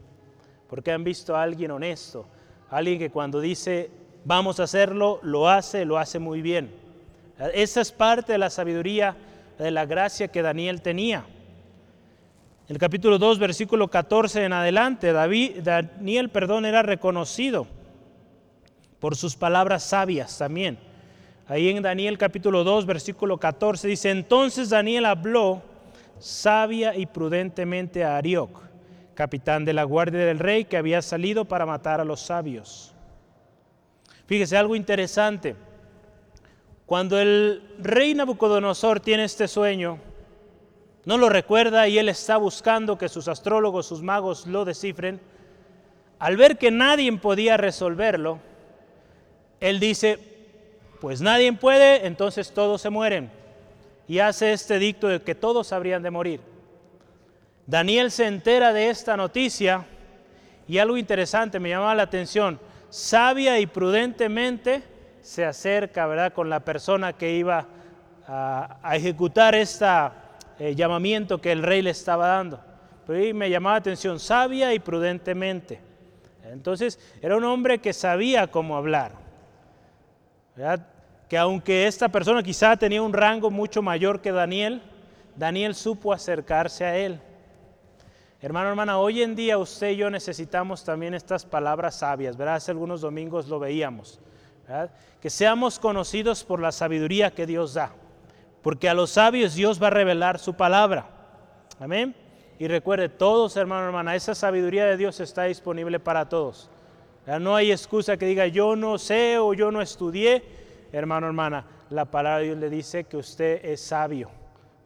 Porque 0.66 0.92
han 0.92 1.05
visto 1.05 1.36
a 1.36 1.42
alguien 1.42 1.72
honesto, 1.72 2.26
alguien 2.70 2.99
que 2.99 3.11
cuando 3.11 3.38
dice 3.38 3.90
vamos 4.24 4.61
a 4.61 4.62
hacerlo, 4.62 5.20
lo 5.22 5.47
hace, 5.47 5.84
lo 5.84 5.99
hace 5.99 6.18
muy 6.18 6.40
bien. 6.40 6.74
Esa 7.53 7.82
es 7.82 7.92
parte 7.92 8.32
de 8.32 8.38
la 8.38 8.49
sabiduría, 8.49 9.14
de 9.59 9.70
la 9.70 9.84
gracia 9.84 10.28
que 10.28 10.40
Daniel 10.40 10.80
tenía. 10.80 11.26
El 12.66 12.78
capítulo 12.78 13.18
2, 13.18 13.38
versículo 13.38 13.88
14 13.88 14.42
en 14.42 14.55
adelante, 14.55 15.12
David, 15.12 15.61
Daniel, 15.62 16.30
perdón, 16.30 16.64
era 16.64 16.82
reconocido 16.82 17.66
por 19.05 19.16
sus 19.16 19.36
palabras 19.36 19.82
sabias 19.82 20.38
también. 20.38 20.78
Ahí 21.46 21.68
en 21.68 21.82
Daniel 21.82 22.16
capítulo 22.16 22.64
2, 22.64 22.86
versículo 22.86 23.36
14 23.36 23.86
dice, 23.86 24.11
entonces 24.11 24.70
Daniel 24.70 25.05
habló 25.05 25.61
sabia 26.18 26.96
y 26.96 27.05
prudentemente 27.05 28.02
a 28.02 28.16
Arioc, 28.16 28.62
capitán 29.12 29.66
de 29.66 29.74
la 29.74 29.84
guardia 29.84 30.24
del 30.24 30.38
rey 30.38 30.64
que 30.64 30.78
había 30.78 31.02
salido 31.02 31.44
para 31.44 31.66
matar 31.66 32.00
a 32.00 32.05
los 32.07 32.20
sabios. 32.20 32.94
Fíjese 34.24 34.57
algo 34.57 34.74
interesante. 34.74 35.55
Cuando 36.86 37.20
el 37.20 37.62
rey 37.80 38.14
Nabucodonosor 38.14 39.00
tiene 39.00 39.24
este 39.24 39.48
sueño, 39.48 39.98
no 41.05 41.18
lo 41.18 41.28
recuerda 41.28 41.86
y 41.88 41.98
él 41.98 42.09
está 42.09 42.38
buscando 42.38 42.96
que 42.96 43.11
sus 43.11 43.28
astrólogos, 43.28 43.84
sus 43.84 44.00
magos 44.00 44.46
lo 44.46 44.64
descifren. 44.64 45.20
Al 46.18 46.38
ver 46.38 46.57
que 46.57 46.70
nadie 46.70 47.12
podía 47.18 47.59
resolverlo, 47.59 48.40
él 49.61 49.80
dice, 49.80 50.18
pues 51.00 51.20
nadie 51.20 51.52
puede, 51.52 52.07
entonces 52.07 52.52
todos 52.52 52.80
se 52.80 52.90
mueren. 52.90 53.30
Y 54.09 54.18
hace 54.18 54.52
este 54.52 54.78
dicto 54.78 55.09
de 55.09 55.22
que 55.22 55.34
todos 55.34 55.72
habrían 55.72 56.02
de 56.02 56.11
morir. 56.11 56.40
Daniel 57.66 58.11
se 58.11 58.26
entera 58.26 58.72
de 58.72 58.90
esta 58.90 59.16
noticia 59.16 59.86
y 60.68 60.78
algo 60.78 60.96
interesante 60.96 61.59
me 61.59 61.70
llama 61.70 61.94
la 61.94 62.02
atención. 62.05 62.59
Sabia 62.90 63.59
y 63.59 63.66
prudentemente 63.66 64.82
se 65.22 65.44
acerca, 65.44 66.07
¿verdad?, 66.07 66.32
con 66.32 66.50
la 66.50 66.61
persona 66.61 67.14
que 67.14 67.34
iba 67.34 67.66
a, 68.26 68.94
ejecutar 68.94 69.55
este 69.55 70.74
llamamiento 70.74 71.40
que 71.40 71.52
el 71.52 71.62
rey 71.62 71.82
le 71.82 71.90
estaba 71.90 72.28
dando. 72.28 72.61
Pero 73.07 73.18
ahí 73.18 73.32
me 73.32 73.50
llamaba 73.50 73.76
la 73.76 73.80
atención, 73.80 74.18
sabia 74.18 74.72
y 74.74 74.78
prudentemente. 74.78 75.80
Entonces, 76.44 76.98
era 77.22 77.36
un 77.36 77.44
hombre 77.44 77.78
que 77.78 77.92
sabía 77.92 78.46
cómo 78.46 78.76
hablar. 78.76 79.24
Que 81.28 81.38
aunque 81.38 81.86
esta 81.86 82.09
persona 82.09 82.42
quizá 82.42 82.76
tenía 82.76 83.02
un 83.02 83.12
rango 83.12 83.50
mucho 83.50 83.82
mayor 83.82 84.20
que 84.20 84.30
Daniel, 84.30 84.82
Daniel 85.36 85.74
supo 85.74 86.12
acercarse 86.12 86.84
a 86.84 86.96
él. 86.96 87.20
Hermano, 88.40 88.68
hermana, 88.68 88.98
hoy 88.98 89.22
en 89.22 89.34
día 89.34 89.57
usted 89.57 89.90
y 89.90 89.96
yo 89.96 90.11
necesitamos 90.11 90.84
también 90.84 91.14
estas 91.14 91.46
palabras 91.46 91.96
sabias, 91.96 92.36
¿verdad? 92.36 92.57
Hace 92.57 92.72
algunos 92.72 93.00
domingos 93.00 93.48
lo 93.48 93.59
veíamos. 93.59 94.20
Que 95.20 95.30
seamos 95.30 95.78
conocidos 95.78 96.44
por 96.44 96.61
la 96.61 96.70
sabiduría 96.70 97.30
que 97.30 97.46
Dios 97.46 97.74
da. 97.74 97.92
Porque 98.62 98.88
a 98.88 98.94
los 98.94 99.11
sabios 99.11 99.55
Dios 99.55 99.82
va 99.82 99.86
a 99.86 99.90
revelar 99.90 100.38
su 100.38 100.55
palabra. 100.55 101.07
Amén. 101.80 102.14
Y 102.59 102.68
recuerde, 102.68 103.09
todos, 103.09 103.57
hermano, 103.57 103.86
hermana, 103.86 104.14
esa 104.14 104.34
sabiduría 104.34 104.84
de 104.84 104.96
Dios 104.96 105.18
está 105.20 105.44
disponible 105.44 105.98
para 105.98 106.28
todos. 106.28 106.70
No 107.27 107.57
hay 107.57 107.72
excusa 107.72 108.16
que 108.16 108.27
diga 108.27 108.47
yo 108.47 108.77
no 108.77 108.99
sé 108.99 109.39
o 109.39 109.55
yo 109.55 109.70
no 109.70 109.81
estudié. 109.81 110.43
Hermano, 110.93 111.27
hermana, 111.27 111.66
la 111.91 112.05
palabra 112.05 112.39
de 112.39 112.45
Dios 112.45 112.59
le 112.59 112.70
dice 112.70 113.05
que 113.05 113.16
usted 113.16 113.64
es 113.64 113.81
sabio. 113.81 114.31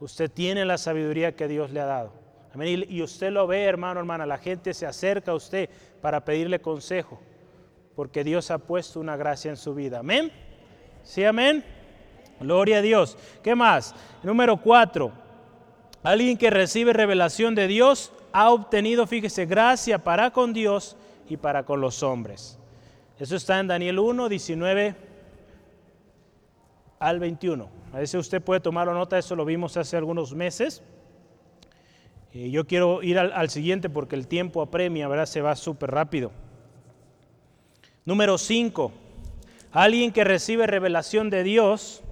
Usted 0.00 0.30
tiene 0.30 0.64
la 0.64 0.78
sabiduría 0.78 1.34
que 1.34 1.48
Dios 1.48 1.70
le 1.70 1.80
ha 1.80 1.86
dado. 1.86 2.12
Amén. 2.54 2.84
Y 2.88 3.02
usted 3.02 3.30
lo 3.30 3.46
ve, 3.46 3.64
hermano, 3.64 4.00
hermana. 4.00 4.24
La 4.24 4.38
gente 4.38 4.72
se 4.72 4.86
acerca 4.86 5.32
a 5.32 5.34
usted 5.34 5.68
para 6.00 6.24
pedirle 6.24 6.60
consejo. 6.60 7.20
Porque 7.96 8.22
Dios 8.22 8.50
ha 8.50 8.58
puesto 8.58 9.00
una 9.00 9.16
gracia 9.16 9.50
en 9.50 9.56
su 9.56 9.74
vida. 9.74 9.98
Amén. 9.98 10.30
Sí, 11.02 11.24
amén. 11.24 11.64
Gloria 12.40 12.78
a 12.78 12.82
Dios. 12.82 13.18
¿Qué 13.42 13.56
más? 13.56 13.94
Número 14.22 14.56
cuatro. 14.58 15.10
Alguien 16.04 16.38
que 16.38 16.50
recibe 16.50 16.92
revelación 16.92 17.56
de 17.56 17.66
Dios 17.66 18.12
ha 18.32 18.50
obtenido, 18.50 19.06
fíjese, 19.06 19.46
gracia 19.46 19.98
para 19.98 20.30
con 20.30 20.52
Dios 20.52 20.96
y 21.28 21.36
para 21.36 21.64
con 21.64 21.80
los 21.80 22.02
hombres. 22.02 22.58
Eso 23.18 23.36
está 23.36 23.58
en 23.58 23.66
Daniel 23.66 23.98
1, 23.98 24.28
19 24.28 24.94
al 26.98 27.18
21. 27.18 27.68
A 27.92 27.98
veces 27.98 28.14
usted 28.20 28.42
puede 28.42 28.60
tomar 28.60 28.86
nota, 28.86 29.18
eso 29.18 29.34
lo 29.36 29.44
vimos 29.44 29.76
hace 29.76 29.96
algunos 29.96 30.34
meses. 30.34 30.82
Y 32.32 32.50
yo 32.50 32.66
quiero 32.66 33.02
ir 33.02 33.18
al, 33.18 33.32
al 33.32 33.50
siguiente 33.50 33.88
porque 33.88 34.14
el 34.14 34.28
tiempo 34.28 34.62
apremia, 34.62 35.08
¿verdad? 35.08 35.26
Se 35.26 35.40
va 35.40 35.56
súper 35.56 35.90
rápido. 35.90 36.30
Número 38.04 38.38
5. 38.38 38.92
Alguien 39.72 40.12
que 40.12 40.24
recibe 40.24 40.66
revelación 40.66 41.28
de 41.28 41.42
Dios, 41.42 42.02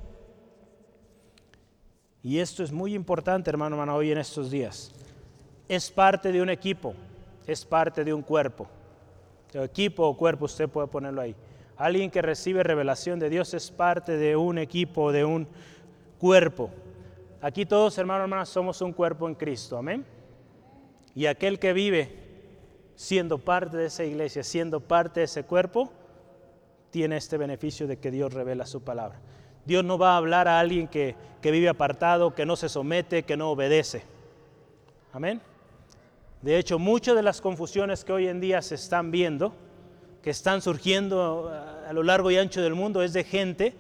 y 2.23 2.39
esto 2.41 2.63
es 2.63 2.73
muy 2.73 2.95
importante, 2.95 3.49
hermano, 3.49 3.77
hermano, 3.77 3.95
hoy 3.95 4.11
en 4.11 4.19
estos 4.19 4.51
días, 4.51 4.93
es 5.69 5.91
parte 5.91 6.33
de 6.33 6.43
un 6.43 6.51
equipo, 6.51 6.95
es 7.47 7.65
parte 7.65 8.05
de 8.05 8.13
un 8.13 8.23
cuerpo. 8.23 8.69
Equipo 9.53 10.07
o 10.07 10.17
cuerpo, 10.17 10.45
usted 10.47 10.69
puede 10.69 10.89
ponerlo 10.89 11.21
ahí. 11.21 11.35
Alguien 11.77 12.11
que 12.11 12.23
recibe 12.23 12.63
revelación 12.63 13.19
de 13.19 13.29
Dios 13.29 13.53
es 13.55 13.71
parte 13.71 14.17
de 14.17 14.37
un 14.37 14.59
equipo, 14.59 15.13
de 15.13 15.25
un 15.25 15.47
cuerpo. 16.19 16.71
Aquí 17.41 17.67
todos, 17.67 17.97
hermanos, 17.99 18.25
hermanas, 18.25 18.49
somos 18.49 18.81
un 18.81 18.93
cuerpo 18.93 19.29
en 19.29 19.35
Cristo, 19.35 19.77
amén. 19.77 20.05
Y 21.15 21.27
aquel 21.27 21.59
que 21.59 21.73
vive 21.73 22.27
siendo 22.95 23.39
parte 23.39 23.77
de 23.77 23.87
esa 23.87 24.05
iglesia, 24.05 24.43
siendo 24.43 24.81
parte 24.81 25.21
de 25.21 25.25
ese 25.25 25.45
cuerpo, 25.45 25.93
tiene 26.91 27.19
este 27.19 27.37
beneficio 27.37 27.87
de 27.87 27.99
que 27.99 28.11
Dios 28.11 28.33
revela 28.33 28.65
su 28.65 28.83
palabra. 28.83 29.21
Dios 29.67 29.85
no 29.85 29.99
va 29.99 30.15
a 30.15 30.17
hablar 30.17 30.49
a 30.49 30.59
alguien 30.59 30.89
que, 30.89 31.15
vive 31.43 31.69
apartado, 31.69 32.35
que 32.35 32.47
no 32.47 32.57
se 32.57 32.69
somete, 32.69 33.25
que 33.25 33.37
no 33.37 33.51
obedece. 33.51 34.03
Amén. 35.13 35.41
De 36.47 36.57
hecho, 36.59 36.79
muchas 36.79 37.17
de 37.17 37.25
las 37.25 37.41
confusiones 37.41 38.05
que 38.05 38.13
hoy 38.13 38.29
en 38.29 38.39
día 38.39 38.63
se 38.63 38.77
están 38.77 39.11
viendo, 39.11 39.53
que 40.23 40.31
están 40.31 40.63
surgiendo 40.63 41.51
a 41.51 41.93
lo 41.93 42.05
largo 42.05 42.31
y 42.31 42.37
ancho 42.37 42.63
del 42.63 42.77
mundo, 42.77 43.03
es 43.03 43.13
de 43.13 43.25
gente 43.25 43.75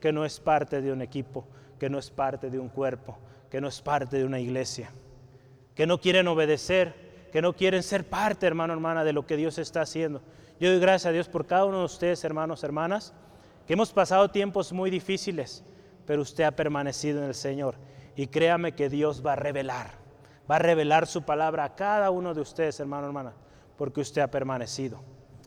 que 0.00 0.10
no 0.10 0.24
es 0.24 0.40
parte 0.40 0.80
de 0.80 0.90
un 0.90 1.02
equipo, 1.02 1.46
que 1.78 1.90
no 1.90 1.98
es 1.98 2.08
parte 2.08 2.48
de 2.48 2.58
un 2.58 2.70
cuerpo, 2.70 3.18
que 3.50 3.60
no 3.60 3.68
es 3.68 3.82
parte 3.82 4.16
de 4.16 4.24
una 4.24 4.40
iglesia, 4.40 4.90
que 5.74 5.86
no 5.86 6.00
quieren 6.00 6.28
obedecer, 6.28 6.94
que 7.30 7.42
no 7.42 7.52
quieren 7.52 7.82
ser 7.82 8.04
parte, 8.04 8.46
hermano, 8.46 8.72
hermana, 8.72 9.04
de 9.04 9.12
lo 9.12 9.26
que 9.26 9.36
Dios 9.36 9.58
está 9.58 9.82
haciendo. 9.82 10.22
Yo 10.58 10.70
doy 10.70 10.80
gracias 10.80 11.10
a 11.10 11.12
Dios 11.12 11.28
por 11.28 11.44
cada 11.44 11.66
uno 11.66 11.80
de 11.80 11.84
ustedes, 11.84 12.24
hermanos, 12.24 12.64
hermanas, 12.64 13.12
que 13.66 13.74
hemos 13.74 13.92
pasado 13.92 14.30
tiempos 14.30 14.72
muy 14.72 14.88
difíciles, 14.88 15.62
pero 16.06 16.22
usted 16.22 16.44
ha 16.44 16.52
permanecido 16.52 17.18
en 17.18 17.28
el 17.28 17.34
Señor. 17.34 17.74
Y 18.16 18.28
créame 18.28 18.72
que 18.72 18.88
Dios 18.88 19.22
va 19.22 19.34
a 19.34 19.36
revelar, 19.36 20.07
va 20.50 20.56
a 20.56 20.60
revelar 20.60 21.06
su 21.06 21.22
palabra 21.22 21.64
a 21.64 21.74
cada 21.74 22.10
uno 22.10 22.34
de 22.34 22.40
ustedes, 22.40 22.80
hermano, 22.80 23.06
hermana, 23.06 23.32
porque 23.76 24.00
usted 24.00 24.22
ha 24.22 24.30
permanecido. 24.30 25.00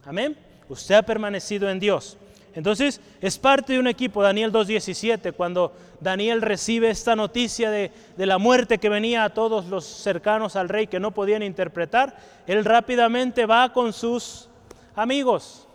Amén. 0.06 0.38
Usted 0.70 0.96
ha 0.96 1.02
permanecido 1.04 1.70
en 1.70 1.80
Dios. 1.80 2.18
Entonces, 2.54 3.00
es 3.22 3.38
parte 3.38 3.74
de 3.74 3.80
un 3.80 3.88
equipo, 3.88 4.22
Daniel 4.22 4.52
2.17, 4.52 5.34
cuando 5.34 5.74
Daniel 6.02 6.42
recibe 6.42 6.90
esta 6.90 7.16
noticia 7.16 7.72
de, 7.72 7.92
de, 8.18 8.26
la 8.26 8.38
muerte 8.38 8.78
que 8.78 8.90
venía 8.90 9.24
a 9.24 9.34
todos 9.34 9.68
los 9.68 9.86
cercanos 9.86 10.58
al 10.58 10.68
rey 10.68 10.88
que 10.88 11.00
no 11.00 11.12
podían 11.12 11.44
interpretar, 11.44 12.18
él 12.48 12.66
rápidamente 12.66 13.46
va 13.46 13.72
con 13.72 13.94
sus 13.94 14.50
amigos, 14.96 15.68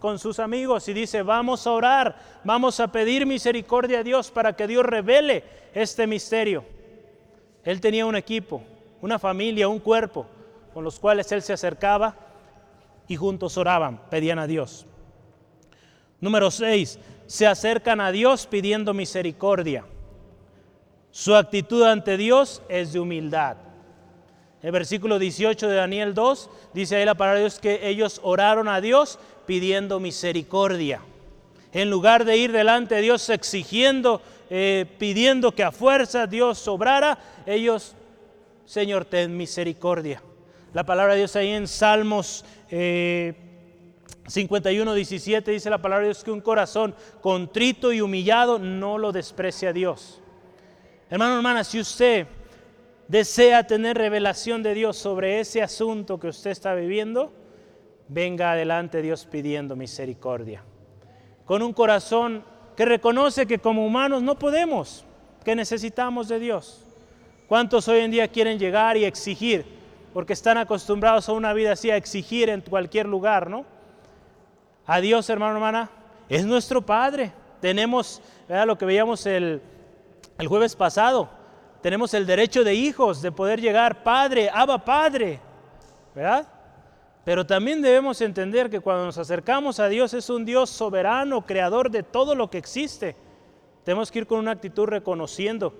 con 0.00 0.18
sus 0.18 0.38
amigos 0.38 0.88
y 0.88 0.92
dice, 0.92 1.22
vamos 1.22 1.66
a 1.66 1.72
orar, 1.72 2.16
vamos 2.44 2.80
a 2.80 2.88
pedir 2.88 3.24
misericordia 3.24 4.00
a 4.00 4.02
Dios 4.02 4.30
para 4.30 4.54
que 4.54 4.66
Dios 4.66 4.84
revele 4.84 5.44
este 5.74 6.06
misterio. 6.06 6.64
Él 7.64 7.80
tenía 7.80 8.06
un 8.06 8.16
equipo, 8.16 8.62
una 9.00 9.18
familia, 9.18 9.68
un 9.68 9.78
cuerpo 9.78 10.26
con 10.72 10.84
los 10.84 10.98
cuales 10.98 11.30
él 11.32 11.42
se 11.42 11.52
acercaba 11.52 12.14
y 13.08 13.16
juntos 13.16 13.56
oraban, 13.56 14.00
pedían 14.10 14.38
a 14.38 14.46
Dios. 14.46 14.86
Número 16.20 16.50
6, 16.50 16.98
se 17.26 17.46
acercan 17.46 18.00
a 18.00 18.12
Dios 18.12 18.46
pidiendo 18.46 18.94
misericordia. 18.94 19.84
Su 21.10 21.34
actitud 21.34 21.82
ante 21.84 22.16
Dios 22.16 22.62
es 22.68 22.92
de 22.92 23.00
humildad. 23.00 23.56
El 24.62 24.72
versículo 24.72 25.18
18 25.18 25.68
de 25.68 25.76
Daniel 25.76 26.14
2 26.14 26.50
dice 26.74 26.96
ahí 26.96 27.04
la 27.04 27.14
palabra 27.14 27.38
de 27.38 27.44
Dios 27.44 27.60
que 27.60 27.88
ellos 27.88 28.20
oraron 28.24 28.68
a 28.68 28.80
Dios 28.80 29.18
pidiendo 29.46 30.00
misericordia. 30.00 31.00
En 31.72 31.90
lugar 31.90 32.24
de 32.24 32.36
ir 32.36 32.50
delante 32.50 32.96
de 32.96 33.02
Dios 33.02 33.28
exigiendo, 33.30 34.20
eh, 34.50 34.86
pidiendo 34.98 35.54
que 35.54 35.62
a 35.62 35.72
fuerza 35.72 36.26
Dios 36.26 36.58
sobrara, 36.58 37.18
ellos, 37.44 37.94
Señor, 38.64 39.04
ten 39.04 39.36
misericordia. 39.36 40.22
La 40.72 40.84
palabra 40.84 41.12
de 41.14 41.20
Dios 41.20 41.36
ahí 41.36 41.50
en 41.50 41.66
Salmos 41.66 42.44
51, 42.68 44.92
eh, 44.92 44.96
17 44.96 45.50
dice 45.50 45.70
la 45.70 45.82
palabra 45.82 46.02
de 46.02 46.12
Dios 46.12 46.24
que 46.24 46.30
un 46.30 46.40
corazón 46.40 46.94
contrito 47.20 47.92
y 47.92 48.00
humillado 48.00 48.58
no 48.58 48.98
lo 48.98 49.12
desprecia 49.12 49.72
Dios. 49.72 50.20
Hermano, 51.10 51.36
hermana, 51.36 51.64
si 51.64 51.80
usted 51.80 52.26
desea 53.08 53.66
tener 53.66 53.96
revelación 53.96 54.62
de 54.62 54.74
Dios 54.74 54.98
sobre 54.98 55.40
ese 55.40 55.62
asunto 55.62 56.20
que 56.20 56.28
usted 56.28 56.50
está 56.50 56.74
viviendo, 56.74 57.32
venga 58.08 58.52
adelante 58.52 59.02
Dios 59.02 59.26
pidiendo 59.26 59.76
misericordia. 59.76 60.62
Con 61.46 61.62
un 61.62 61.72
corazón 61.72 62.44
que 62.78 62.84
reconoce 62.84 63.44
que 63.44 63.58
como 63.58 63.84
humanos 63.84 64.22
no 64.22 64.38
podemos, 64.38 65.04
que 65.44 65.56
necesitamos 65.56 66.28
de 66.28 66.38
Dios. 66.38 66.84
¿Cuántos 67.48 67.88
hoy 67.88 67.98
en 67.98 68.12
día 68.12 68.28
quieren 68.28 68.56
llegar 68.56 68.96
y 68.96 69.04
exigir? 69.04 69.66
Porque 70.14 70.32
están 70.32 70.58
acostumbrados 70.58 71.28
a 71.28 71.32
una 71.32 71.52
vida 71.52 71.72
así, 71.72 71.90
a 71.90 71.96
exigir 71.96 72.48
en 72.48 72.60
cualquier 72.60 73.06
lugar, 73.06 73.50
¿no? 73.50 73.64
A 74.86 75.00
Dios, 75.00 75.28
hermano, 75.28 75.54
hermana, 75.54 75.90
es 76.28 76.46
nuestro 76.46 76.80
Padre. 76.80 77.32
Tenemos, 77.60 78.22
lo 78.48 78.78
que 78.78 78.86
veíamos 78.86 79.26
el, 79.26 79.60
el 80.38 80.46
jueves 80.46 80.76
pasado, 80.76 81.28
tenemos 81.82 82.14
el 82.14 82.26
derecho 82.26 82.62
de 82.62 82.76
hijos, 82.76 83.20
de 83.22 83.32
poder 83.32 83.60
llegar, 83.60 84.04
Padre, 84.04 84.50
Abba 84.54 84.84
Padre, 84.84 85.40
¿verdad? 86.14 86.46
Pero 87.28 87.44
también 87.44 87.82
debemos 87.82 88.22
entender 88.22 88.70
que 88.70 88.80
cuando 88.80 89.04
nos 89.04 89.18
acercamos 89.18 89.80
a 89.80 89.88
Dios 89.90 90.14
es 90.14 90.30
un 90.30 90.46
Dios 90.46 90.70
soberano, 90.70 91.44
creador 91.44 91.90
de 91.90 92.02
todo 92.02 92.34
lo 92.34 92.48
que 92.48 92.56
existe. 92.56 93.16
Tenemos 93.84 94.10
que 94.10 94.20
ir 94.20 94.26
con 94.26 94.38
una 94.38 94.52
actitud 94.52 94.86
reconociendo 94.86 95.74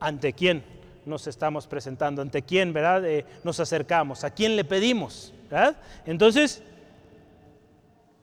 ante 0.00 0.34
quién 0.34 0.62
nos 1.06 1.28
estamos 1.28 1.66
presentando, 1.66 2.20
ante 2.20 2.42
quién, 2.42 2.74
¿verdad? 2.74 3.06
Eh, 3.06 3.24
nos 3.42 3.58
acercamos, 3.58 4.22
a 4.22 4.32
quién 4.32 4.54
le 4.54 4.64
pedimos, 4.66 5.32
¿verdad? 5.50 5.78
Entonces, 6.04 6.62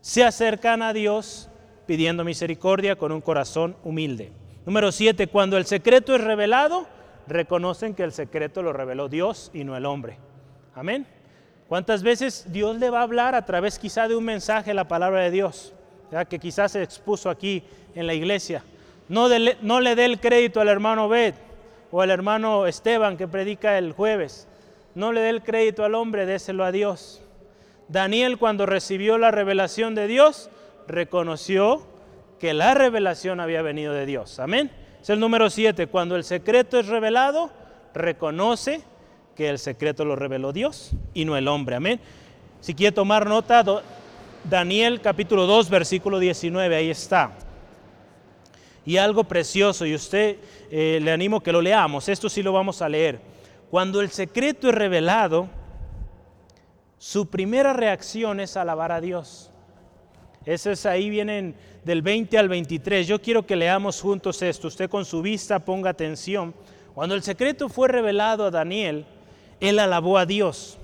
se 0.01 0.23
acercan 0.23 0.83
a 0.83 0.93
Dios 0.93 1.49
pidiendo 1.87 2.23
misericordia 2.23 2.97
con 2.97 3.11
un 3.11 3.21
corazón 3.21 3.75
humilde. 3.83 4.31
Número 4.67 4.91
siete, 4.91 5.25
cuando 5.25 5.57
el 5.57 5.65
secreto 5.65 6.13
es 6.13 6.21
revelado, 6.21 6.85
reconocen 7.25 7.95
que 7.95 8.03
el 8.03 8.11
secreto 8.11 8.61
lo 8.61 8.73
reveló 8.73 9.09
Dios 9.09 9.49
y 9.55 9.63
no 9.63 9.75
el 9.75 9.87
hombre. 9.87 10.19
Amén. 10.75 11.07
¿Cuántas 11.67 12.03
veces 12.03 12.45
Dios 12.49 12.77
le 12.77 12.89
va 12.89 12.99
a 12.99 13.03
hablar 13.03 13.35
a 13.35 13.45
través 13.45 13.79
quizá 13.79 14.07
de 14.07 14.15
un 14.15 14.25
mensaje, 14.25 14.73
la 14.73 14.87
palabra 14.87 15.21
de 15.21 15.31
Dios, 15.31 15.73
que 16.29 16.39
quizás 16.39 16.73
se 16.73 16.83
expuso 16.83 17.29
aquí 17.29 17.63
en 17.95 18.07
la 18.07 18.13
iglesia? 18.13 18.63
No, 19.09 19.27
no 19.61 19.79
le 19.79 19.95
dé 19.95 20.05
el 20.05 20.19
crédito 20.19 20.61
al 20.61 20.69
hermano 20.69 21.09
Bet 21.09 21.35
o 21.91 22.01
al 22.01 22.09
hermano 22.09 22.67
Esteban 22.67 23.17
que 23.17 23.27
predica 23.27 23.77
el 23.77 23.93
jueves. 23.93 24.47
No 24.95 25.11
le 25.11 25.21
dé 25.21 25.29
el 25.29 25.43
crédito 25.43 25.83
al 25.83 25.95
hombre, 25.95 26.25
déselo 26.25 26.63
a 26.63 26.71
Dios. 26.71 27.21
Daniel 27.87 28.37
cuando 28.37 28.65
recibió 28.65 29.17
la 29.17 29.31
revelación 29.31 29.95
de 29.95 30.07
Dios, 30.07 30.49
reconoció 30.87 31.85
que 32.39 32.53
la 32.53 32.73
revelación 32.73 33.39
había 33.39 33.61
venido 33.61 33.93
de 33.93 34.05
Dios. 34.05 34.39
Amén. 34.39 34.71
Es 35.01 35.09
el 35.09 35.19
número 35.19 35.49
7. 35.49 35.87
Cuando 35.87 36.15
el 36.15 36.23
secreto 36.23 36.79
es 36.79 36.87
revelado, 36.87 37.51
reconoce 37.93 38.83
que 39.35 39.49
el 39.49 39.59
secreto 39.59 40.05
lo 40.05 40.15
reveló 40.15 40.53
Dios 40.53 40.91
y 41.13 41.25
no 41.25 41.35
el 41.35 41.47
hombre. 41.47 41.75
Amén. 41.75 41.99
Si 42.61 42.73
quiere 42.73 42.91
tomar 42.93 43.27
nota, 43.27 43.63
Daniel 44.49 45.01
capítulo 45.01 45.45
2, 45.45 45.69
versículo 45.69 46.19
19, 46.19 46.75
ahí 46.75 46.89
está. 46.89 47.31
Y 48.85 48.97
algo 48.97 49.23
precioso, 49.23 49.85
y 49.85 49.95
usted 49.95 50.37
eh, 50.69 50.99
le 51.01 51.11
animo 51.11 51.41
que 51.41 51.51
lo 51.51 51.61
leamos, 51.61 52.09
esto 52.09 52.29
sí 52.29 52.43
lo 52.43 52.51
vamos 52.51 52.81
a 52.81 52.89
leer. 52.89 53.19
Cuando 53.69 54.01
el 54.01 54.11
secreto 54.11 54.69
es 54.69 54.75
revelado, 54.75 55.47
su 56.97 57.29
primera 57.29 57.73
reacción 57.73 58.39
es 58.39 58.55
alabar 58.55 58.91
a 58.91 59.01
Dios. 59.01 59.51
Eso 60.45 60.71
es 60.71 60.85
ahí 60.85 61.09
vienen 61.09 61.55
del 61.83 62.01
20 62.01 62.37
al 62.37 62.49
23. 62.49 63.07
Yo 63.07 63.21
quiero 63.21 63.45
que 63.45 63.55
leamos 63.55 64.01
juntos 64.01 64.41
esto. 64.41 64.67
Usted 64.67 64.89
con 64.89 65.05
su 65.05 65.21
vista 65.21 65.59
ponga 65.59 65.89
atención. 65.89 66.53
Cuando 66.93 67.15
el 67.15 67.23
secreto 67.23 67.69
fue 67.69 67.87
revelado 67.87 68.45
a 68.45 68.51
Daniel, 68.51 69.05
él 69.63 69.79
alabó 69.79 70.17
a 70.17 70.25
Dios. 70.25 70.77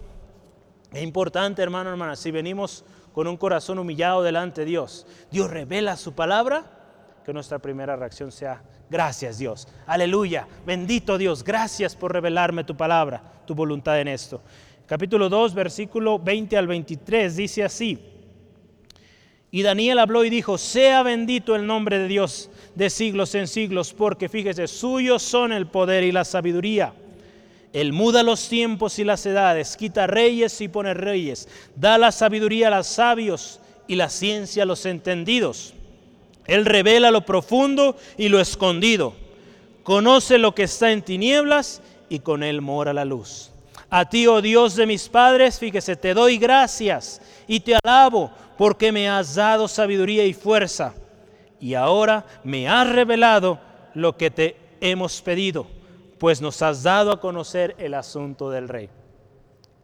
Es 0.94 1.04
importante, 1.04 1.62
hermano, 1.62 1.90
hermana, 1.90 2.16
si 2.16 2.32
venimos 2.32 2.86
con 3.14 3.28
un 3.28 3.36
corazón 3.36 3.78
humillado 3.78 4.24
delante 4.24 4.62
de 4.62 4.68
Dios, 4.68 5.06
Dios 5.30 5.50
revela 5.52 5.98
su 5.98 6.14
palabra, 6.14 6.64
que 7.26 7.34
nuestra 7.34 7.60
primera 7.60 7.98
reacción 7.98 8.32
sea, 8.32 8.64
gracias 8.90 9.38
Dios, 9.38 9.68
aleluya, 9.86 10.48
bendito 10.66 11.18
Dios, 11.18 11.44
gracias 11.44 11.94
por 11.94 12.14
revelarme 12.14 12.64
tu 12.64 12.78
palabra, 12.78 13.22
tu 13.46 13.54
voluntad 13.54 14.00
en 14.00 14.08
esto. 14.08 14.42
Capítulo 14.86 15.28
2, 15.28 15.54
versículo 15.54 16.18
20 16.18 16.58
al 16.58 16.68
23 16.68 17.36
dice 17.36 17.66
así, 17.66 18.00
y 19.52 19.62
Daniel 19.62 20.00
habló 20.00 20.24
y 20.24 20.30
dijo, 20.30 20.58
sea 20.58 21.04
bendito 21.04 21.54
el 21.54 21.68
nombre 21.68 22.00
de 22.00 22.08
Dios 22.08 22.50
de 22.76 22.90
siglos 22.90 23.36
en 23.36 23.48
siglos, 23.48 23.94
porque 23.94 24.30
fíjese, 24.30 24.68
suyos 24.68 25.22
son 25.22 25.52
el 25.52 25.68
poder 25.68 26.06
y 26.06 26.14
la 26.14 26.24
sabiduría. 26.24 26.94
Él 27.72 27.94
muda 27.94 28.24
los 28.24 28.50
tiempos 28.50 28.98
y 28.98 29.04
las 29.04 29.26
edades, 29.26 29.78
quita 29.78 30.08
reyes 30.08 30.60
y 30.62 30.68
pone 30.68 30.94
reyes, 30.94 31.48
da 31.76 31.98
la 31.98 32.12
sabiduría 32.12 32.68
a 32.68 32.78
los 32.78 32.88
sabios 32.88 33.60
y 33.88 33.96
la 33.96 34.10
ciencia 34.10 34.64
a 34.64 34.66
los 34.66 34.86
entendidos. 34.86 35.74
Él 36.48 36.66
revela 36.66 37.12
lo 37.12 37.22
profundo 37.22 37.96
y 38.18 38.30
lo 38.30 38.40
escondido. 38.40 39.14
Conoce 39.84 40.40
lo 40.40 40.56
que 40.56 40.64
está 40.64 40.92
en 40.92 41.04
tinieblas 41.04 41.82
y 42.10 42.20
con 42.20 42.42
él 42.42 42.62
mora 42.62 42.92
la 42.92 43.06
luz. 43.06 43.52
A 43.92 44.10
ti, 44.10 44.26
oh 44.26 44.42
Dios 44.42 44.76
de 44.76 44.88
mis 44.88 45.08
padres, 45.08 45.60
fíjese, 45.60 45.96
te 45.96 46.16
doy 46.16 46.38
gracias 46.38 47.22
y 47.48 47.60
te 47.60 47.78
alabo 47.84 48.32
porque 48.58 48.92
me 48.92 49.10
has 49.10 49.36
dado 49.36 49.68
sabiduría 49.68 50.26
y 50.26 50.34
fuerza. 50.34 50.96
Y 51.60 51.76
ahora 51.76 52.26
me 52.44 52.68
has 52.68 52.90
revelado 52.90 53.60
lo 53.94 54.18
que 54.18 54.32
te 54.32 54.56
hemos 54.82 55.22
pedido 55.22 55.68
pues 56.20 56.42
nos 56.42 56.62
has 56.62 56.84
dado 56.84 57.12
a 57.12 57.22
conocer 57.22 57.76
el 57.80 57.94
asunto 57.94 58.50
del 58.50 58.68
rey. 58.68 58.90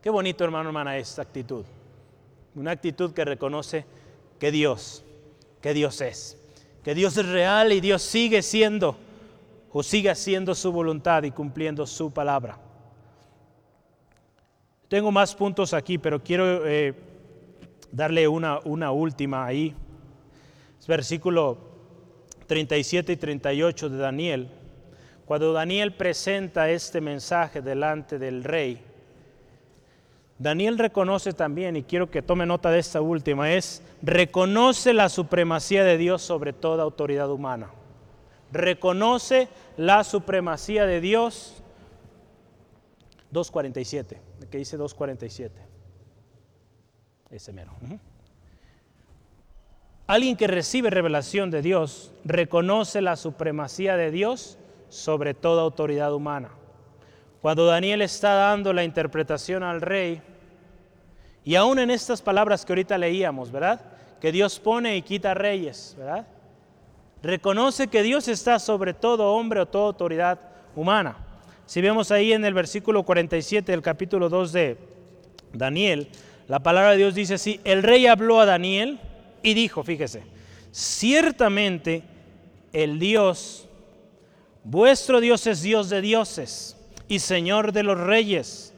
Qué 0.02 0.10
bonito, 0.10 0.44
hermano, 0.44 0.70
hermana, 0.70 0.98
esta 0.98 1.22
actitud. 1.22 1.66
Una 2.54 2.72
actitud 2.72 3.14
que 3.14 3.26
reconoce 3.26 3.86
que 4.38 4.52
Dios, 4.52 5.04
que 5.62 5.74
Dios 5.74 6.02
es, 6.02 6.38
que 6.84 6.94
Dios 6.94 7.18
es 7.18 7.28
real 7.28 7.72
y 7.72 7.80
Dios 7.80 8.02
sigue 8.02 8.42
siendo 8.42 8.98
o 9.72 9.82
sigue 9.82 10.10
haciendo 10.10 10.54
su 10.54 10.72
voluntad 10.72 11.24
y 11.24 11.32
cumpliendo 11.32 11.88
su 11.88 12.12
palabra. 12.12 12.60
Tengo 14.88 15.12
más 15.12 15.34
puntos 15.36 15.74
aquí, 15.74 15.98
pero 15.98 16.22
quiero 16.24 16.66
eh, 16.68 16.94
darle 17.92 18.28
una, 18.28 18.60
una 18.66 18.92
última 18.92 19.46
ahí. 19.46 19.74
Es 20.80 20.88
versículo 20.88 21.58
37 22.48 23.14
y 23.14 23.18
38 23.18 23.90
de 23.90 23.98
Daniel. 23.98 24.50
Cuando 25.26 25.54
Daniel 25.54 25.94
presenta 25.94 26.70
este 26.70 27.02
mensaje 27.02 27.62
delante 27.62 28.20
del 28.20 28.44
rey, 28.44 28.82
Daniel 30.38 30.78
reconoce 30.78 31.32
también, 31.34 31.78
y 31.78 31.84
quiero 31.84 32.12
que 32.12 32.22
tome 32.22 32.46
nota 32.46 32.70
de 32.70 32.80
esta 32.80 33.02
última, 33.02 33.52
es 33.54 33.82
reconoce 34.02 34.94
la 34.94 35.10
supremacía 35.10 35.84
de 35.84 35.98
Dios 35.98 36.22
sobre 36.22 36.54
toda 36.54 36.84
autoridad 36.84 37.32
humana. 37.32 37.70
Reconoce 38.52 39.48
la 39.78 40.04
supremacía 40.04 40.86
de 40.86 41.02
Dios. 41.02 41.62
2.47, 43.34 44.18
que 44.50 44.58
dice 44.58 44.78
2.47. 44.78 45.52
Ese 47.32 47.52
mero. 47.52 47.72
Alguien 50.08 50.38
que 50.38 50.48
recibe 50.48 50.90
revelación 50.90 51.50
de 51.50 51.62
Dios 51.62 52.14
reconoce 52.24 53.02
la 53.02 53.16
supremacía 53.16 53.98
de 53.98 54.12
Dios 54.12 54.60
sobre 54.90 55.34
toda 55.34 55.62
autoridad 55.62 56.14
humana. 56.14 56.50
Cuando 57.42 57.66
Daniel 57.66 58.02
está 58.02 58.34
dando 58.34 58.74
la 58.74 58.84
interpretación 58.84 59.64
al 59.64 59.82
rey, 59.82 60.22
y 61.44 61.56
aún 61.56 61.78
en 61.78 61.92
estas 61.92 62.22
palabras 62.22 62.66
que 62.66 62.74
ahorita 62.74 62.98
leíamos, 62.98 63.52
¿verdad? 63.52 63.80
Que 64.20 64.32
Dios 64.32 64.60
pone 64.60 64.98
y 64.98 65.04
quita 65.04 65.36
reyes, 65.36 65.96
¿verdad? 65.98 66.26
Reconoce 67.22 67.88
que 67.88 68.02
Dios 68.02 68.28
está 68.28 68.58
sobre 68.58 68.94
todo 68.94 69.34
hombre 69.34 69.60
o 69.60 69.66
toda 69.68 69.86
autoridad 69.86 70.40
humana. 70.76 71.18
Si 71.66 71.82
vemos 71.82 72.12
ahí 72.12 72.34
en 72.34 72.46
el 72.46 72.54
versículo 72.54 73.04
47 73.04 73.72
del 73.72 73.82
capítulo 73.82 74.30
2 74.30 74.52
de 74.52 74.78
Daniel, 75.54 76.10
la 76.48 76.60
palabra 76.62 76.92
de 76.92 76.98
Dios 76.98 77.16
dice 77.16 77.36
así, 77.36 77.60
el 77.64 77.82
rey 77.84 78.06
habló 78.08 78.40
a 78.40 78.46
Daniel 78.46 79.00
y 79.42 79.54
dijo, 79.54 79.84
fíjese, 79.84 80.24
ciertamente 80.72 82.04
el 82.74 83.00
Dios 83.00 83.68
Vuestro 84.66 85.22
Dios 85.22 85.46
es 85.46 85.62
Dios 85.62 85.90
de 85.90 86.02
dioses 86.02 86.76
y 87.08 87.20
Señor 87.20 87.72
de 87.72 87.84
los 87.84 88.00
reyes, 88.00 88.74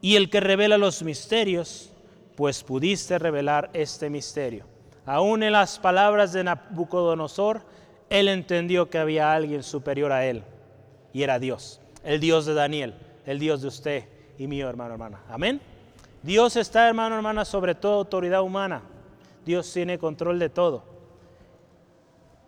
y 0.00 0.14
el 0.14 0.30
que 0.30 0.38
revela 0.38 0.78
los 0.78 1.02
misterios, 1.02 1.90
pues 2.36 2.62
pudiste 2.62 3.18
revelar 3.18 3.68
este 3.72 4.10
misterio. 4.10 4.64
Aún 5.04 5.42
en 5.42 5.54
las 5.54 5.80
palabras 5.80 6.32
de 6.32 6.44
Nabucodonosor, 6.44 7.62
él 8.10 8.28
entendió 8.28 8.90
que 8.90 8.98
había 8.98 9.32
alguien 9.32 9.64
superior 9.64 10.12
a 10.12 10.24
él, 10.24 10.44
y 11.12 11.24
era 11.24 11.40
Dios, 11.40 11.80
el 12.04 12.20
Dios 12.20 12.46
de 12.46 12.54
Daniel, 12.54 12.94
el 13.26 13.40
Dios 13.40 13.60
de 13.60 13.66
usted 13.66 14.04
y 14.38 14.46
mío, 14.46 14.68
hermano, 14.68 14.92
hermana. 14.92 15.20
Amén. 15.28 15.60
Dios 16.22 16.54
está, 16.54 16.86
hermano, 16.86 17.16
hermana, 17.16 17.44
sobre 17.44 17.74
toda 17.74 17.96
autoridad 17.96 18.42
humana. 18.42 18.82
Dios 19.44 19.72
tiene 19.72 19.98
control 19.98 20.38
de 20.38 20.48
todo. 20.48 20.84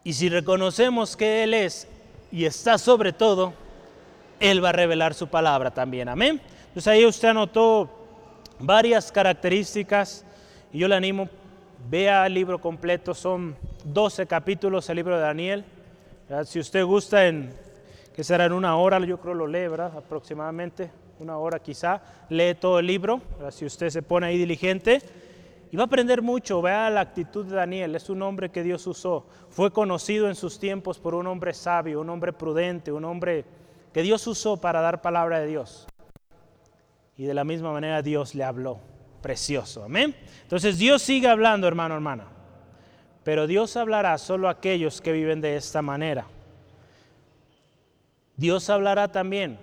Y 0.05 0.13
si 0.13 0.29
reconocemos 0.29 1.17
que 1.17 1.43
Él 1.43 1.53
es 1.53 1.89
y 2.31 2.45
está 2.45 2.79
sobre 2.79 3.13
todo, 3.13 3.53
Él 4.39 4.63
va 4.65 4.71
a 4.71 4.73
revelar 4.73 5.15
su 5.15 5.29
palabra 5.29 5.71
también. 5.71 6.09
Amén. 6.09 6.41
Entonces 6.69 6.87
ahí 6.87 7.05
usted 7.05 7.29
anotó 7.29 7.91
varias 8.59 9.11
características 9.11 10.25
y 10.73 10.79
yo 10.79 10.89
le 10.89 10.95
animo, 10.95 11.29
vea 11.89 12.27
el 12.27 12.35
libro 12.35 12.61
completo, 12.61 13.15
son 13.15 13.57
12 13.85 14.27
capítulos 14.27 14.89
el 14.89 14.97
libro 14.97 15.17
de 15.17 15.23
Daniel. 15.23 15.65
Si 16.45 16.61
usted 16.61 16.85
gusta 16.85 17.27
en, 17.27 17.53
que 18.15 18.23
será 18.23 18.45
en 18.45 18.53
una 18.53 18.77
hora, 18.77 19.01
yo 19.01 19.19
creo 19.19 19.35
lo 19.35 19.47
lee, 19.47 19.67
¿verdad? 19.67 19.97
Aproximadamente 19.97 20.91
una 21.19 21.37
hora 21.37 21.59
quizá, 21.59 22.01
lee 22.31 22.55
todo 22.55 22.79
el 22.79 22.87
libro, 22.87 23.21
si 23.51 23.67
usted 23.67 23.91
se 23.91 24.03
pone 24.03 24.27
ahí 24.27 24.39
diligente. 24.39 25.03
Y 25.73 25.77
va 25.77 25.85
a 25.85 25.87
aprender 25.87 26.21
mucho, 26.21 26.61
vea 26.61 26.91
la 26.91 27.01
actitud 27.01 27.47
de 27.47 27.55
Daniel, 27.55 27.95
es 27.95 28.11
un 28.11 28.23
hombre 28.23 28.51
que 28.51 28.65
Dios 28.65 28.87
usó. 28.89 29.27
Fue 29.51 29.73
conocido 29.73 30.29
en 30.29 30.35
sus 30.35 30.59
tiempos 30.59 30.99
por 30.99 31.15
un 31.15 31.29
hombre 31.29 31.55
sabio, 31.55 32.01
un 32.01 32.11
hombre 32.11 32.33
prudente, 32.33 32.91
un 32.91 33.05
hombre 33.05 33.45
que 33.93 34.03
Dios 34.03 34.27
usó 34.27 34.57
para 34.57 34.81
dar 34.81 35.01
palabra 35.01 35.39
de 35.39 35.47
Dios. 35.47 35.87
Y 37.17 37.25
de 37.25 37.35
la 37.35 37.45
misma 37.45 37.73
manera 37.73 38.03
Dios 38.03 38.35
le 38.35 38.43
habló. 38.43 38.81
Precioso, 39.23 39.85
amén. 39.85 40.17
Entonces 40.43 40.77
Dios 40.79 41.03
sigue 41.03 41.29
hablando, 41.29 41.69
hermano, 41.69 41.95
hermana. 41.95 42.27
Pero 43.23 43.47
Dios 43.47 43.77
hablará 43.77 44.19
solo 44.19 44.49
a 44.49 44.53
aquellos 44.53 45.01
que 45.01 45.13
viven 45.13 45.41
de 45.41 45.55
esta 45.55 45.83
manera. 45.83 46.27
Dios 48.37 48.69
hablará 48.71 49.13
también 49.13 49.59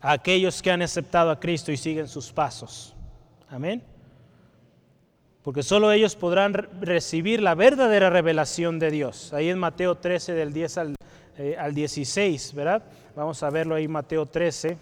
a 0.00 0.12
aquellos 0.12 0.62
que 0.62 0.72
han 0.72 0.82
aceptado 0.82 1.30
a 1.30 1.38
Cristo 1.38 1.70
y 1.70 1.76
siguen 1.76 2.08
sus 2.08 2.32
pasos. 2.32 2.96
Amén 3.48 3.93
porque 5.44 5.62
solo 5.62 5.92
ellos 5.92 6.16
podrán 6.16 6.54
recibir 6.54 7.42
la 7.42 7.54
verdadera 7.54 8.08
revelación 8.08 8.78
de 8.78 8.90
Dios. 8.90 9.34
Ahí 9.34 9.50
en 9.50 9.58
Mateo 9.58 9.94
13 9.94 10.32
del 10.32 10.54
10 10.54 10.78
al, 10.78 10.94
16, 11.74 12.50
eh, 12.50 12.56
¿verdad? 12.56 12.82
Vamos 13.14 13.42
a 13.42 13.50
verlo 13.50 13.74
ahí 13.74 13.86
Mateo 13.86 14.24
13. 14.24 14.78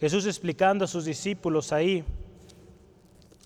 Jesús 0.00 0.26
explicando 0.26 0.84
a 0.84 0.88
sus 0.88 1.06
discípulos 1.06 1.72
ahí 1.72 2.04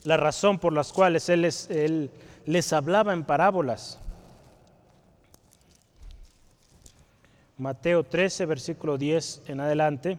la 0.02 0.16
razón 0.16 0.58
por 0.58 0.72
las 0.72 0.92
cuales 0.92 1.28
él 1.28 1.48
él 1.68 2.10
les 2.46 2.72
hablaba 2.72 3.12
en 3.12 3.22
parábolas. 3.22 4.00
Mateo 7.56 8.02
13, 8.02 8.44
versículo 8.46 8.98
10 8.98 9.42
en 9.46 9.60
adelante 9.60 10.18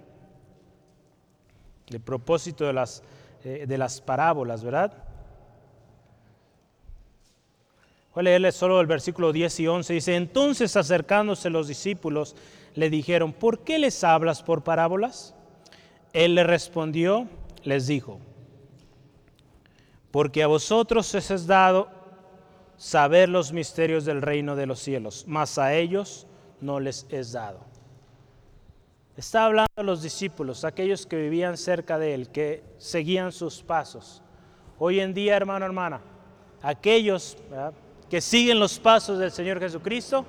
el 1.89 1.99
propósito 1.99 2.65
de 2.65 2.73
las, 2.73 3.03
eh, 3.43 3.65
de 3.67 3.77
las 3.77 4.01
parábolas, 4.01 4.63
¿verdad? 4.63 4.93
Voy 8.13 8.21
a 8.21 8.23
leerles 8.23 8.55
solo 8.55 8.81
el 8.81 8.87
versículo 8.87 9.31
10 9.31 9.59
y 9.59 9.67
11. 9.67 9.93
Dice, 9.93 10.15
entonces 10.15 10.75
acercándose 10.75 11.49
los 11.49 11.67
discípulos, 11.67 12.35
le 12.75 12.89
dijeron, 12.89 13.33
¿por 13.33 13.59
qué 13.59 13.79
les 13.79 14.03
hablas 14.03 14.43
por 14.43 14.63
parábolas? 14.63 15.35
Él 16.13 16.35
le 16.35 16.43
respondió, 16.43 17.27
les 17.63 17.87
dijo, 17.87 18.19
porque 20.11 20.43
a 20.43 20.47
vosotros 20.47 21.13
os 21.13 21.31
es 21.31 21.45
dado 21.45 21.89
saber 22.77 23.29
los 23.29 23.51
misterios 23.51 24.05
del 24.05 24.21
reino 24.21 24.55
de 24.55 24.65
los 24.65 24.79
cielos, 24.79 25.25
mas 25.27 25.57
a 25.57 25.73
ellos 25.75 26.25
no 26.61 26.79
les 26.79 27.05
es 27.09 27.33
dado. 27.33 27.68
Está 29.19 29.43
hablando 29.43 29.67
a 29.75 29.83
los 29.83 30.01
discípulos, 30.01 30.63
aquellos 30.63 31.05
que 31.05 31.17
vivían 31.17 31.57
cerca 31.57 31.99
de 31.99 32.13
él, 32.13 32.29
que 32.29 32.63
seguían 32.77 33.33
sus 33.33 33.61
pasos. 33.61 34.21
Hoy 34.77 35.01
en 35.01 35.13
día, 35.13 35.35
hermano, 35.35 35.65
hermana, 35.65 35.99
aquellos 36.61 37.35
que 38.09 38.21
siguen 38.21 38.61
los 38.61 38.79
pasos 38.79 39.19
del 39.19 39.31
Señor 39.31 39.59
Jesucristo 39.59 40.25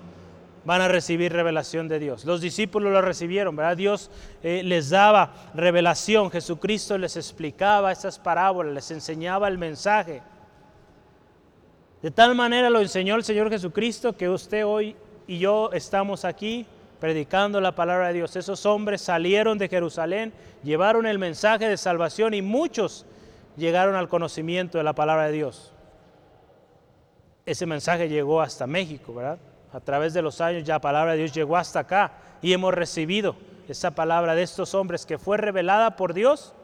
van 0.64 0.80
a 0.80 0.88
recibir 0.88 1.32
revelación 1.32 1.86
de 1.86 2.00
Dios. 2.00 2.24
Los 2.24 2.40
discípulos 2.40 2.92
lo 2.92 3.00
recibieron, 3.00 3.54
¿verdad? 3.54 3.76
Dios 3.76 4.10
eh, 4.42 4.62
les 4.64 4.90
daba 4.90 5.34
revelación, 5.54 6.28
Jesucristo 6.28 6.98
les 6.98 7.16
explicaba 7.16 7.92
esas 7.92 8.18
parábolas, 8.18 8.74
les 8.74 8.90
enseñaba 8.90 9.46
el 9.46 9.56
mensaje. 9.56 10.20
De 12.02 12.10
tal 12.10 12.34
manera 12.34 12.68
lo 12.70 12.80
enseñó 12.80 13.14
el 13.14 13.22
Señor 13.22 13.50
Jesucristo 13.50 14.16
que 14.16 14.28
usted 14.28 14.66
hoy 14.66 14.96
y 15.28 15.38
yo 15.38 15.70
estamos 15.72 16.24
aquí 16.24 16.66
predicando 17.00 17.60
la 17.60 17.74
palabra 17.74 18.08
de 18.08 18.14
Dios. 18.14 18.36
Esos 18.36 18.66
hombres 18.66 19.00
salieron 19.00 19.58
de 19.58 19.68
Jerusalén, 19.68 20.32
llevaron 20.62 21.06
el 21.06 21.18
mensaje 21.18 21.68
de 21.68 21.76
salvación 21.76 22.34
y 22.34 22.42
muchos 22.42 23.06
llegaron 23.56 23.96
al 23.96 24.08
conocimiento 24.08 24.78
de 24.78 24.84
la 24.84 24.92
palabra 24.92 25.26
de 25.26 25.32
Dios. 25.32 25.72
Ese 27.46 27.66
mensaje 27.66 28.08
llegó 28.08 28.40
hasta 28.40 28.66
México, 28.66 29.14
¿verdad? 29.14 29.38
A 29.72 29.80
través 29.80 30.12
de 30.12 30.22
los 30.22 30.40
años 30.40 30.64
ya 30.64 30.74
la 30.74 30.80
palabra 30.80 31.12
de 31.12 31.18
Dios 31.18 31.32
llegó 31.32 31.56
hasta 31.56 31.80
acá 31.80 32.12
y 32.42 32.52
hemos 32.52 32.74
recibido 32.74 33.34
esa 33.68 33.92
palabra 33.92 34.34
de 34.34 34.42
estos 34.42 34.74
hombres 34.74 35.06
que 35.06 35.18
fue 35.18 35.36
revelada 35.36 35.96
por 35.96 36.12
Dios 36.12 36.54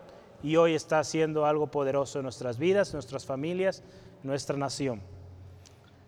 y 0.43 0.57
hoy 0.57 0.75
está 0.75 0.99
haciendo 0.99 1.47
algo 1.47 1.69
poderoso 1.69 2.19
en 2.19 2.25
nuestras 2.25 2.59
vidas, 2.59 2.93
nuestras 2.93 3.25
familias, 3.25 3.83
nuestra 4.23 4.57
nación. 4.57 5.01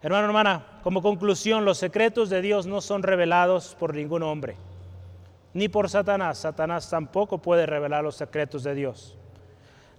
Hermano, 0.00 0.26
hermana, 0.26 0.64
como 0.82 1.02
conclusión, 1.02 1.64
los 1.64 1.78
secretos 1.78 2.30
de 2.30 2.40
Dios 2.40 2.66
no 2.66 2.80
son 2.80 3.02
revelados 3.02 3.74
por 3.78 3.94
ningún 3.94 4.22
hombre, 4.22 4.56
ni 5.54 5.68
por 5.68 5.90
Satanás. 5.90 6.38
Satanás 6.38 6.88
tampoco 6.88 7.38
puede 7.38 7.66
revelar 7.66 8.04
los 8.04 8.16
secretos 8.16 8.62
de 8.62 8.74
Dios. 8.74 9.16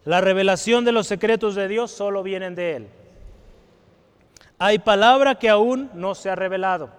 La 0.06 0.22
revelación 0.22 0.86
de 0.86 0.94
los 0.94 1.08
secretos 1.08 1.56
de 1.56 1.68
Dios 1.68 1.92
solo 1.92 2.24
vienen 2.24 2.56
de 2.56 2.78
Él. 2.78 2.88
Hay 4.58 4.80
palabra 4.80 5.36
que 5.36 5.50
aún 5.50 5.90
no 5.94 6.16
se 6.16 6.30
ha 6.30 6.36
revelado. 6.36 6.90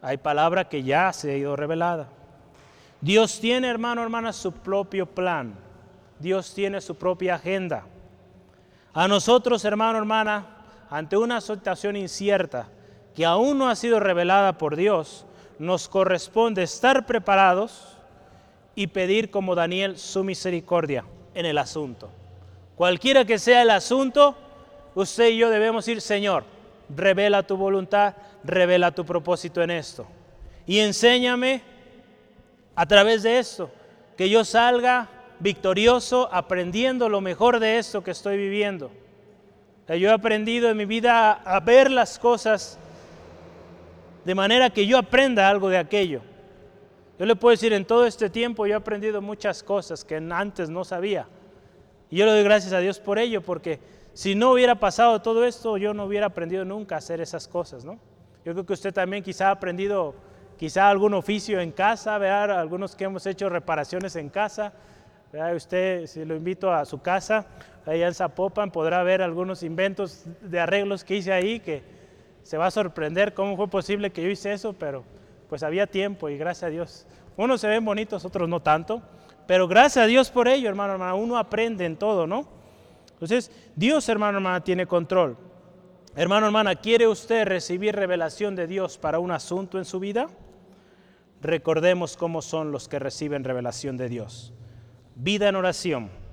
Hay 0.00 0.16
palabra 0.16 0.68
que 0.68 0.84
ya 0.84 1.12
se 1.12 1.32
ha 1.32 1.36
ido 1.36 1.56
revelada. 1.56 2.08
Dios 3.00 3.40
tiene, 3.40 3.68
hermano, 3.68 4.02
hermana, 4.02 4.32
su 4.32 4.52
propio 4.52 5.06
plan. 5.06 5.54
Dios 6.18 6.54
tiene 6.54 6.80
su 6.80 6.94
propia 6.94 7.34
agenda. 7.34 7.84
A 8.94 9.08
nosotros, 9.08 9.64
hermano, 9.64 9.98
hermana, 9.98 10.55
ante 10.90 11.16
una 11.16 11.40
situación 11.40 11.96
incierta 11.96 12.68
que 13.14 13.24
aún 13.24 13.58
no 13.58 13.68
ha 13.68 13.76
sido 13.76 13.98
revelada 13.98 14.58
por 14.58 14.76
Dios, 14.76 15.24
nos 15.58 15.88
corresponde 15.88 16.62
estar 16.62 17.06
preparados 17.06 17.96
y 18.74 18.88
pedir 18.88 19.30
como 19.30 19.54
Daniel 19.54 19.98
su 19.98 20.22
misericordia 20.22 21.04
en 21.34 21.46
el 21.46 21.58
asunto. 21.58 22.10
Cualquiera 22.76 23.24
que 23.24 23.38
sea 23.38 23.62
el 23.62 23.70
asunto, 23.70 24.36
usted 24.94 25.30
y 25.30 25.38
yo 25.38 25.48
debemos 25.48 25.88
ir, 25.88 26.02
Señor, 26.02 26.44
revela 26.94 27.42
tu 27.42 27.56
voluntad, 27.56 28.14
revela 28.44 28.92
tu 28.92 29.04
propósito 29.06 29.62
en 29.62 29.70
esto. 29.70 30.06
Y 30.66 30.80
enséñame 30.80 31.62
a 32.74 32.84
través 32.84 33.22
de 33.22 33.38
esto, 33.38 33.70
que 34.16 34.28
yo 34.28 34.44
salga 34.44 35.08
victorioso 35.40 36.28
aprendiendo 36.30 37.08
lo 37.08 37.22
mejor 37.22 37.60
de 37.60 37.78
esto 37.78 38.04
que 38.04 38.10
estoy 38.10 38.36
viviendo 38.36 38.90
yo 39.88 40.08
he 40.08 40.12
aprendido 40.12 40.68
en 40.68 40.76
mi 40.76 40.84
vida 40.84 41.32
a 41.32 41.60
ver 41.60 41.90
las 41.90 42.18
cosas 42.18 42.78
de 44.24 44.34
manera 44.34 44.70
que 44.70 44.86
yo 44.86 44.98
aprenda 44.98 45.48
algo 45.48 45.68
de 45.68 45.78
aquello. 45.78 46.22
Yo 47.18 47.24
le 47.24 47.36
puedo 47.36 47.52
decir, 47.52 47.72
en 47.72 47.84
todo 47.84 48.04
este 48.04 48.28
tiempo 48.28 48.66
yo 48.66 48.74
he 48.74 48.76
aprendido 48.76 49.22
muchas 49.22 49.62
cosas 49.62 50.04
que 50.04 50.16
antes 50.16 50.68
no 50.68 50.84
sabía. 50.84 51.28
Y 52.10 52.16
yo 52.16 52.26
le 52.26 52.32
doy 52.32 52.42
gracias 52.42 52.72
a 52.72 52.80
Dios 52.80 52.98
por 52.98 53.18
ello, 53.18 53.42
porque 53.42 53.78
si 54.12 54.34
no 54.34 54.52
hubiera 54.52 54.74
pasado 54.74 55.22
todo 55.22 55.44
esto, 55.44 55.76
yo 55.76 55.94
no 55.94 56.04
hubiera 56.04 56.26
aprendido 56.26 56.64
nunca 56.64 56.96
a 56.96 56.98
hacer 56.98 57.20
esas 57.20 57.46
cosas, 57.46 57.84
¿no? 57.84 57.98
Yo 58.44 58.52
creo 58.52 58.66
que 58.66 58.72
usted 58.72 58.92
también 58.92 59.22
quizá 59.22 59.48
ha 59.48 59.52
aprendido 59.52 60.14
quizá 60.56 60.88
algún 60.88 61.14
oficio 61.14 61.60
en 61.60 61.70
casa, 61.70 62.18
ver 62.18 62.32
algunos 62.32 62.96
que 62.96 63.04
hemos 63.04 63.24
hecho 63.26 63.48
reparaciones 63.48 64.16
en 64.16 64.28
casa. 64.28 64.72
Usted, 65.54 66.06
si 66.06 66.24
lo 66.24 66.34
invito 66.34 66.72
a 66.72 66.84
su 66.84 67.00
casa, 67.00 67.46
allá 67.86 68.08
en 68.08 68.14
Zapopan, 68.14 68.70
podrá 68.70 69.02
ver 69.02 69.22
algunos 69.22 69.62
inventos 69.62 70.24
de 70.40 70.58
arreglos 70.60 71.04
que 71.04 71.16
hice 71.16 71.32
ahí, 71.32 71.60
que 71.60 71.82
se 72.42 72.56
va 72.56 72.66
a 72.66 72.70
sorprender 72.70 73.32
cómo 73.32 73.56
fue 73.56 73.68
posible 73.68 74.10
que 74.10 74.22
yo 74.22 74.28
hice 74.28 74.52
eso, 74.52 74.72
pero 74.72 75.04
pues 75.48 75.62
había 75.62 75.86
tiempo 75.86 76.28
y 76.28 76.36
gracias 76.36 76.64
a 76.64 76.70
Dios. 76.70 77.06
Unos 77.36 77.60
se 77.60 77.68
ven 77.68 77.84
bonitos, 77.84 78.24
otros 78.24 78.48
no 78.48 78.60
tanto, 78.60 79.02
pero 79.46 79.68
gracias 79.68 80.04
a 80.04 80.06
Dios 80.06 80.30
por 80.30 80.48
ello, 80.48 80.68
hermano, 80.68 80.94
hermano, 80.94 81.16
uno 81.16 81.38
aprende 81.38 81.84
en 81.84 81.96
todo, 81.96 82.26
¿no? 82.26 82.48
Entonces, 83.12 83.50
Dios, 83.76 84.08
hermano, 84.08 84.38
hermana, 84.38 84.62
tiene 84.62 84.86
control. 84.86 85.36
Hermano, 86.16 86.46
hermana, 86.46 86.74
¿quiere 86.74 87.06
usted 87.06 87.46
recibir 87.46 87.94
revelación 87.94 88.56
de 88.56 88.66
Dios 88.66 88.98
para 88.98 89.18
un 89.18 89.30
asunto 89.30 89.78
en 89.78 89.84
su 89.84 90.00
vida? 90.00 90.28
Recordemos 91.40 92.16
cómo 92.16 92.42
son 92.42 92.72
los 92.72 92.88
que 92.88 92.98
reciben 92.98 93.44
revelación 93.44 93.96
de 93.96 94.08
Dios. 94.08 94.52
Vida 95.14 95.48
en 95.48 95.56
oración 95.56 96.25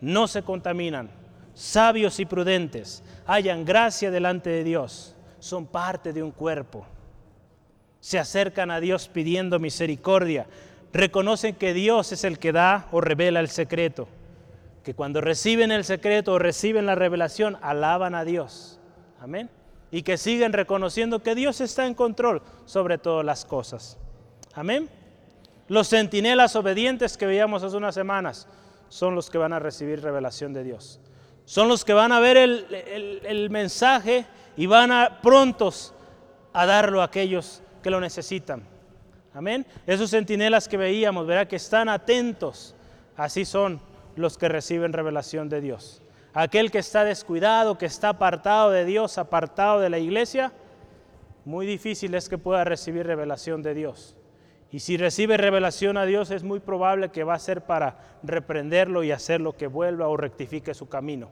no 0.00 0.28
se 0.28 0.42
contaminan, 0.42 1.10
sabios 1.54 2.20
y 2.20 2.26
prudentes, 2.26 3.02
hallan 3.26 3.64
gracia 3.64 4.10
delante 4.10 4.50
de 4.50 4.64
Dios, 4.64 5.14
son 5.38 5.66
parte 5.66 6.12
de 6.12 6.22
un 6.22 6.30
cuerpo. 6.30 6.86
Se 8.00 8.18
acercan 8.18 8.70
a 8.70 8.80
Dios 8.80 9.08
pidiendo 9.08 9.58
misericordia, 9.58 10.46
reconocen 10.92 11.54
que 11.54 11.74
Dios 11.74 12.12
es 12.12 12.24
el 12.24 12.38
que 12.38 12.52
da 12.52 12.86
o 12.92 13.00
revela 13.00 13.40
el 13.40 13.48
secreto, 13.48 14.06
que 14.84 14.94
cuando 14.94 15.20
reciben 15.20 15.72
el 15.72 15.84
secreto 15.84 16.34
o 16.34 16.38
reciben 16.38 16.86
la 16.86 16.94
revelación, 16.94 17.58
alaban 17.62 18.14
a 18.14 18.24
Dios. 18.24 18.78
Amén. 19.20 19.50
Y 19.90 20.02
que 20.02 20.18
siguen 20.18 20.52
reconociendo 20.52 21.22
que 21.22 21.34
Dios 21.34 21.60
está 21.60 21.86
en 21.86 21.94
control 21.94 22.42
sobre 22.66 22.98
todas 22.98 23.24
las 23.24 23.44
cosas. 23.44 23.98
Amén. 24.54 24.88
Los 25.68 25.88
centinelas 25.88 26.54
obedientes 26.54 27.16
que 27.16 27.26
veíamos 27.26 27.62
hace 27.62 27.76
unas 27.76 27.94
semanas 27.94 28.46
son 28.88 29.14
los 29.14 29.30
que 29.30 29.38
van 29.38 29.52
a 29.52 29.58
recibir 29.58 30.02
revelación 30.02 30.52
de 30.52 30.64
Dios. 30.64 31.00
Son 31.44 31.68
los 31.68 31.84
que 31.84 31.92
van 31.92 32.12
a 32.12 32.20
ver 32.20 32.36
el, 32.36 33.48
mensaje 33.50 34.26
y 34.56 34.66
van 34.66 34.90
a 34.90 35.20
prontos 35.22 35.94
a 36.52 36.66
darlo 36.66 37.00
a 37.00 37.04
aquellos 37.04 37.62
que 37.82 37.90
lo 37.90 38.00
necesitan. 38.00 38.62
Amén. 39.32 39.66
Esos 39.86 40.10
centinelas 40.10 40.66
que 40.66 40.76
veíamos, 40.76 41.26
verá 41.26 41.46
que 41.46 41.56
están 41.56 41.88
atentos. 41.88 42.74
Así 43.16 43.44
son 43.44 43.80
los 44.16 44.38
que 44.38 44.48
reciben 44.48 44.92
revelación 44.92 45.48
de 45.48 45.60
Dios. 45.60 46.02
Aquel 46.34 46.70
que 46.70 46.78
está 46.78 47.04
descuidado, 47.04 47.78
que 47.78 47.86
está 47.86 48.10
apartado 48.10 48.70
de 48.70 48.84
Dios, 48.84 49.16
apartado 49.16 49.80
de 49.80 49.88
la 49.88 49.98
iglesia, 49.98 50.52
muy 51.44 51.64
difícil 51.64 52.14
es 52.14 52.28
que 52.28 52.38
pueda 52.38 52.64
recibir 52.64 53.06
revelación 53.06 53.62
de 53.62 53.74
Dios. 53.74 54.15
Y 54.76 54.80
si 54.80 54.98
recibe 54.98 55.38
revelación 55.38 55.96
a 55.96 56.04
Dios, 56.04 56.30
es 56.30 56.42
muy 56.42 56.60
probable 56.60 57.08
que 57.08 57.24
va 57.24 57.32
a 57.32 57.38
ser 57.38 57.62
para 57.62 57.96
reprenderlo 58.22 59.02
y 59.02 59.10
hacerlo 59.10 59.56
que 59.56 59.68
vuelva 59.68 60.06
o 60.06 60.18
rectifique 60.18 60.74
su 60.74 60.86
camino. 60.86 61.30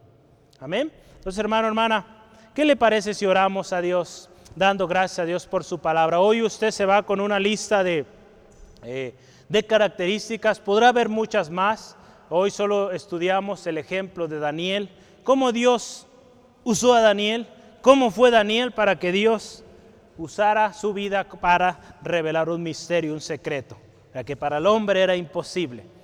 Amén. 0.60 0.90
Entonces, 1.16 1.38
hermano, 1.40 1.68
hermana, 1.68 2.06
¿qué 2.54 2.64
le 2.64 2.74
parece 2.74 3.12
si 3.12 3.26
oramos 3.26 3.74
a 3.74 3.82
Dios, 3.82 4.30
dando 4.56 4.88
gracias 4.88 5.18
a 5.18 5.24
Dios 5.26 5.46
por 5.46 5.62
su 5.62 5.78
palabra? 5.78 6.20
Hoy 6.20 6.40
usted 6.40 6.70
se 6.70 6.86
va 6.86 7.02
con 7.02 7.20
una 7.20 7.38
lista 7.38 7.84
de, 7.84 8.06
eh, 8.82 9.14
de 9.50 9.62
características, 9.66 10.58
podrá 10.58 10.88
haber 10.88 11.10
muchas 11.10 11.50
más. 11.50 11.98
Hoy 12.30 12.50
solo 12.50 12.92
estudiamos 12.92 13.66
el 13.66 13.76
ejemplo 13.76 14.26
de 14.26 14.38
Daniel, 14.38 14.88
cómo 15.22 15.52
Dios 15.52 16.06
usó 16.64 16.94
a 16.94 17.02
Daniel, 17.02 17.46
cómo 17.82 18.10
fue 18.10 18.30
Daniel 18.30 18.72
para 18.72 18.98
que 18.98 19.12
Dios 19.12 19.63
usara 20.18 20.72
su 20.72 20.92
vida 20.92 21.24
para 21.24 21.96
revelar 22.02 22.48
un 22.48 22.62
misterio, 22.62 23.12
un 23.12 23.20
secreto, 23.20 23.76
que 24.24 24.36
para 24.36 24.58
el 24.58 24.66
hombre 24.66 25.02
era 25.02 25.16
imposible. 25.16 25.94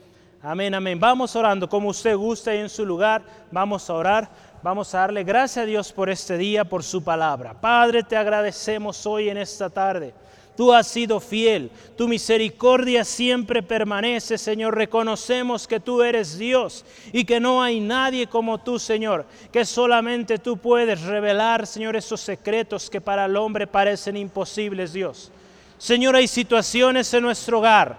Amén, 0.42 0.74
amén. 0.74 0.98
Vamos 0.98 1.36
orando 1.36 1.68
como 1.68 1.90
usted 1.90 2.16
guste 2.16 2.58
en 2.58 2.70
su 2.70 2.86
lugar. 2.86 3.22
Vamos 3.50 3.90
a 3.90 3.94
orar. 3.94 4.30
Vamos 4.62 4.94
a 4.94 5.00
darle 5.00 5.22
gracias 5.22 5.62
a 5.62 5.66
Dios 5.66 5.92
por 5.92 6.08
este 6.08 6.38
día, 6.38 6.64
por 6.64 6.82
su 6.82 7.04
palabra. 7.04 7.52
Padre, 7.60 8.02
te 8.02 8.16
agradecemos 8.16 9.06
hoy 9.06 9.28
en 9.28 9.36
esta 9.36 9.68
tarde. 9.68 10.14
Tú 10.60 10.74
has 10.74 10.88
sido 10.88 11.20
fiel, 11.20 11.70
tu 11.96 12.06
misericordia 12.06 13.02
siempre 13.02 13.62
permanece, 13.62 14.36
Señor. 14.36 14.76
Reconocemos 14.76 15.66
que 15.66 15.80
tú 15.80 16.02
eres 16.02 16.36
Dios 16.36 16.84
y 17.14 17.24
que 17.24 17.40
no 17.40 17.62
hay 17.62 17.80
nadie 17.80 18.26
como 18.26 18.58
tú, 18.58 18.78
Señor, 18.78 19.24
que 19.50 19.64
solamente 19.64 20.36
tú 20.36 20.58
puedes 20.58 21.00
revelar, 21.00 21.66
Señor, 21.66 21.96
esos 21.96 22.20
secretos 22.20 22.90
que 22.90 23.00
para 23.00 23.24
el 23.24 23.38
hombre 23.38 23.66
parecen 23.66 24.18
imposibles, 24.18 24.92
Dios. 24.92 25.32
Señor, 25.78 26.14
hay 26.14 26.28
situaciones 26.28 27.14
en 27.14 27.22
nuestro 27.22 27.60
hogar, 27.60 27.96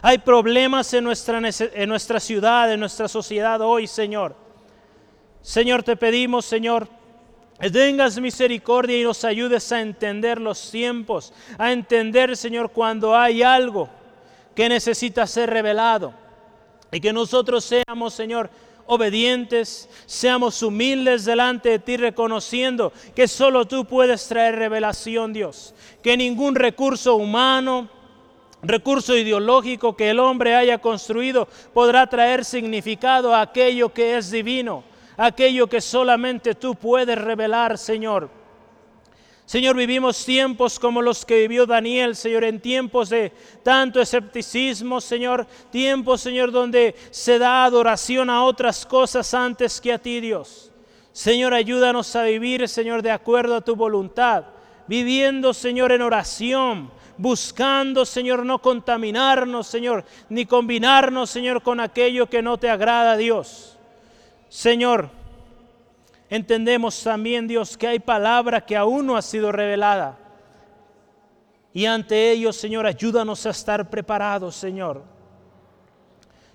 hay 0.00 0.18
problemas 0.18 0.94
en 0.94 1.02
nuestra, 1.02 1.40
en 1.40 1.88
nuestra 1.88 2.20
ciudad, 2.20 2.72
en 2.72 2.78
nuestra 2.78 3.08
sociedad 3.08 3.60
hoy, 3.62 3.88
Señor. 3.88 4.36
Señor, 5.42 5.82
te 5.82 5.96
pedimos, 5.96 6.44
Señor, 6.44 6.86
tengas 7.58 8.20
misericordia 8.20 8.98
y 8.98 9.02
nos 9.02 9.24
ayudes 9.24 9.70
a 9.72 9.80
entender 9.80 10.40
los 10.40 10.70
tiempos, 10.70 11.32
a 11.58 11.72
entender, 11.72 12.36
Señor, 12.36 12.70
cuando 12.70 13.16
hay 13.16 13.42
algo 13.42 13.88
que 14.54 14.68
necesita 14.68 15.26
ser 15.26 15.50
revelado. 15.50 16.14
Y 16.92 17.00
que 17.00 17.12
nosotros 17.12 17.64
seamos, 17.64 18.14
Señor, 18.14 18.48
obedientes, 18.86 19.88
seamos 20.06 20.62
humildes 20.62 21.24
delante 21.24 21.70
de 21.70 21.78
ti, 21.80 21.96
reconociendo 21.96 22.92
que 23.14 23.26
solo 23.26 23.66
tú 23.66 23.84
puedes 23.84 24.26
traer 24.28 24.54
revelación, 24.54 25.32
Dios. 25.32 25.74
Que 26.02 26.16
ningún 26.16 26.54
recurso 26.54 27.16
humano, 27.16 27.88
recurso 28.62 29.16
ideológico 29.16 29.96
que 29.96 30.10
el 30.10 30.20
hombre 30.20 30.54
haya 30.54 30.78
construido 30.78 31.48
podrá 31.74 32.06
traer 32.06 32.44
significado 32.44 33.34
a 33.34 33.42
aquello 33.42 33.92
que 33.92 34.16
es 34.16 34.30
divino 34.30 34.84
aquello 35.18 35.66
que 35.66 35.82
solamente 35.82 36.54
tú 36.54 36.74
puedes 36.74 37.18
revelar, 37.18 37.76
Señor. 37.76 38.30
Señor, 39.44 39.76
vivimos 39.76 40.24
tiempos 40.26 40.78
como 40.78 41.00
los 41.00 41.24
que 41.24 41.40
vivió 41.40 41.64
Daniel, 41.64 42.14
Señor, 42.14 42.44
en 42.44 42.60
tiempos 42.60 43.08
de 43.08 43.32
tanto 43.62 43.98
escepticismo, 43.98 45.00
Señor, 45.00 45.46
tiempos, 45.70 46.20
Señor, 46.20 46.52
donde 46.52 46.94
se 47.10 47.38
da 47.38 47.64
adoración 47.64 48.28
a 48.28 48.44
otras 48.44 48.84
cosas 48.84 49.32
antes 49.32 49.80
que 49.80 49.92
a 49.92 49.98
ti, 49.98 50.20
Dios. 50.20 50.70
Señor, 51.12 51.54
ayúdanos 51.54 52.14
a 52.14 52.24
vivir, 52.24 52.68
Señor, 52.68 53.00
de 53.00 53.10
acuerdo 53.10 53.56
a 53.56 53.60
tu 53.62 53.74
voluntad, 53.74 54.44
viviendo, 54.86 55.54
Señor, 55.54 55.92
en 55.92 56.02
oración, 56.02 56.90
buscando, 57.16 58.04
Señor, 58.04 58.44
no 58.44 58.60
contaminarnos, 58.60 59.66
Señor, 59.66 60.04
ni 60.28 60.44
combinarnos, 60.44 61.30
Señor, 61.30 61.62
con 61.62 61.80
aquello 61.80 62.28
que 62.28 62.42
no 62.42 62.58
te 62.58 62.68
agrada, 62.68 63.16
Dios. 63.16 63.77
Señor, 64.48 65.10
entendemos 66.30 67.02
también, 67.02 67.46
Dios, 67.46 67.76
que 67.76 67.86
hay 67.86 67.98
palabra 67.98 68.64
que 68.64 68.76
aún 68.76 69.06
no 69.06 69.16
ha 69.16 69.22
sido 69.22 69.52
revelada. 69.52 70.18
Y 71.72 71.86
ante 71.86 72.30
ello, 72.32 72.52
Señor, 72.52 72.86
ayúdanos 72.86 73.44
a 73.46 73.50
estar 73.50 73.88
preparados, 73.88 74.56
Señor. 74.56 75.02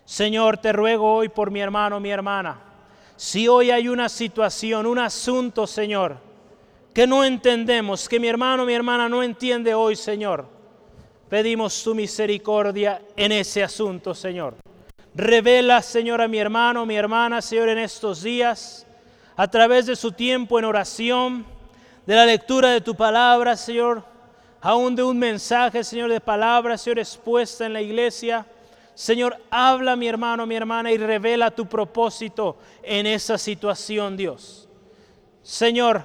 Señor, 0.06 0.58
te 0.58 0.74
ruego 0.74 1.14
hoy 1.14 1.30
por 1.30 1.52
mi 1.52 1.62
hermano, 1.62 2.00
mi 2.00 2.10
hermana. 2.10 2.60
Si 3.16 3.48
hoy 3.48 3.72
hay 3.72 3.88
una 3.88 4.10
situación, 4.10 4.86
un 4.86 5.00
asunto, 5.00 5.68
Señor, 5.68 6.18
que 6.94 7.08
no 7.08 7.24
entendemos, 7.24 8.10
que 8.10 8.20
mi 8.20 8.28
hermano, 8.28 8.66
mi 8.66 8.74
hermana 8.74 9.08
no 9.08 9.24
entiende 9.24 9.74
hoy, 9.74 9.96
Señor, 9.96 10.46
pedimos 11.30 11.82
tu 11.84 11.96
misericordia 11.96 13.02
en 13.16 13.32
ese 13.32 13.64
asunto, 13.64 14.14
Señor. 14.14 14.56
Revela, 15.16 15.82
Señor, 15.84 16.22
a 16.22 16.28
mi 16.28 16.40
hermano, 16.40 16.86
mi 16.88 16.96
hermana, 16.96 17.40
Señor, 17.42 17.70
en 17.70 17.78
estos 17.78 18.24
días, 18.24 18.88
a 19.36 19.48
través 19.48 19.86
de 19.86 19.96
su 19.96 20.12
tiempo 20.12 20.58
en 20.58 20.66
oración, 20.66 21.46
de 22.06 22.16
la 22.16 22.26
lectura 22.26 22.70
de 22.72 22.82
tu 22.82 22.96
palabra, 22.96 23.56
Señor, 23.56 24.04
aún 24.60 24.96
de 24.96 25.04
un 25.04 25.18
mensaje, 25.20 25.84
Señor, 25.84 26.10
de 26.10 26.20
palabra, 26.20 26.80
Señor, 26.80 26.98
expuesta 26.98 27.66
en 27.66 27.74
la 27.74 27.82
iglesia. 27.82 28.46
Señor, 28.96 29.38
habla 29.52 29.96
mi 29.96 30.08
hermano, 30.08 30.48
mi 30.48 30.56
hermana 30.56 30.92
y 30.92 30.98
revela 30.98 31.52
tu 31.52 31.68
propósito 31.68 32.58
en 32.82 33.06
esa 33.06 33.38
situación, 33.38 34.18
Dios. 34.18 34.68
Señor, 35.44 36.04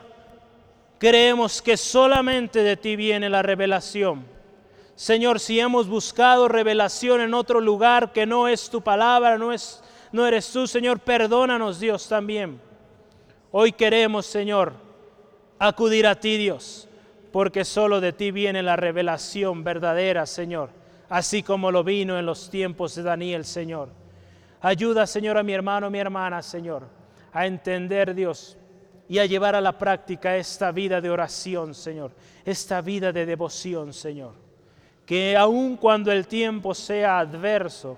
creemos 0.98 1.62
que 1.62 1.78
solamente 1.78 2.62
de 2.62 2.76
ti 2.76 2.94
viene 2.94 3.30
la 3.30 3.42
revelación 3.42 4.37
Señor, 4.98 5.38
si 5.38 5.60
hemos 5.60 5.86
buscado 5.86 6.48
revelación 6.48 7.20
en 7.20 7.32
otro 7.32 7.60
lugar 7.60 8.10
que 8.10 8.26
no 8.26 8.48
es 8.48 8.68
tu 8.68 8.82
palabra, 8.82 9.38
no, 9.38 9.52
es, 9.52 9.80
no 10.10 10.26
eres 10.26 10.50
tú, 10.50 10.66
Señor, 10.66 10.98
perdónanos, 10.98 11.78
Dios, 11.78 12.08
también. 12.08 12.60
Hoy 13.52 13.70
queremos, 13.70 14.26
Señor, 14.26 14.72
acudir 15.56 16.04
a 16.04 16.16
ti, 16.16 16.36
Dios, 16.36 16.88
porque 17.30 17.64
solo 17.64 18.00
de 18.00 18.12
ti 18.12 18.32
viene 18.32 18.60
la 18.60 18.74
revelación 18.74 19.62
verdadera, 19.62 20.26
Señor, 20.26 20.70
así 21.08 21.44
como 21.44 21.70
lo 21.70 21.84
vino 21.84 22.18
en 22.18 22.26
los 22.26 22.50
tiempos 22.50 22.96
de 22.96 23.04
Daniel, 23.04 23.44
Señor. 23.44 23.90
Ayuda, 24.60 25.06
Señor, 25.06 25.38
a 25.38 25.44
mi 25.44 25.52
hermano, 25.52 25.90
mi 25.90 26.00
hermana, 26.00 26.42
Señor, 26.42 26.88
a 27.32 27.46
entender, 27.46 28.16
Dios, 28.16 28.58
y 29.08 29.20
a 29.20 29.26
llevar 29.26 29.54
a 29.54 29.60
la 29.60 29.78
práctica 29.78 30.36
esta 30.36 30.72
vida 30.72 31.00
de 31.00 31.08
oración, 31.08 31.72
Señor, 31.72 32.10
esta 32.44 32.80
vida 32.80 33.12
de 33.12 33.26
devoción, 33.26 33.92
Señor 33.92 34.47
que 35.08 35.34
aun 35.34 35.74
cuando 35.78 36.12
el 36.12 36.28
tiempo 36.28 36.74
sea 36.74 37.20
adverso, 37.20 37.96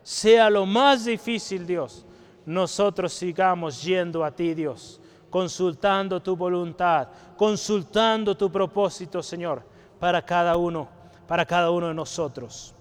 sea 0.00 0.48
lo 0.48 0.64
más 0.64 1.04
difícil, 1.04 1.66
Dios, 1.66 2.06
nosotros 2.46 3.12
sigamos 3.12 3.82
yendo 3.82 4.24
a 4.24 4.30
ti, 4.30 4.54
Dios, 4.54 5.00
consultando 5.28 6.22
tu 6.22 6.36
voluntad, 6.36 7.08
consultando 7.36 8.36
tu 8.36 8.48
propósito, 8.52 9.24
Señor, 9.24 9.64
para 9.98 10.24
cada 10.24 10.56
uno, 10.56 10.88
para 11.26 11.44
cada 11.44 11.68
uno 11.72 11.88
de 11.88 11.94
nosotros. 11.94 12.72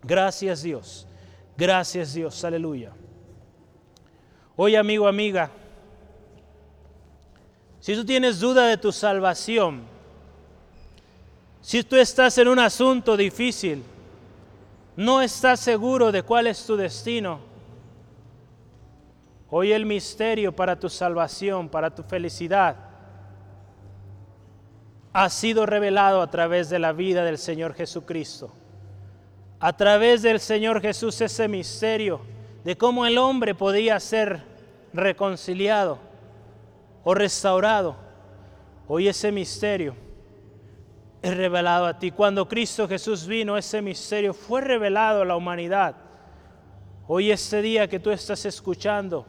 Gracias, 0.00 0.62
Dios. 0.62 1.04
Gracias, 1.56 2.14
Dios. 2.14 2.44
Aleluya. 2.44 2.92
Hoy, 4.54 4.76
amigo, 4.76 5.08
amiga, 5.08 5.50
si 7.80 7.96
tú 7.96 8.04
tienes 8.04 8.38
duda 8.38 8.68
de 8.68 8.76
tu 8.76 8.92
salvación, 8.92 9.97
si 11.68 11.84
tú 11.84 11.96
estás 11.96 12.38
en 12.38 12.48
un 12.48 12.58
asunto 12.58 13.14
difícil, 13.14 13.84
no 14.96 15.20
estás 15.20 15.60
seguro 15.60 16.10
de 16.10 16.22
cuál 16.22 16.46
es 16.46 16.64
tu 16.64 16.78
destino, 16.78 17.40
hoy 19.50 19.72
el 19.72 19.84
misterio 19.84 20.56
para 20.56 20.80
tu 20.80 20.88
salvación, 20.88 21.68
para 21.68 21.94
tu 21.94 22.02
felicidad, 22.02 22.74
ha 25.12 25.28
sido 25.28 25.66
revelado 25.66 26.22
a 26.22 26.30
través 26.30 26.70
de 26.70 26.78
la 26.78 26.94
vida 26.94 27.22
del 27.22 27.36
Señor 27.36 27.74
Jesucristo. 27.74 28.50
A 29.60 29.76
través 29.76 30.22
del 30.22 30.40
Señor 30.40 30.80
Jesús 30.80 31.20
ese 31.20 31.48
misterio 31.48 32.22
de 32.64 32.78
cómo 32.78 33.04
el 33.04 33.18
hombre 33.18 33.54
podía 33.54 34.00
ser 34.00 34.42
reconciliado 34.94 35.98
o 37.04 37.12
restaurado. 37.12 37.94
Hoy 38.86 39.06
ese 39.08 39.30
misterio 39.30 40.07
es 41.22 41.36
revelado 41.36 41.86
a 41.86 41.98
ti. 41.98 42.10
Cuando 42.10 42.46
Cristo 42.48 42.86
Jesús 42.86 43.26
vino, 43.26 43.56
ese 43.56 43.82
misterio 43.82 44.32
fue 44.32 44.60
revelado 44.60 45.22
a 45.22 45.24
la 45.24 45.36
humanidad. 45.36 45.96
Hoy 47.06 47.30
este 47.30 47.62
día 47.62 47.88
que 47.88 47.98
tú 47.98 48.10
estás 48.10 48.44
escuchando, 48.44 49.26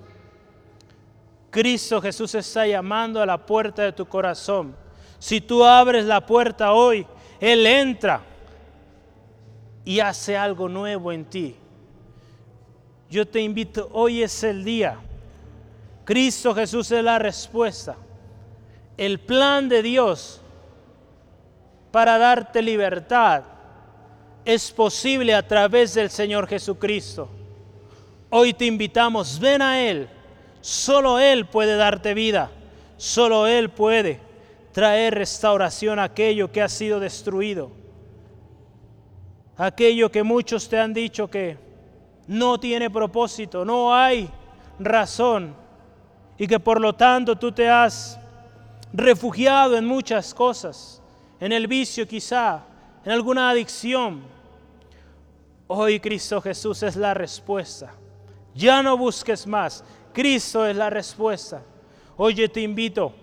Cristo 1.50 2.02
Jesús 2.02 2.36
está 2.36 2.68
llamando 2.68 3.22
a 3.22 3.26
la 3.26 3.44
puerta 3.44 3.84
de 3.84 3.94
tu 3.94 4.06
corazón. 4.06 4.76
Si 5.18 5.42
tú 5.42 5.64
abres 5.64 6.06
la 6.06 6.26
puerta 6.26 6.74
hoy, 6.74 7.08
Él 7.40 7.66
entra 7.66 8.22
y 9.84 10.00
hace 10.00 10.38
algo 10.38 10.70
nuevo 10.70 11.12
en 11.12 11.26
ti. 11.26 11.56
Yo 13.10 13.28
te 13.28 13.42
invito, 13.42 13.90
hoy 13.92 14.22
es 14.22 14.44
el 14.44 14.64
día. 14.64 15.00
Cristo 16.06 16.54
Jesús 16.54 16.92
es 16.92 17.04
la 17.04 17.18
respuesta. 17.18 17.96
El 18.98 19.20
plan 19.20 19.68
de 19.68 19.82
Dios 19.82 20.42
para 21.92 22.18
darte 22.18 22.62
libertad 22.62 23.44
es 24.46 24.72
posible 24.72 25.34
a 25.34 25.48
través 25.48 25.94
del 25.94 26.10
Señor 26.10 26.48
Jesucristo. 26.48 27.30
Hoy 28.30 28.54
te 28.54 28.66
invitamos, 28.66 29.40
ven 29.40 29.62
a 29.62 29.82
Él. 29.82 30.08
Solo 30.62 31.20
Él 31.20 31.46
puede 31.46 31.76
darte 31.76 32.14
vida. 32.14 32.52
Solo 32.98 33.48
Él 33.48 33.70
puede 33.70 34.20
traer 34.72 35.16
restauración 35.16 36.00
a 36.00 36.04
aquello 36.04 36.52
que 36.52 36.62
ha 36.62 36.70
sido 36.70 37.00
destruido. 37.00 37.72
Aquello 39.58 40.12
que 40.12 40.24
muchos 40.24 40.70
te 40.70 40.80
han 40.80 40.94
dicho 40.94 41.28
que 41.28 41.58
no 42.28 42.60
tiene 42.60 42.90
propósito, 42.90 43.66
no 43.66 43.94
hay 43.94 44.30
razón 44.80 45.56
y 46.38 46.48
que 46.48 46.60
por 46.60 46.80
lo 46.80 46.94
tanto 46.94 47.36
tú 47.36 47.52
te 47.52 47.68
has 47.68 48.18
refugiado 48.94 49.76
en 49.76 49.86
muchas 49.86 50.34
cosas 50.34 50.99
en 51.40 51.52
el 51.52 51.68
vicio 51.68 52.08
quizá, 52.08 52.64
en 53.04 53.12
alguna 53.12 53.50
adicción. 53.50 54.22
Hoy 55.68 56.00
Cristo 56.00 56.42
Jesús 56.42 56.84
es 56.84 56.96
la 56.96 57.14
respuesta. 57.14 57.94
Ya 58.56 58.82
no 58.82 58.98
busques 58.98 59.46
más. 59.48 59.84
Cristo 60.12 60.66
es 60.66 60.76
la 60.76 60.90
respuesta. 60.90 61.62
Hoy 62.18 62.48
te 62.48 62.62
invito 62.62 63.14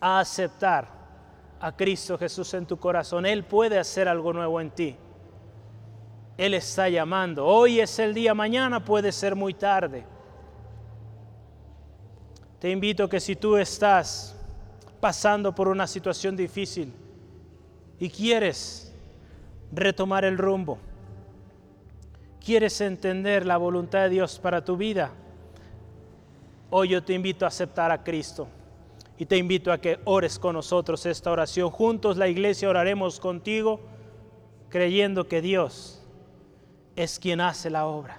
a 0.00 0.20
aceptar 0.20 0.88
a 1.60 1.76
Cristo 1.76 2.18
Jesús 2.18 2.52
en 2.54 2.66
tu 2.66 2.76
corazón. 2.78 3.24
Él 3.24 3.44
puede 3.44 3.78
hacer 3.78 4.08
algo 4.08 4.32
nuevo 4.32 4.60
en 4.60 4.70
ti. 4.70 4.96
Él 6.36 6.54
está 6.54 6.88
llamando. 6.88 7.46
Hoy 7.46 7.80
es 7.80 7.98
el 7.98 8.14
día, 8.14 8.34
mañana 8.34 8.84
puede 8.84 9.12
ser 9.12 9.36
muy 9.36 9.54
tarde. 9.54 10.04
Te 12.58 12.70
invito 12.70 13.08
que 13.08 13.20
si 13.20 13.36
tú 13.36 13.56
estás 13.56 14.36
pasando 15.00 15.54
por 15.54 15.68
una 15.68 15.86
situación 15.86 16.36
difícil 16.36 16.92
y 17.98 18.10
quieres 18.10 18.92
retomar 19.72 20.24
el 20.24 20.38
rumbo, 20.38 20.78
quieres 22.44 22.80
entender 22.80 23.46
la 23.46 23.56
voluntad 23.56 24.02
de 24.02 24.10
Dios 24.10 24.38
para 24.38 24.64
tu 24.64 24.76
vida, 24.76 25.12
hoy 26.70 26.88
yo 26.88 27.02
te 27.02 27.14
invito 27.14 27.44
a 27.44 27.48
aceptar 27.48 27.90
a 27.90 28.02
Cristo 28.02 28.48
y 29.18 29.26
te 29.26 29.36
invito 29.36 29.72
a 29.72 29.78
que 29.78 30.00
ores 30.04 30.38
con 30.38 30.54
nosotros 30.54 31.04
esta 31.04 31.30
oración. 31.30 31.70
Juntos 31.70 32.16
la 32.16 32.28
iglesia 32.28 32.68
oraremos 32.68 33.20
contigo 33.20 33.80
creyendo 34.70 35.28
que 35.28 35.42
Dios 35.42 36.02
es 36.96 37.18
quien 37.18 37.40
hace 37.40 37.70
la 37.70 37.86
obra, 37.86 38.18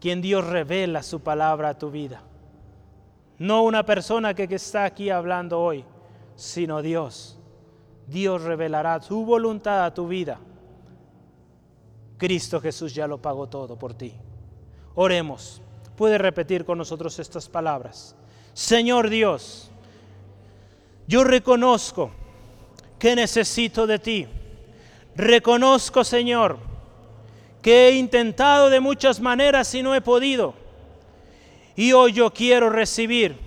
quien 0.00 0.22
Dios 0.22 0.46
revela 0.46 1.02
su 1.02 1.20
palabra 1.20 1.70
a 1.70 1.78
tu 1.78 1.90
vida. 1.90 2.22
No 3.38 3.62
una 3.62 3.84
persona 3.84 4.34
que, 4.34 4.48
que 4.48 4.54
está 4.54 4.84
aquí 4.84 5.10
hablando 5.10 5.60
hoy, 5.60 5.84
sino 6.42 6.82
Dios. 6.82 7.38
Dios 8.08 8.42
revelará 8.42 9.00
su 9.00 9.24
voluntad 9.24 9.84
a 9.84 9.94
tu 9.94 10.08
vida. 10.08 10.40
Cristo 12.18 12.60
Jesús 12.60 12.92
ya 12.92 13.06
lo 13.06 13.22
pagó 13.22 13.48
todo 13.48 13.78
por 13.78 13.94
ti. 13.94 14.12
Oremos. 14.96 15.62
Puede 15.96 16.18
repetir 16.18 16.64
con 16.64 16.78
nosotros 16.78 17.16
estas 17.20 17.48
palabras. 17.48 18.16
Señor 18.54 19.08
Dios, 19.08 19.70
yo 21.06 21.22
reconozco 21.22 22.10
que 22.98 23.14
necesito 23.14 23.86
de 23.86 24.00
ti. 24.00 24.26
Reconozco, 25.14 26.02
Señor, 26.02 26.58
que 27.62 27.86
he 27.86 27.96
intentado 27.98 28.68
de 28.68 28.80
muchas 28.80 29.20
maneras 29.20 29.72
y 29.76 29.82
no 29.84 29.94
he 29.94 30.00
podido. 30.00 30.54
Y 31.76 31.92
hoy 31.92 32.12
yo 32.12 32.32
quiero 32.32 32.68
recibir 32.68 33.38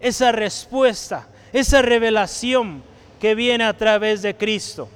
esa 0.00 0.32
respuesta 0.32 1.28
esa 1.54 1.82
revelación 1.82 2.82
que 3.20 3.36
viene 3.36 3.62
a 3.62 3.76
través 3.76 4.22
de 4.22 4.36
Cristo. 4.36 4.88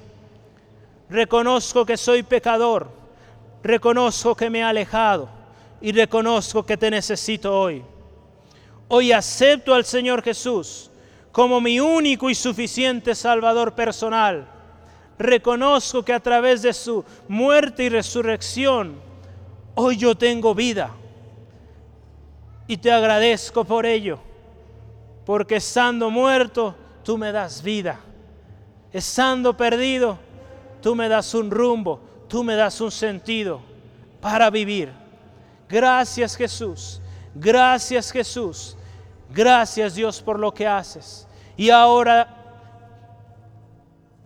Reconozco 1.09 1.85
que 1.85 1.95
soy 1.95 2.21
pecador, 2.21 2.91
reconozco 3.63 4.35
que 4.35 4.49
me 4.49 4.59
he 4.59 4.63
alejado 4.63 5.29
y 5.79 5.93
reconozco 5.93 6.65
que 6.65 6.75
te 6.75 6.91
necesito 6.91 7.57
hoy. 7.57 7.81
Hoy 8.89 9.13
acepto 9.13 9.73
al 9.73 9.85
Señor 9.85 10.21
Jesús 10.21 10.91
como 11.31 11.61
mi 11.61 11.79
único 11.79 12.29
y 12.29 12.35
suficiente 12.35 13.15
Salvador 13.15 13.73
personal. 13.73 14.45
Reconozco 15.17 16.03
que 16.03 16.11
a 16.11 16.19
través 16.19 16.61
de 16.61 16.73
su 16.73 17.05
muerte 17.29 17.85
y 17.85 17.89
resurrección, 17.89 18.99
hoy 19.75 19.95
yo 19.95 20.13
tengo 20.13 20.53
vida. 20.53 20.91
Y 22.67 22.75
te 22.77 22.91
agradezco 22.91 23.63
por 23.63 23.85
ello, 23.85 24.19
porque 25.29 25.57
estando 25.57 26.09
muerto, 26.09 26.73
tú 27.03 27.15
me 27.15 27.31
das 27.31 27.61
vida. 27.61 27.99
Estando 28.91 29.55
perdido, 29.55 30.17
tú 30.81 30.95
me 30.95 31.07
das 31.07 31.35
un 31.35 31.51
rumbo, 31.51 32.01
tú 32.27 32.43
me 32.43 32.55
das 32.55 32.81
un 32.81 32.89
sentido 32.89 33.61
para 34.21 34.49
vivir. 34.49 34.91
Gracias 35.69 36.35
Jesús, 36.35 36.99
gracias 37.35 38.11
Jesús, 38.11 38.75
gracias 39.31 39.93
Dios 39.93 40.19
por 40.19 40.39
lo 40.39 40.51
que 40.51 40.65
haces. 40.65 41.27
Y 41.55 41.69
ahora 41.69 42.27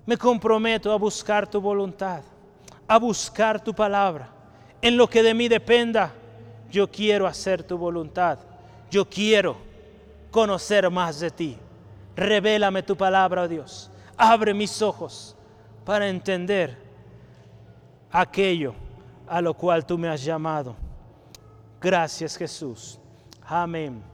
me 0.06 0.16
comprometo 0.16 0.90
a 0.90 0.96
buscar 0.96 1.50
tu 1.50 1.60
voluntad, 1.60 2.22
a 2.88 2.98
buscar 2.98 3.62
tu 3.62 3.74
palabra. 3.74 4.30
En 4.82 4.96
lo 4.96 5.10
que 5.10 5.22
de 5.22 5.34
mí 5.34 5.50
dependa, 5.50 6.14
yo 6.72 6.90
quiero 6.90 7.28
hacer 7.28 7.62
tu 7.62 7.78
voluntad. 7.78 8.40
Yo 8.90 9.10
quiero 9.10 9.73
conocer 10.34 10.90
más 10.90 11.20
de 11.20 11.30
ti. 11.30 11.58
Revélame 12.16 12.84
tu 12.84 12.98
palabra, 12.98 13.44
oh 13.44 13.48
Dios. 13.48 13.90
Abre 14.18 14.54
mis 14.54 14.82
ojos 14.82 15.36
para 15.86 16.10
entender 16.10 16.78
aquello 18.12 18.74
a 19.28 19.40
lo 19.40 19.54
cual 19.54 19.86
tú 19.86 19.98
me 19.98 20.10
has 20.10 20.24
llamado. 20.24 20.76
Gracias 21.80 22.36
Jesús. 22.36 23.00
Amén. 23.46 24.13